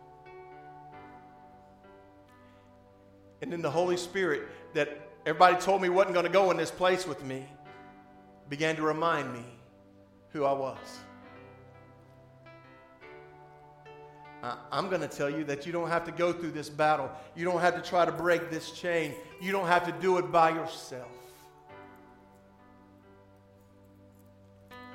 And 3.40 3.52
then 3.52 3.62
the 3.62 3.70
Holy 3.70 3.96
Spirit, 3.96 4.48
that 4.74 5.10
everybody 5.26 5.56
told 5.56 5.82
me 5.82 5.88
wasn't 5.88 6.14
going 6.14 6.26
to 6.26 6.32
go 6.32 6.50
in 6.50 6.56
this 6.56 6.70
place 6.70 7.06
with 7.06 7.24
me, 7.24 7.46
began 8.48 8.76
to 8.76 8.82
remind 8.82 9.32
me 9.32 9.44
who 10.30 10.44
I 10.44 10.52
was. 10.52 11.00
I'm 14.42 14.88
going 14.88 15.00
to 15.00 15.08
tell 15.08 15.28
you 15.28 15.42
that 15.44 15.66
you 15.66 15.72
don't 15.72 15.88
have 15.88 16.04
to 16.04 16.12
go 16.12 16.32
through 16.32 16.52
this 16.52 16.68
battle. 16.68 17.10
You 17.34 17.44
don't 17.44 17.60
have 17.60 17.74
to 17.74 17.88
try 17.88 18.04
to 18.04 18.12
break 18.12 18.50
this 18.50 18.70
chain. 18.70 19.14
You 19.40 19.50
don't 19.50 19.66
have 19.66 19.84
to 19.86 19.92
do 20.00 20.18
it 20.18 20.30
by 20.30 20.50
yourself. 20.50 21.08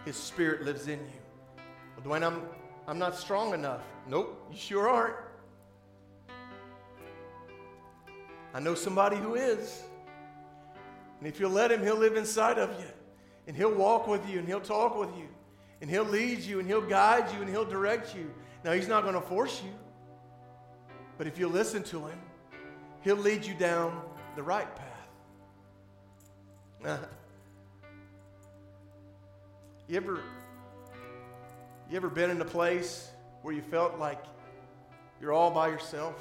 His 0.05 0.15
Spirit 0.15 0.63
lives 0.63 0.87
in 0.87 0.99
you. 0.99 1.63
Well, 1.97 2.19
Dwayne, 2.19 2.25
I'm, 2.25 2.41
I'm 2.87 2.99
not 2.99 3.17
strong 3.17 3.53
enough. 3.53 3.81
Nope, 4.07 4.47
you 4.51 4.57
sure 4.57 4.87
aren't. 4.87 5.15
I 8.53 8.59
know 8.59 8.75
somebody 8.75 9.17
who 9.17 9.35
is. 9.35 9.83
And 11.19 11.27
if 11.27 11.39
you'll 11.39 11.51
let 11.51 11.71
Him, 11.71 11.81
He'll 11.81 11.97
live 11.97 12.15
inside 12.15 12.57
of 12.59 12.69
you. 12.79 12.87
And 13.47 13.55
He'll 13.55 13.73
walk 13.73 14.07
with 14.07 14.29
you 14.29 14.39
and 14.39 14.47
He'll 14.47 14.61
talk 14.61 14.97
with 14.97 15.09
you. 15.17 15.27
And 15.81 15.89
He'll 15.89 16.03
lead 16.05 16.39
you 16.39 16.59
and 16.59 16.67
He'll 16.67 16.81
guide 16.81 17.33
you 17.33 17.41
and 17.41 17.49
He'll 17.49 17.65
direct 17.65 18.15
you. 18.15 18.29
Now, 18.63 18.71
He's 18.71 18.87
not 18.87 19.03
going 19.03 19.15
to 19.15 19.21
force 19.21 19.61
you. 19.63 19.71
But 21.17 21.27
if 21.27 21.37
you 21.37 21.47
listen 21.47 21.83
to 21.83 22.07
Him, 22.07 22.19
He'll 23.01 23.17
lead 23.17 23.45
you 23.45 23.53
down 23.53 24.01
the 24.35 24.43
right 24.43 24.67
path. 24.75 24.87
you 29.87 29.97
ever 29.97 30.21
you 31.89 31.97
ever 31.97 32.09
been 32.09 32.29
in 32.29 32.41
a 32.41 32.45
place 32.45 33.09
where 33.41 33.53
you 33.53 33.61
felt 33.61 33.99
like 33.99 34.23
you're 35.21 35.33
all 35.33 35.51
by 35.51 35.67
yourself? 35.67 36.15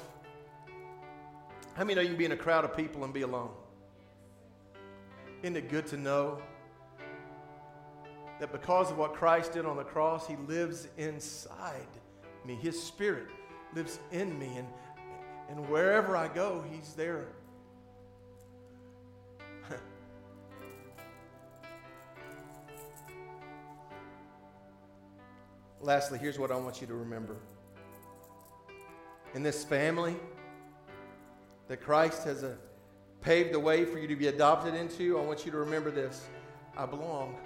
How 1.73 1.83
many 1.83 1.95
know 1.95 2.01
you 2.01 2.09
can 2.09 2.17
be 2.17 2.25
in 2.25 2.31
a 2.31 2.37
crowd 2.37 2.65
of 2.65 2.77
people 2.77 3.03
and 3.03 3.13
be 3.13 3.23
alone? 3.23 3.49
Isn't 5.41 5.57
it 5.57 5.69
good 5.69 5.87
to 5.87 5.97
know 5.97 6.41
that 8.39 8.51
because 8.51 8.91
of 8.91 8.97
what 8.97 9.13
Christ 9.13 9.53
did 9.53 9.65
on 9.65 9.77
the 9.77 9.83
cross, 9.83 10.27
He 10.27 10.35
lives 10.35 10.87
inside 10.97 11.87
me? 12.45 12.55
His 12.55 12.81
Spirit 12.81 13.27
lives 13.73 13.99
in 14.11 14.37
me, 14.39 14.57
and, 14.57 14.67
and 15.49 15.69
wherever 15.69 16.15
I 16.17 16.27
go, 16.27 16.63
He's 16.71 16.93
there. 16.93 17.27
Lastly, 25.81 26.19
here's 26.19 26.39
what 26.39 26.51
I 26.51 26.55
want 26.55 26.81
you 26.81 26.87
to 26.87 26.95
remember. 26.95 27.37
In 29.33 29.43
this 29.43 29.63
family 29.63 30.15
that 31.67 31.81
Christ 31.81 32.23
has 32.25 32.43
a, 32.43 32.51
uh, 32.51 32.55
paved 33.21 33.53
the 33.53 33.59
way 33.59 33.85
for 33.85 33.97
you 33.99 34.07
to 34.07 34.15
be 34.15 34.27
adopted 34.27 34.75
into, 34.75 35.17
I 35.17 35.21
want 35.21 35.45
you 35.45 35.51
to 35.51 35.57
remember 35.57 35.89
this 35.91 36.25
I 36.77 36.85
belong. 36.85 37.37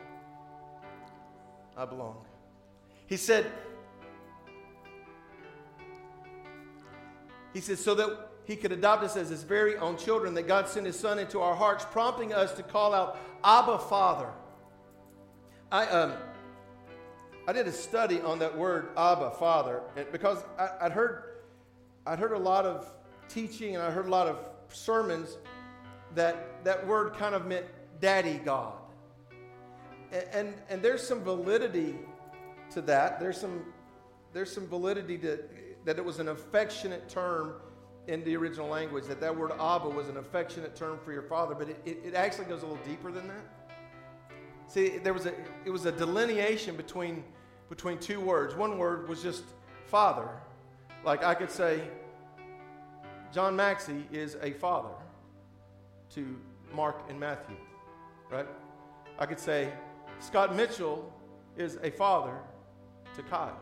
I 1.78 1.86
belong. 1.86 2.26
He 3.06 3.18
said, 3.18 3.46
He 7.54 7.62
said, 7.62 7.80
so 7.80 7.96
that 7.96 8.30
he 8.46 8.56
could 8.56 8.72
adopt 8.72 9.04
us 9.04 9.18
as 9.18 9.30
his 9.30 9.44
very 9.44 9.76
own 9.78 9.98
children, 9.98 10.34
that 10.36 10.48
God 10.48 10.68
sent 10.68 10.86
his 10.86 10.98
son 10.98 11.20
into 11.20 11.40
our 11.42 11.56
hearts, 11.56 11.86
prompting 11.92 12.34
us 12.34 12.54
to 12.54 12.64
call 12.64 12.94
out, 12.94 13.20
Abba, 13.44 13.80
Father. 13.80 14.30
I, 15.72 15.86
um, 15.88 16.14
I 17.48 17.54
did 17.54 17.68
a 17.68 17.72
study 17.72 18.22
on 18.22 18.40
that 18.40 18.58
word 18.58 18.90
Abba, 18.98 19.32
Father, 19.32 19.82
because 20.12 20.44
I, 20.58 20.84
would 20.84 20.92
heard, 20.94 21.24
I'd 22.06 22.20
heard 22.20 22.32
a 22.32 22.40
lot 22.40 22.66
of 22.66 22.92
teaching 23.28 23.76
and 23.76 23.84
I 23.84 23.92
heard 23.92 24.08
a 24.08 24.10
lot 24.10 24.28
of 24.28 24.38
sermons 24.70 25.38
that 26.16 26.64
that 26.64 26.86
word 26.88 27.14
kind 27.14 27.36
of 27.36 27.46
meant 27.46 27.66
daddy 28.00 28.40
God. 28.44 28.74
And, 30.12 30.26
and, 30.34 30.54
and 30.70 30.82
there's 30.82 31.06
some 31.06 31.22
validity 31.22 31.96
to 32.72 32.82
that. 32.82 33.20
There's 33.20 33.40
some, 33.40 33.66
there's 34.34 34.52
some 34.52 34.68
validity 34.68 35.18
to 35.20 35.40
that 35.88 35.98
it 35.98 36.04
was 36.04 36.20
an 36.20 36.28
affectionate 36.28 37.08
term 37.08 37.54
in 38.08 38.22
the 38.26 38.36
original 38.36 38.68
language, 38.68 39.06
that 39.06 39.22
that 39.22 39.34
word 39.34 39.54
Abba 39.54 39.88
was 39.88 40.10
an 40.10 40.18
affectionate 40.18 40.76
term 40.76 41.00
for 41.02 41.14
your 41.14 41.22
father, 41.22 41.56
but 41.56 41.70
it, 41.70 41.82
it, 41.86 42.02
it 42.08 42.14
actually 42.14 42.44
goes 42.44 42.62
a 42.62 42.66
little 42.66 42.84
deeper 42.84 43.10
than 43.10 43.26
that. 43.30 44.30
See, 44.68 44.98
there 44.98 45.14
was 45.14 45.28
a, 45.28 45.34
it 45.64 45.70
was 45.70 45.86
a 45.86 45.92
delineation 45.94 46.76
between 46.76 47.24
between 47.70 48.00
two 48.00 48.20
words. 48.20 48.54
One 48.54 48.78
word 48.78 49.08
was 49.08 49.24
just 49.24 49.46
father. 49.86 50.28
Like 51.06 51.24
I 51.24 51.34
could 51.34 51.50
say, 51.50 51.82
John 53.32 53.56
Maxey 53.56 54.06
is 54.12 54.36
a 54.42 54.52
father 54.52 54.96
to 56.16 56.38
Mark 56.74 57.06
and 57.08 57.18
Matthew, 57.18 57.56
right? 58.30 58.48
I 59.20 59.26
could 59.26 59.40
say, 59.40 59.72
Scott 60.20 60.54
Mitchell 60.54 61.14
is 61.56 61.78
a 61.82 61.92
father 61.92 62.38
to 63.16 63.24
Kyle. 63.24 63.58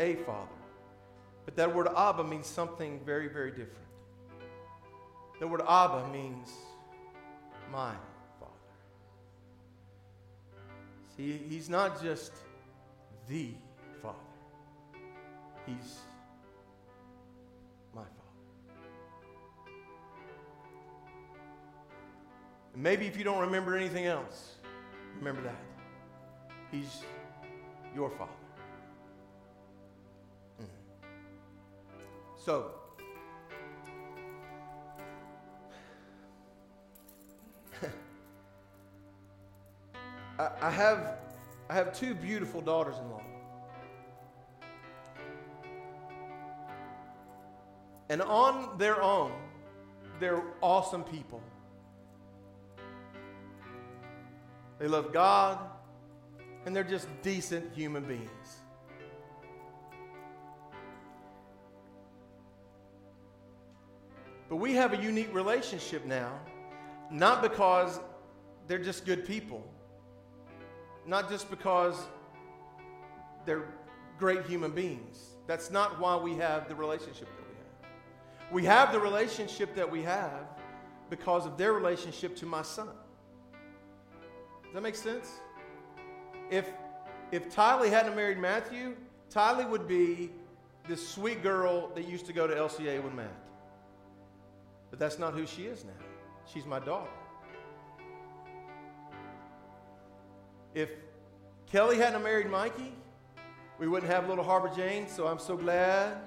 A 0.00 0.14
father. 0.16 0.48
But 1.44 1.56
that 1.56 1.74
word 1.74 1.88
Abba 1.96 2.24
means 2.24 2.46
something 2.46 3.00
very, 3.04 3.28
very 3.28 3.50
different. 3.50 3.86
The 5.40 5.46
word 5.46 5.62
Abba 5.66 6.08
means 6.08 6.50
mine. 7.72 7.96
See, 11.16 11.40
he's 11.48 11.70
not 11.70 12.02
just 12.02 12.32
the 13.28 13.54
Father, 14.02 14.18
he's 15.64 16.00
my 17.94 18.02
Father. 18.02 19.72
And 22.74 22.82
maybe 22.82 23.06
if 23.06 23.16
you 23.16 23.24
don't 23.24 23.40
remember 23.40 23.74
anything 23.76 24.04
else, 24.04 24.56
remember 25.18 25.40
that. 25.42 25.56
He's 26.70 27.02
your 27.94 28.10
Father. 28.10 28.32
So, 32.46 32.70
I, 40.38 40.48
I 40.62 40.70
have, 40.70 41.18
I 41.68 41.74
have 41.74 41.92
two 41.92 42.14
beautiful 42.14 42.60
daughters 42.60 42.94
in 42.98 43.10
law. 43.10 43.24
And 48.10 48.22
on 48.22 48.78
their 48.78 49.02
own, 49.02 49.32
they're 50.20 50.44
awesome 50.60 51.02
people. 51.02 51.42
They 54.78 54.86
love 54.86 55.12
God, 55.12 55.58
and 56.64 56.76
they're 56.76 56.84
just 56.84 57.08
decent 57.22 57.74
human 57.74 58.04
beings. 58.04 58.60
But 64.48 64.56
we 64.56 64.74
have 64.74 64.92
a 64.92 65.02
unique 65.02 65.34
relationship 65.34 66.04
now, 66.04 66.32
not 67.10 67.42
because 67.42 68.00
they're 68.68 68.78
just 68.78 69.04
good 69.04 69.26
people, 69.26 69.64
not 71.06 71.28
just 71.28 71.50
because 71.50 71.96
they're 73.44 73.64
great 74.18 74.46
human 74.46 74.70
beings. 74.70 75.36
That's 75.46 75.70
not 75.70 76.00
why 76.00 76.16
we 76.16 76.34
have 76.36 76.68
the 76.68 76.74
relationship 76.74 77.28
that 77.36 77.44
we 77.48 77.54
have. 77.56 78.52
We 78.52 78.64
have 78.64 78.92
the 78.92 79.00
relationship 79.00 79.74
that 79.74 79.90
we 79.90 80.02
have 80.02 80.46
because 81.10 81.46
of 81.46 81.56
their 81.56 81.72
relationship 81.72 82.36
to 82.36 82.46
my 82.46 82.62
son. 82.62 82.88
Does 84.64 84.74
that 84.74 84.82
make 84.82 84.96
sense? 84.96 85.30
If 86.50 86.68
if 87.32 87.52
Tylee 87.52 87.90
hadn't 87.90 88.14
married 88.14 88.38
Matthew, 88.38 88.94
Tylee 89.32 89.68
would 89.68 89.88
be 89.88 90.30
this 90.86 91.06
sweet 91.06 91.42
girl 91.42 91.88
that 91.94 92.06
used 92.06 92.26
to 92.26 92.32
go 92.32 92.46
to 92.46 92.54
LCA 92.54 93.02
with 93.02 93.12
Matt. 93.14 93.34
But 94.90 94.98
that's 94.98 95.18
not 95.18 95.34
who 95.34 95.46
she 95.46 95.64
is 95.64 95.84
now. 95.84 95.90
She's 96.52 96.66
my 96.66 96.78
daughter. 96.78 97.10
If 100.74 100.90
Kelly 101.66 101.96
hadn't 101.96 102.22
married 102.22 102.50
Mikey, 102.50 102.92
we 103.78 103.88
wouldn't 103.88 104.10
have 104.10 104.28
little 104.28 104.44
Harbor 104.44 104.70
Jane, 104.74 105.08
so 105.08 105.26
I'm 105.26 105.38
so 105.38 105.56
glad. 105.56 106.18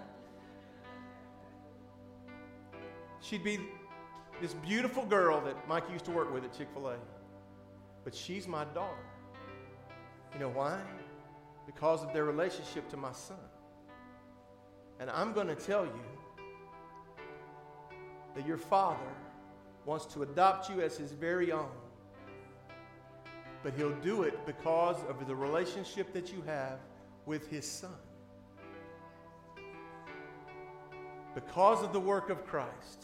She'd 3.22 3.44
be 3.44 3.60
this 4.42 4.54
beautiful 4.54 5.06
girl 5.06 5.42
that 5.42 5.68
Mikey 5.68 5.94
used 5.94 6.06
to 6.06 6.12
work 6.12 6.34
with 6.34 6.44
at 6.44 6.58
Chick 6.58 6.68
fil 6.74 6.90
A. 6.90 6.96
But 8.04 8.16
she's 8.16 8.48
my 8.48 8.66
daughter. 8.66 9.06
You 10.34 10.40
know 10.40 10.50
why? 10.50 10.80
Because 11.66 12.04
of 12.04 12.14
their 12.14 12.26
relationship 12.26 12.90
to 12.90 12.98
my 12.98 13.12
son. 13.12 13.38
And 15.00 15.10
I'm 15.10 15.34
going 15.34 15.48
to 15.48 15.56
tell 15.56 15.86
you 15.86 16.02
that 18.36 18.46
your 18.46 18.58
father 18.58 19.00
wants 19.86 20.06
to 20.08 20.24
adopt 20.24 20.70
you 20.70 20.82
as 20.82 20.98
his 20.98 21.12
very 21.12 21.52
own 21.52 21.70
but 23.64 23.74
he'll 23.74 23.96
do 23.96 24.24
it 24.24 24.46
because 24.46 24.98
of 25.10 25.28
the 25.28 25.36
relationship 25.36 26.14
that 26.14 26.32
you 26.32 26.42
have 26.46 26.80
with 27.26 27.50
his 27.50 27.70
son. 27.70 27.92
Because 31.36 31.84
of 31.84 31.94
the 31.94 32.00
work 32.00 32.30
of 32.30 32.46
Christ, 32.46 33.04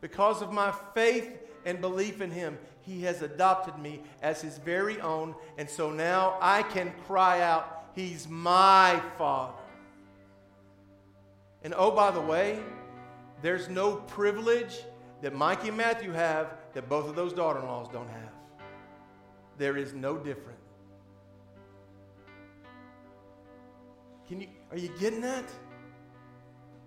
because 0.00 0.40
of 0.40 0.52
my 0.52 0.72
faith 0.94 1.38
and 1.64 1.80
belief 1.80 2.20
in 2.20 2.30
him, 2.30 2.58
he 2.80 3.02
has 3.02 3.22
adopted 3.22 3.78
me 3.78 4.00
as 4.22 4.40
his 4.40 4.58
very 4.58 5.00
own. 5.00 5.34
And 5.58 5.68
so 5.68 5.90
now 5.90 6.38
I 6.40 6.62
can 6.62 6.92
cry 7.06 7.42
out, 7.42 7.74
He's 7.94 8.28
my 8.28 9.02
Father. 9.18 9.54
And 11.64 11.74
oh, 11.76 11.90
by 11.90 12.12
the 12.12 12.20
way, 12.20 12.60
there's 13.42 13.68
no 13.68 13.96
privilege 13.96 14.78
that 15.22 15.34
Mikey 15.34 15.68
and 15.68 15.76
Matthew 15.76 16.12
have 16.12 16.54
that 16.74 16.88
both 16.88 17.08
of 17.08 17.16
those 17.16 17.32
daughter 17.32 17.60
in 17.60 17.66
laws 17.66 17.88
don't 17.92 18.08
have 18.08 18.38
there 19.58 19.76
is 19.76 19.92
no 19.92 20.16
different. 20.16 20.58
Can 24.28 24.40
you, 24.40 24.48
are 24.70 24.78
you 24.78 24.90
getting 25.00 25.20
that? 25.22 25.44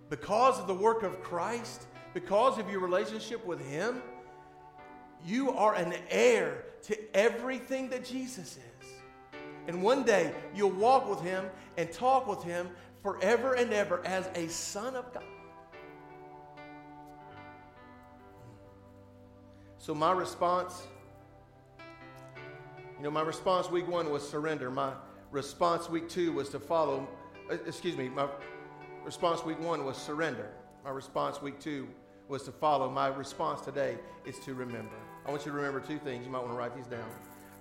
Because 0.09 0.59
of 0.59 0.67
the 0.67 0.73
work 0.73 1.03
of 1.03 1.21
Christ, 1.21 1.87
because 2.13 2.57
of 2.57 2.69
your 2.69 2.79
relationship 2.79 3.45
with 3.45 3.65
Him, 3.69 4.01
you 5.25 5.51
are 5.51 5.75
an 5.75 5.93
heir 6.09 6.63
to 6.83 6.97
everything 7.15 7.89
that 7.89 8.05
Jesus 8.05 8.57
is. 8.57 8.87
And 9.67 9.83
one 9.83 10.03
day 10.03 10.33
you'll 10.55 10.71
walk 10.71 11.09
with 11.09 11.21
Him 11.21 11.45
and 11.77 11.91
talk 11.91 12.27
with 12.27 12.43
Him 12.43 12.69
forever 13.03 13.53
and 13.53 13.73
ever 13.73 14.05
as 14.05 14.29
a 14.35 14.47
son 14.47 14.95
of 14.95 15.13
God. 15.13 15.23
So, 19.81 19.95
my 19.95 20.11
response, 20.11 20.83
you 22.97 23.03
know, 23.03 23.09
my 23.09 23.23
response 23.23 23.71
week 23.71 23.87
one 23.87 24.11
was 24.11 24.21
surrender. 24.21 24.69
My 24.69 24.91
response 25.31 25.89
week 25.89 26.07
two 26.07 26.31
was 26.33 26.49
to 26.49 26.59
follow, 26.59 27.07
uh, 27.49 27.55
excuse 27.65 27.97
me, 27.97 28.07
my 28.07 28.27
response 29.03 29.43
week 29.43 29.59
one 29.59 29.83
was 29.83 29.97
surrender. 29.97 30.51
My 30.83 30.91
response 30.91 31.41
week 31.41 31.59
two 31.59 31.87
was 32.27 32.43
to 32.43 32.51
follow. 32.51 32.91
My 32.91 33.07
response 33.07 33.61
today 33.61 33.97
is 34.23 34.37
to 34.41 34.53
remember. 34.53 34.93
I 35.25 35.31
want 35.31 35.47
you 35.47 35.51
to 35.51 35.57
remember 35.57 35.79
two 35.79 35.97
things. 35.97 36.27
You 36.27 36.31
might 36.31 36.41
want 36.41 36.51
to 36.51 36.57
write 36.57 36.75
these 36.75 36.85
down. 36.85 37.09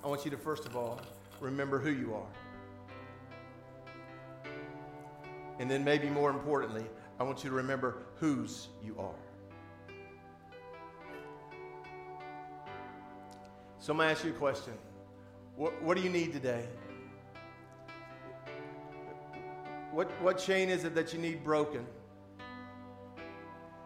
I 0.04 0.06
want 0.06 0.26
you 0.26 0.30
to, 0.30 0.36
first 0.36 0.66
of 0.66 0.76
all, 0.76 1.00
remember 1.40 1.78
who 1.78 1.90
you 1.90 2.14
are. 2.14 4.52
And 5.58 5.70
then, 5.70 5.82
maybe 5.82 6.10
more 6.10 6.28
importantly, 6.28 6.84
I 7.18 7.22
want 7.22 7.44
you 7.44 7.48
to 7.48 7.56
remember 7.56 8.02
whose 8.16 8.68
you 8.84 8.94
are. 8.98 9.29
So 13.80 13.94
I'm 13.94 13.96
going 13.96 14.08
to 14.08 14.12
ask 14.12 14.24
you 14.24 14.30
a 14.30 14.34
question. 14.34 14.74
What, 15.56 15.82
what 15.82 15.96
do 15.96 16.02
you 16.02 16.10
need 16.10 16.34
today? 16.34 16.68
What, 19.90 20.10
what 20.20 20.36
chain 20.36 20.68
is 20.68 20.84
it 20.84 20.94
that 20.94 21.14
you 21.14 21.18
need 21.18 21.42
broken? 21.42 21.86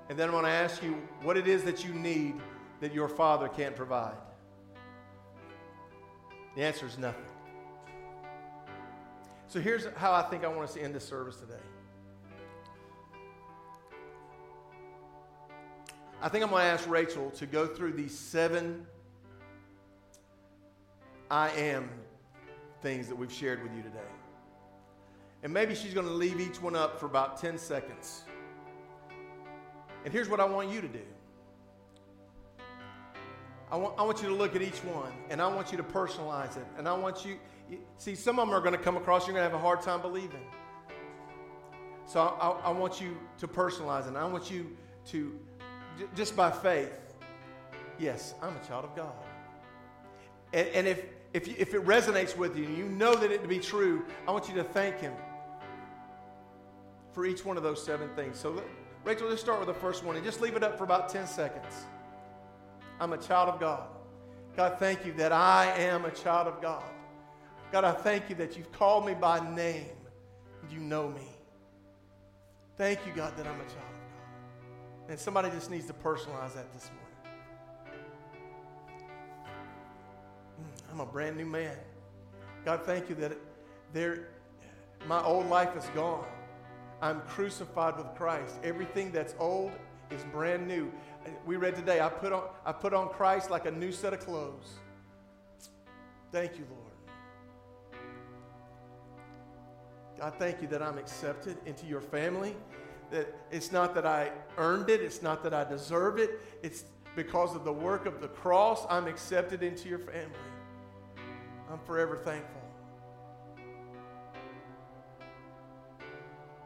And 0.09 0.19
then 0.19 0.27
I'm 0.27 0.33
going 0.33 0.45
to 0.47 0.51
ask 0.51 0.83
you 0.83 1.01
what 1.23 1.37
it 1.37 1.47
is 1.47 1.63
that 1.63 1.85
you 1.85 1.95
need 1.95 2.35
that 2.81 2.93
your 2.93 3.09
father 3.09 3.49
can't 3.49 3.77
provide. 3.77 4.17
The 6.57 6.63
answer 6.63 6.87
is 6.87 6.99
nothing. 6.99 7.25
So 9.47 9.61
here's 9.61 9.87
how 9.95 10.13
I 10.13 10.23
think 10.23 10.45
I 10.45 10.49
want 10.49 10.65
us 10.65 10.75
to 10.75 10.83
end 10.83 10.97
this 10.97 11.07
service 11.07 11.37
today. 11.37 11.63
I 16.21 16.29
think 16.29 16.43
I'm 16.43 16.51
going 16.51 16.63
to 16.63 16.69
ask 16.69 16.89
Rachel 16.89 17.31
to 17.37 17.47
go 17.47 17.69
through 17.69 17.93
these 17.93 18.19
seven 18.19 18.87
I 21.35 21.51
am 21.57 21.91
things 22.81 23.09
that 23.09 23.17
we've 23.17 23.33
shared 23.33 23.61
with 23.61 23.75
you 23.75 23.83
today. 23.83 23.99
And 25.43 25.53
maybe 25.53 25.75
she's 25.75 25.93
going 25.93 26.07
to 26.07 26.13
leave 26.13 26.39
each 26.39 26.63
one 26.63 26.77
up 26.77 27.01
for 27.01 27.07
about 27.07 27.41
10 27.41 27.59
seconds. 27.59 28.23
And 30.05 30.13
here's 30.13 30.29
what 30.29 30.39
I 30.39 30.45
want 30.45 30.71
you 30.71 30.81
to 30.81 30.87
do 30.87 31.03
I 33.69 33.77
want, 33.77 33.99
I 33.99 34.05
want 34.05 34.23
you 34.23 34.29
to 34.29 34.35
look 34.35 34.55
at 34.55 34.63
each 34.63 34.79
one, 34.85 35.11
and 35.29 35.43
I 35.43 35.49
want 35.49 35.73
you 35.73 35.77
to 35.77 35.83
personalize 35.83 36.57
it. 36.57 36.67
And 36.79 36.87
I 36.87 36.93
want 36.93 37.27
you, 37.27 37.39
see, 37.97 38.15
some 38.15 38.39
of 38.39 38.47
them 38.47 38.55
are 38.55 38.61
going 38.61 38.77
to 38.77 38.79
come 38.81 38.97
across, 38.97 39.27
you're 39.27 39.35
going 39.35 39.45
to 39.45 39.51
have 39.51 39.59
a 39.59 39.63
hard 39.63 39.83
time 39.83 40.03
believing. 40.03 40.47
So 42.07 42.21
I, 42.21 42.27
I, 42.27 42.51
I 42.67 42.71
want 42.71 43.01
you 43.01 43.17
to 43.39 43.49
personalize 43.49 44.09
it. 44.09 44.15
I 44.15 44.25
want 44.25 44.53
you 44.53 44.77
to, 45.07 45.37
j- 45.99 46.05
just 46.15 46.37
by 46.37 46.53
faith, 46.53 46.93
yes, 47.99 48.35
I'm 48.41 48.55
a 48.55 48.69
child 48.69 48.85
of 48.85 48.95
God. 48.95 49.13
And, 50.53 50.69
and 50.69 50.87
if, 50.87 51.05
if, 51.35 51.49
if 51.49 51.75
it 51.75 51.85
resonates 51.85 52.37
with 52.37 52.57
you 52.57 52.65
and 52.65 52.79
you 52.79 52.85
know 52.85 53.15
that 53.17 53.31
it 53.33 53.43
to 53.43 53.49
be 53.49 53.59
true, 53.59 54.07
I 54.27 54.31
want 54.31 54.49
you 54.49 54.55
to 54.55 54.65
thank 54.65 55.01
Him 55.01 55.13
for 57.13 57.27
each 57.27 57.45
one 57.45 57.57
of 57.57 57.65
those 57.65 57.85
seven 57.85 58.09
things. 58.15 58.39
So, 58.39 58.63
Rachel, 59.03 59.29
let's 59.29 59.41
start 59.41 59.59
with 59.59 59.69
the 59.69 59.75
first 59.75 60.05
one 60.05 60.15
and 60.15 60.25
just 60.25 60.41
leave 60.41 60.55
it 60.55 60.63
up 60.63 60.79
for 60.79 60.85
about 60.85 61.09
10 61.09 61.27
seconds. 61.27 61.87
I'm 63.01 63.13
a 63.13 63.19
child 63.19 63.49
of 63.49 63.59
God. 63.59 63.89
God, 64.57 64.77
thank 64.79 65.05
you 65.05 65.13
that 65.15 65.33
I 65.33 65.73
am 65.77 66.05
a 66.05 66.11
child 66.13 66.47
of 66.47 66.63
God. 66.63 66.85
God, 67.73 67.83
I 67.83 67.93
thank 67.93 68.31
you 68.31 68.37
that 68.37 68.57
you've 68.57 68.71
called 68.71 69.05
me 69.05 69.15
by 69.15 69.41
name 69.55 69.87
and 70.63 70.71
you 70.71 70.79
know 70.79 71.09
me. 71.09 71.29
Thank 72.79 73.01
you, 73.07 73.13
God, 73.13 73.37
that 73.37 73.47
I'm 73.47 73.55
a 73.55 73.65
child 73.65 73.71
of 73.71 73.81
God. 73.81 75.11
And 75.11 75.19
somebody 75.19 75.51
just 75.51 75.69
needs 75.69 75.87
to 75.87 75.93
personalize 75.93 76.55
that 76.55 76.73
this 76.73 76.85
morning. 76.91 77.04
I'm 80.91 81.01
a 81.01 81.07
brand 81.07 81.37
new 81.37 81.47
man. 81.47 81.77
God, 82.65 82.83
thank 82.85 83.09
you 83.09 83.15
that 83.17 83.33
there, 83.93 84.29
my 85.07 85.23
old 85.23 85.47
life 85.49 85.77
is 85.77 85.85
gone. 85.95 86.27
I'm 87.03 87.21
crucified 87.23 87.97
with 87.97 88.07
Christ. 88.17 88.55
Everything 88.63 89.11
that's 89.11 89.35
old 89.39 89.73
is 90.11 90.25
brand 90.33 90.67
new. 90.67 90.91
We 91.45 91.57
read 91.57 91.75
today, 91.75 92.01
I 92.01 92.09
put 92.09 92.33
on, 92.33 92.45
I 92.65 92.73
put 92.73 92.95
on 92.95 93.09
Christ 93.09 93.51
like 93.51 93.67
a 93.67 93.71
new 93.71 93.93
set 93.93 94.13
of 94.13 94.21
clothes. 94.21 94.75
Thank 96.33 96.57
you, 96.59 96.67
Lord. 96.71 96.81
God, 100.19 100.35
thank 100.39 100.63
you 100.63 100.69
that 100.69 100.83
I'm 100.83 100.99
accepted 100.99 101.57
into 101.67 101.87
your 101.87 102.01
family. 102.01 102.55
That 103.11 103.35
it's 103.51 103.73
not 103.73 103.95
that 103.95 104.07
I 104.07 104.31
earned 104.59 104.89
it, 104.89 105.01
it's 105.01 105.23
not 105.23 105.43
that 105.43 105.53
I 105.53 105.65
deserve 105.65 106.19
it, 106.19 106.41
it's 106.63 106.85
because 107.17 107.55
of 107.55 107.65
the 107.65 107.73
work 107.73 108.07
of 108.07 108.21
the 108.21 108.29
cross, 108.29 108.87
I'm 108.89 109.07
accepted 109.07 109.63
into 109.63 109.89
your 109.89 109.99
family. 109.99 110.35
I'm 111.75 111.81
forever 111.81 112.17
thankful. 112.17 112.61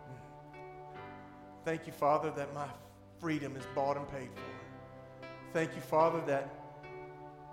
Hmm. 0.05 0.19
Thank 1.65 1.87
you, 1.87 1.95
Father, 1.95 2.31
that 2.33 2.53
my 2.53 2.67
freedom 3.19 3.57
is 3.57 3.65
bought 3.75 3.97
and 3.97 4.07
paid 4.07 4.29
for. 4.35 5.27
Thank 5.55 5.75
you, 5.75 5.81
Father, 5.81 6.21
that 6.27 6.51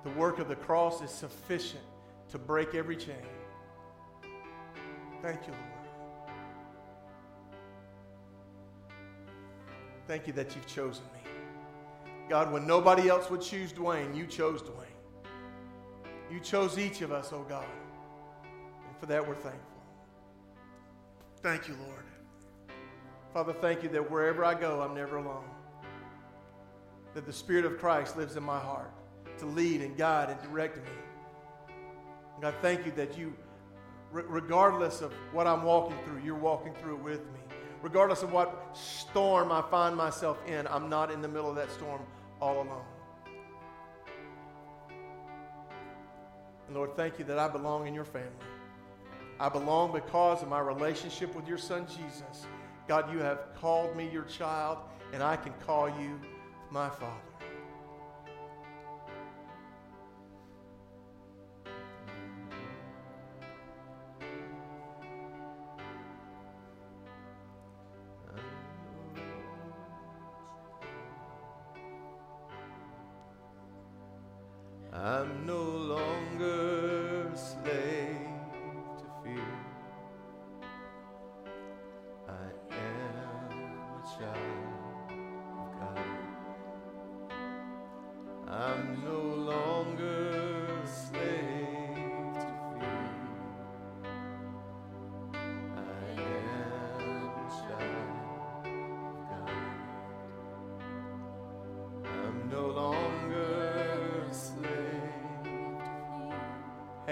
the 0.04 0.10
work 0.12 0.40
of 0.40 0.50
the 0.50 0.56
cross 0.58 1.02
is 1.02 1.10
sufficient 1.10 1.86
to 2.32 2.38
break 2.38 2.76
every 2.76 2.98
chain. 2.98 3.16
Thank 5.22 5.48
you, 5.48 5.54
Lord. 5.54 5.64
Thank 10.10 10.28
you 10.28 10.34
that 10.34 10.54
you've 10.58 10.68
chosen 10.68 11.06
me. 11.06 11.22
God, 12.28 12.52
when 12.52 12.68
nobody 12.68 13.08
else 13.08 13.30
would 13.30 13.42
choose 13.42 13.72
Dwayne, 13.72 14.14
you 14.14 14.28
chose 14.28 14.62
Dwayne. 14.62 14.85
You 16.36 16.42
chose 16.42 16.78
each 16.78 17.00
of 17.02 17.14
us, 17.14 17.32
oh 17.32 17.46
God. 17.48 17.64
And 18.44 18.98
for 19.00 19.06
that, 19.06 19.26
we're 19.26 19.36
thankful. 19.36 19.82
Thank 21.42 21.70
you, 21.70 21.78
Lord. 21.88 22.04
Father, 23.34 23.54
thank 23.54 23.84
you 23.84 23.90
that 23.90 24.12
wherever 24.12 24.44
I 24.44 24.54
go, 24.54 24.82
I'm 24.82 24.94
never 24.94 25.16
alone. 25.16 25.46
That 27.14 27.26
the 27.26 27.32
Spirit 27.32 27.64
of 27.64 27.78
Christ 27.78 28.18
lives 28.18 28.36
in 28.36 28.44
my 28.44 28.60
heart 28.60 28.92
to 29.38 29.46
lead 29.46 29.80
and 29.80 29.96
guide 29.96 30.30
and 30.30 30.42
direct 30.42 30.76
me. 30.76 30.92
God, 32.42 32.54
thank 32.62 32.86
you 32.86 32.92
that 32.98 33.18
you, 33.18 33.34
regardless 34.12 35.00
of 35.00 35.14
what 35.32 35.48
I'm 35.48 35.64
walking 35.64 35.98
through, 36.04 36.22
you're 36.22 36.36
walking 36.36 36.74
through 36.82 36.98
it 36.98 37.04
with 37.04 37.22
me. 37.32 37.40
Regardless 37.82 38.24
of 38.24 38.34
what 38.34 38.76
storm 38.76 39.54
I 39.54 39.62
find 39.72 39.96
myself 39.96 40.38
in, 40.48 40.68
I'm 40.68 40.90
not 40.90 41.12
in 41.12 41.22
the 41.22 41.30
middle 41.30 41.50
of 41.50 41.56
that 41.56 41.72
storm 41.72 42.02
all 42.42 42.56
alone. 42.56 42.84
And 46.68 46.76
Lord, 46.76 46.96
thank 46.96 47.20
you 47.20 47.26
that 47.26 47.38
I 47.38 47.48
belong 47.48 47.88
in 47.88 47.94
your 47.94 48.06
family. 48.06 48.30
I 49.40 49.50
belong 49.50 49.92
because 49.92 50.42
of 50.42 50.48
my 50.48 50.60
relationship 50.60 51.36
with 51.36 51.48
your 51.48 51.58
son 51.58 51.86
Jesus. 51.88 52.48
God, 52.88 53.12
you 53.12 53.20
have 53.20 53.40
called 53.60 53.96
me 53.96 54.10
your 54.10 54.24
child, 54.24 54.78
and 55.12 55.22
I 55.22 55.36
can 55.36 55.54
call 55.66 55.90
you 55.90 56.20
my 56.72 56.90
father. 56.90 57.25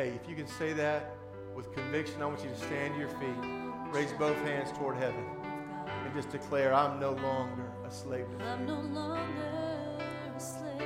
Hey, 0.04 0.20
if 0.22 0.30
you 0.30 0.36
can 0.36 0.48
say 0.48 0.74
that 0.74 1.16
with 1.56 1.72
conviction, 1.72 2.22
I 2.22 2.26
want 2.26 2.44
you 2.44 2.50
to 2.50 2.58
stand 2.58 2.96
to 2.96 3.00
your 3.00 3.08
feet. 3.08 3.38
Raise 3.94 4.12
both 4.12 4.36
hands 4.40 4.70
toward 4.78 4.98
heaven. 4.98 5.24
and 5.88 6.14
just 6.14 6.30
declare, 6.30 6.74
I'm 6.74 7.00
no 7.00 7.12
longer 7.12 7.72
a 7.88 7.90
slave 7.90 8.26
to 8.38 8.44
I'm 8.44 8.58
fear. 8.58 8.68
no 8.68 8.82
longer 8.82 9.98
a 10.36 10.40
slave 10.42 10.82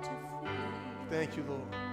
to 0.00 0.08
fear. 0.40 0.72
Thank 1.10 1.36
you, 1.36 1.42
Lord. 1.42 1.87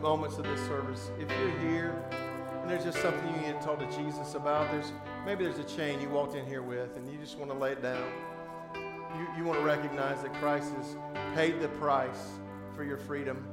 Moments 0.00 0.38
of 0.38 0.44
this 0.44 0.60
service, 0.66 1.10
if 1.18 1.28
you're 1.38 1.58
here 1.60 2.02
and 2.60 2.70
there's 2.70 2.84
just 2.84 2.98
something 3.00 3.26
you 3.34 3.40
need 3.48 3.60
to 3.60 3.66
talk 3.66 3.78
to 3.78 3.96
Jesus 3.96 4.34
about, 4.34 4.70
there's 4.70 4.92
maybe 5.24 5.44
there's 5.44 5.58
a 5.58 5.64
chain 5.64 6.00
you 6.00 6.08
walked 6.08 6.34
in 6.34 6.46
here 6.46 6.62
with 6.62 6.96
and 6.96 7.10
you 7.10 7.18
just 7.18 7.38
want 7.38 7.50
to 7.50 7.56
lay 7.56 7.72
it 7.72 7.82
down. 7.82 8.04
You, 9.18 9.26
you 9.36 9.44
want 9.44 9.58
to 9.58 9.64
recognize 9.64 10.22
that 10.22 10.32
Christ 10.34 10.72
has 10.74 10.96
paid 11.34 11.60
the 11.60 11.68
price 11.68 12.30
for 12.74 12.84
your 12.84 12.96
freedom. 12.96 13.46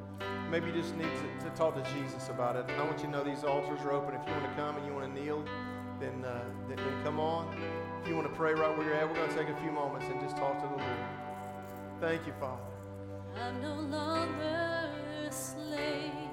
Maybe 0.49 0.67
you 0.67 0.73
just 0.73 0.95
need 0.95 1.09
to, 1.09 1.45
to 1.45 1.55
talk 1.55 1.75
to 1.75 1.93
Jesus 1.93 2.29
about 2.29 2.55
it. 2.55 2.65
I 2.77 2.83
want 2.83 2.99
you 2.99 3.05
to 3.05 3.11
know 3.11 3.23
these 3.23 3.43
altars 3.43 3.81
are 3.81 3.91
open. 3.91 4.15
If 4.15 4.25
you 4.25 4.31
want 4.33 4.45
to 4.45 4.55
come 4.55 4.77
and 4.77 4.85
you 4.85 4.93
want 4.93 5.13
to 5.13 5.21
kneel, 5.21 5.43
then, 5.99 6.23
uh, 6.23 6.43
then, 6.69 6.77
then 6.77 7.03
come 7.03 7.19
on. 7.19 7.57
If 8.01 8.07
you 8.07 8.15
want 8.15 8.27
to 8.27 8.33
pray 8.35 8.53
right 8.53 8.75
where 8.77 8.85
you're 8.85 8.95
at, 8.95 9.07
we're 9.07 9.15
going 9.15 9.29
to 9.29 9.35
take 9.35 9.49
a 9.49 9.55
few 9.61 9.71
moments 9.71 10.05
and 10.09 10.21
just 10.21 10.37
talk 10.37 10.61
to 10.61 10.67
the 10.67 10.75
Lord. 10.75 10.99
Thank 11.99 12.25
you, 12.27 12.33
Father. 12.39 12.61
I'm 13.35 13.61
no 13.61 13.75
longer 13.75 14.89
a 15.25 15.31
slave. 15.31 16.26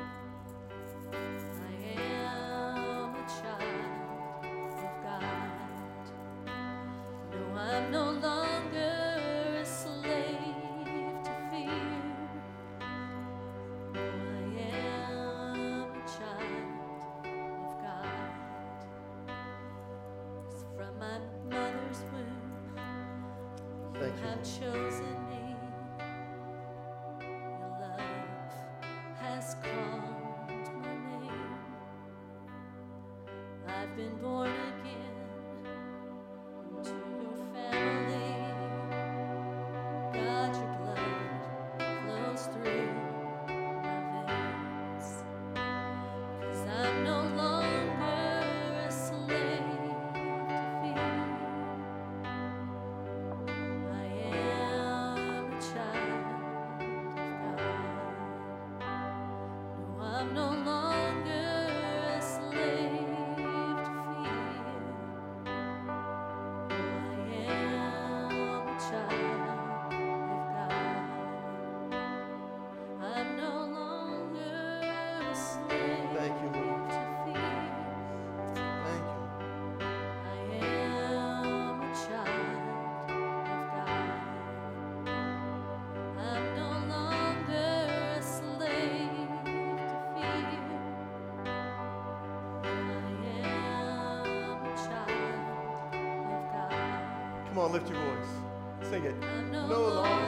Lift 97.75 97.91
your 97.91 97.99
voice. 97.99 98.89
Sing 98.89 99.05
it. 99.05 99.15
No, 99.51 99.67
No 99.67 99.81
longer 99.81 99.95
longer 99.97 100.24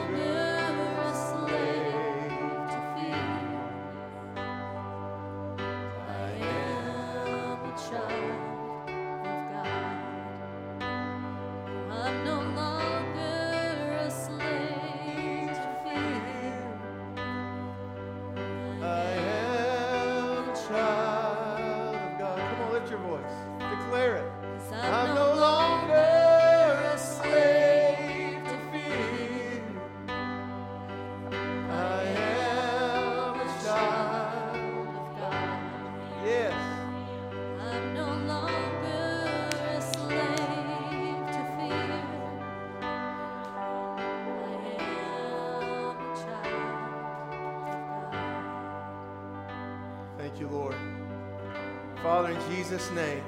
Father, 52.27 52.39
in 52.39 52.55
Jesus' 52.55 52.91
name, 52.91 53.23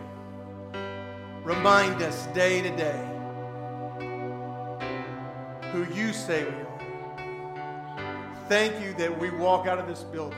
remind 1.44 2.02
us 2.02 2.28
day 2.28 2.62
to 2.62 2.70
day 2.76 3.10
who 5.72 5.86
you 5.94 6.12
say 6.12 6.44
we 6.44 6.50
are. 6.50 8.36
Thank 8.50 8.84
you 8.84 8.94
that 8.96 9.18
we 9.18 9.30
walk 9.30 9.68
out 9.68 9.78
of 9.78 9.88
this 9.88 10.04
building 10.04 10.38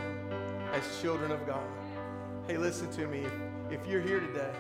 as 0.74 0.84
children 1.02 1.32
of 1.32 1.46
God. 1.48 1.66
Hey, 2.46 2.58
listen 2.58 2.92
to 2.92 3.08
me. 3.08 3.22
If, 3.22 3.82
if 3.82 3.88
you're 3.88 4.02
here 4.02 4.20
today 4.20 4.54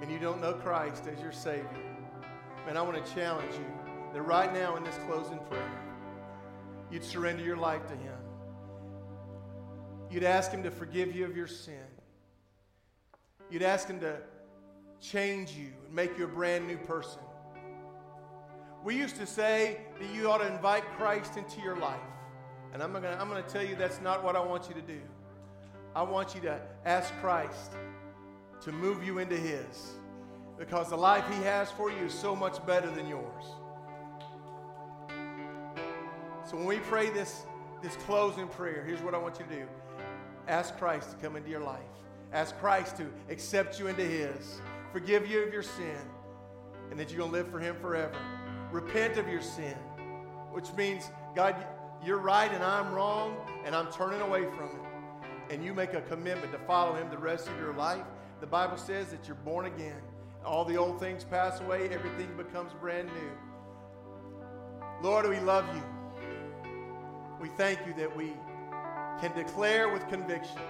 and 0.00 0.08
you 0.08 0.20
don't 0.20 0.40
know 0.40 0.52
Christ 0.52 1.08
as 1.12 1.20
your 1.20 1.32
Savior, 1.32 1.66
man, 2.64 2.76
I 2.76 2.82
want 2.82 3.04
to 3.04 3.14
challenge 3.14 3.54
you 3.54 3.66
that 4.12 4.22
right 4.22 4.52
now 4.54 4.76
in 4.76 4.84
this 4.84 4.98
closing 5.08 5.40
prayer, 5.50 5.80
you'd 6.92 7.04
surrender 7.04 7.42
your 7.42 7.56
life 7.56 7.88
to 7.88 7.94
Him. 7.94 8.18
You'd 10.10 10.22
ask 10.22 10.52
Him 10.52 10.62
to 10.62 10.70
forgive 10.70 11.12
you 11.16 11.24
of 11.24 11.36
your 11.36 11.48
sin. 11.48 11.74
You'd 13.50 13.62
ask 13.62 13.88
Him 13.88 14.00
to 14.00 14.18
change 15.00 15.52
you 15.52 15.72
and 15.86 15.94
make 15.94 16.16
you 16.18 16.24
a 16.24 16.28
brand 16.28 16.66
new 16.66 16.78
person. 16.78 17.20
We 18.82 18.96
used 18.96 19.16
to 19.16 19.26
say 19.26 19.78
that 19.98 20.14
you 20.14 20.30
ought 20.30 20.38
to 20.38 20.46
invite 20.46 20.84
Christ 20.96 21.36
into 21.36 21.60
your 21.60 21.76
life. 21.76 22.00
And 22.72 22.82
I'm 22.82 22.90
going 22.90 23.04
to 23.04 23.20
I'm 23.20 23.28
going 23.28 23.42
to 23.42 23.48
tell 23.48 23.64
you 23.64 23.76
that's 23.76 24.00
not 24.00 24.24
what 24.24 24.36
I 24.36 24.40
want 24.40 24.68
you 24.68 24.74
to 24.74 24.82
do. 24.82 25.00
I 25.94 26.02
want 26.02 26.34
you 26.34 26.40
to 26.42 26.60
ask 26.84 27.14
Christ 27.20 27.72
to 28.62 28.72
move 28.72 29.04
you 29.04 29.18
into 29.18 29.36
His 29.36 29.92
because 30.58 30.90
the 30.90 30.96
life 30.96 31.24
He 31.28 31.42
has 31.44 31.70
for 31.70 31.90
you 31.90 32.06
is 32.06 32.14
so 32.14 32.34
much 32.34 32.64
better 32.66 32.90
than 32.90 33.06
yours. 33.06 33.44
So 36.46 36.56
when 36.56 36.66
we 36.66 36.78
pray 36.78 37.10
this, 37.10 37.46
this 37.82 37.96
closing 38.06 38.48
prayer, 38.48 38.84
here's 38.86 39.00
what 39.00 39.14
I 39.14 39.18
want 39.18 39.38
you 39.38 39.46
to 39.46 39.54
do 39.62 39.66
ask 40.46 40.76
Christ 40.76 41.10
to 41.10 41.16
come 41.16 41.36
into 41.36 41.48
your 41.48 41.60
life, 41.60 41.80
ask 42.34 42.58
Christ 42.58 42.96
to 42.96 43.06
accept 43.30 43.78
you 43.78 43.86
into 43.86 44.02
His, 44.02 44.60
forgive 44.92 45.26
you 45.26 45.42
of 45.44 45.52
your 45.52 45.62
sin, 45.62 45.96
and 46.90 46.98
that 46.98 47.10
you're 47.10 47.20
going 47.20 47.30
to 47.30 47.36
live 47.38 47.48
for 47.48 47.60
Him 47.60 47.76
forever. 47.80 48.16
Repent 48.72 49.16
of 49.16 49.28
your 49.28 49.40
sin, 49.40 49.76
which 50.50 50.72
means, 50.74 51.10
God, 51.36 51.54
you're 52.04 52.18
right 52.18 52.52
and 52.52 52.62
I'm 52.62 52.92
wrong, 52.92 53.36
and 53.64 53.74
I'm 53.74 53.90
turning 53.92 54.20
away 54.20 54.42
from 54.56 54.66
it. 54.66 55.52
And 55.54 55.64
you 55.64 55.72
make 55.72 55.94
a 55.94 56.00
commitment 56.02 56.52
to 56.52 56.58
follow 56.58 56.94
Him 56.94 57.08
the 57.08 57.18
rest 57.18 57.46
of 57.46 57.56
your 57.56 57.72
life. 57.72 58.04
The 58.40 58.46
Bible 58.48 58.76
says 58.76 59.08
that 59.10 59.28
you're 59.28 59.36
born 59.36 59.66
again. 59.66 60.02
All 60.44 60.64
the 60.64 60.76
old 60.76 60.98
things 60.98 61.22
pass 61.22 61.60
away, 61.60 61.88
everything 61.88 62.36
becomes 62.36 62.72
brand 62.74 63.08
new. 63.08 63.30
Lord, 65.02 65.28
we 65.28 65.38
love 65.38 65.64
you. 65.74 65.82
We 67.40 67.48
thank 67.50 67.78
you 67.86 67.94
that 67.94 68.14
we 68.14 68.32
can 69.20 69.34
declare 69.36 69.88
with 69.88 70.08
conviction 70.08 70.60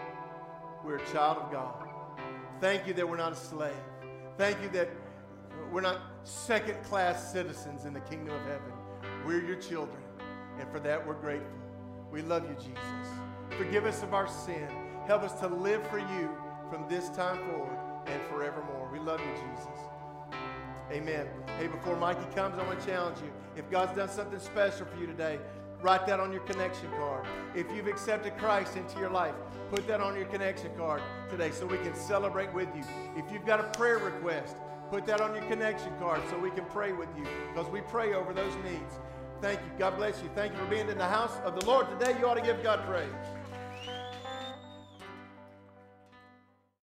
we're 0.84 0.96
a 0.96 1.06
child 1.06 1.38
of 1.38 1.50
God. 1.50 1.88
Thank 2.60 2.86
you 2.86 2.92
that 2.94 3.08
we're 3.08 3.16
not 3.16 3.32
a 3.32 3.36
slave. 3.36 3.72
Thank 4.36 4.60
you 4.62 4.68
that 4.70 4.90
we're 5.72 5.80
not 5.80 6.00
second 6.24 6.82
class 6.84 7.32
citizens 7.32 7.84
in 7.84 7.94
the 7.94 8.00
kingdom 8.00 8.34
of 8.34 8.42
heaven. 8.42 8.72
We're 9.26 9.44
your 9.44 9.56
children. 9.56 10.02
And 10.58 10.68
for 10.70 10.78
that, 10.80 11.04
we're 11.04 11.14
grateful. 11.14 11.48
We 12.12 12.22
love 12.22 12.44
you, 12.48 12.54
Jesus. 12.56 13.58
Forgive 13.58 13.86
us 13.86 14.02
of 14.02 14.14
our 14.14 14.28
sin. 14.28 14.68
Help 15.06 15.22
us 15.22 15.38
to 15.40 15.48
live 15.48 15.86
for 15.88 15.98
you 15.98 16.30
from 16.70 16.86
this 16.88 17.08
time 17.10 17.38
forward 17.50 17.78
and 18.06 18.22
forevermore. 18.24 18.88
We 18.92 18.98
love 18.98 19.20
you, 19.20 19.32
Jesus. 19.32 19.80
Amen. 20.92 21.26
Hey, 21.58 21.66
before 21.66 21.96
Mikey 21.96 22.26
comes, 22.34 22.58
I 22.58 22.66
want 22.66 22.80
to 22.80 22.86
challenge 22.86 23.18
you. 23.18 23.32
If 23.56 23.70
God's 23.70 23.96
done 23.96 24.08
something 24.08 24.38
special 24.38 24.86
for 24.86 24.98
you 25.00 25.06
today, 25.06 25.38
write 25.84 26.06
that 26.06 26.18
on 26.18 26.32
your 26.32 26.40
connection 26.40 26.90
card. 26.92 27.26
If 27.54 27.70
you've 27.70 27.88
accepted 27.88 28.38
Christ 28.38 28.74
into 28.78 28.98
your 28.98 29.10
life, 29.10 29.34
put 29.70 29.86
that 29.86 30.00
on 30.00 30.16
your 30.16 30.24
connection 30.24 30.70
card 30.78 31.02
today 31.28 31.50
so 31.50 31.66
we 31.66 31.76
can 31.76 31.94
celebrate 31.94 32.50
with 32.54 32.68
you. 32.74 32.82
If 33.16 33.30
you've 33.30 33.44
got 33.44 33.60
a 33.60 33.64
prayer 33.64 33.98
request, 33.98 34.56
put 34.90 35.04
that 35.04 35.20
on 35.20 35.34
your 35.34 35.44
connection 35.44 35.92
card 35.98 36.22
so 36.30 36.38
we 36.38 36.50
can 36.50 36.64
pray 36.64 36.92
with 36.92 37.10
you 37.18 37.26
because 37.52 37.70
we 37.70 37.82
pray 37.82 38.14
over 38.14 38.32
those 38.32 38.54
needs. 38.64 38.94
Thank 39.42 39.60
you. 39.60 39.66
God 39.78 39.98
bless 39.98 40.22
you. 40.22 40.30
Thank 40.34 40.54
you 40.54 40.58
for 40.58 40.70
being 40.70 40.88
in 40.88 40.96
the 40.96 41.04
house 41.04 41.36
of 41.44 41.60
the 41.60 41.66
Lord 41.66 41.86
today. 41.90 42.18
You 42.18 42.28
ought 42.28 42.36
to 42.36 42.40
give 42.40 42.62
God 42.62 42.86
praise. 42.86 43.12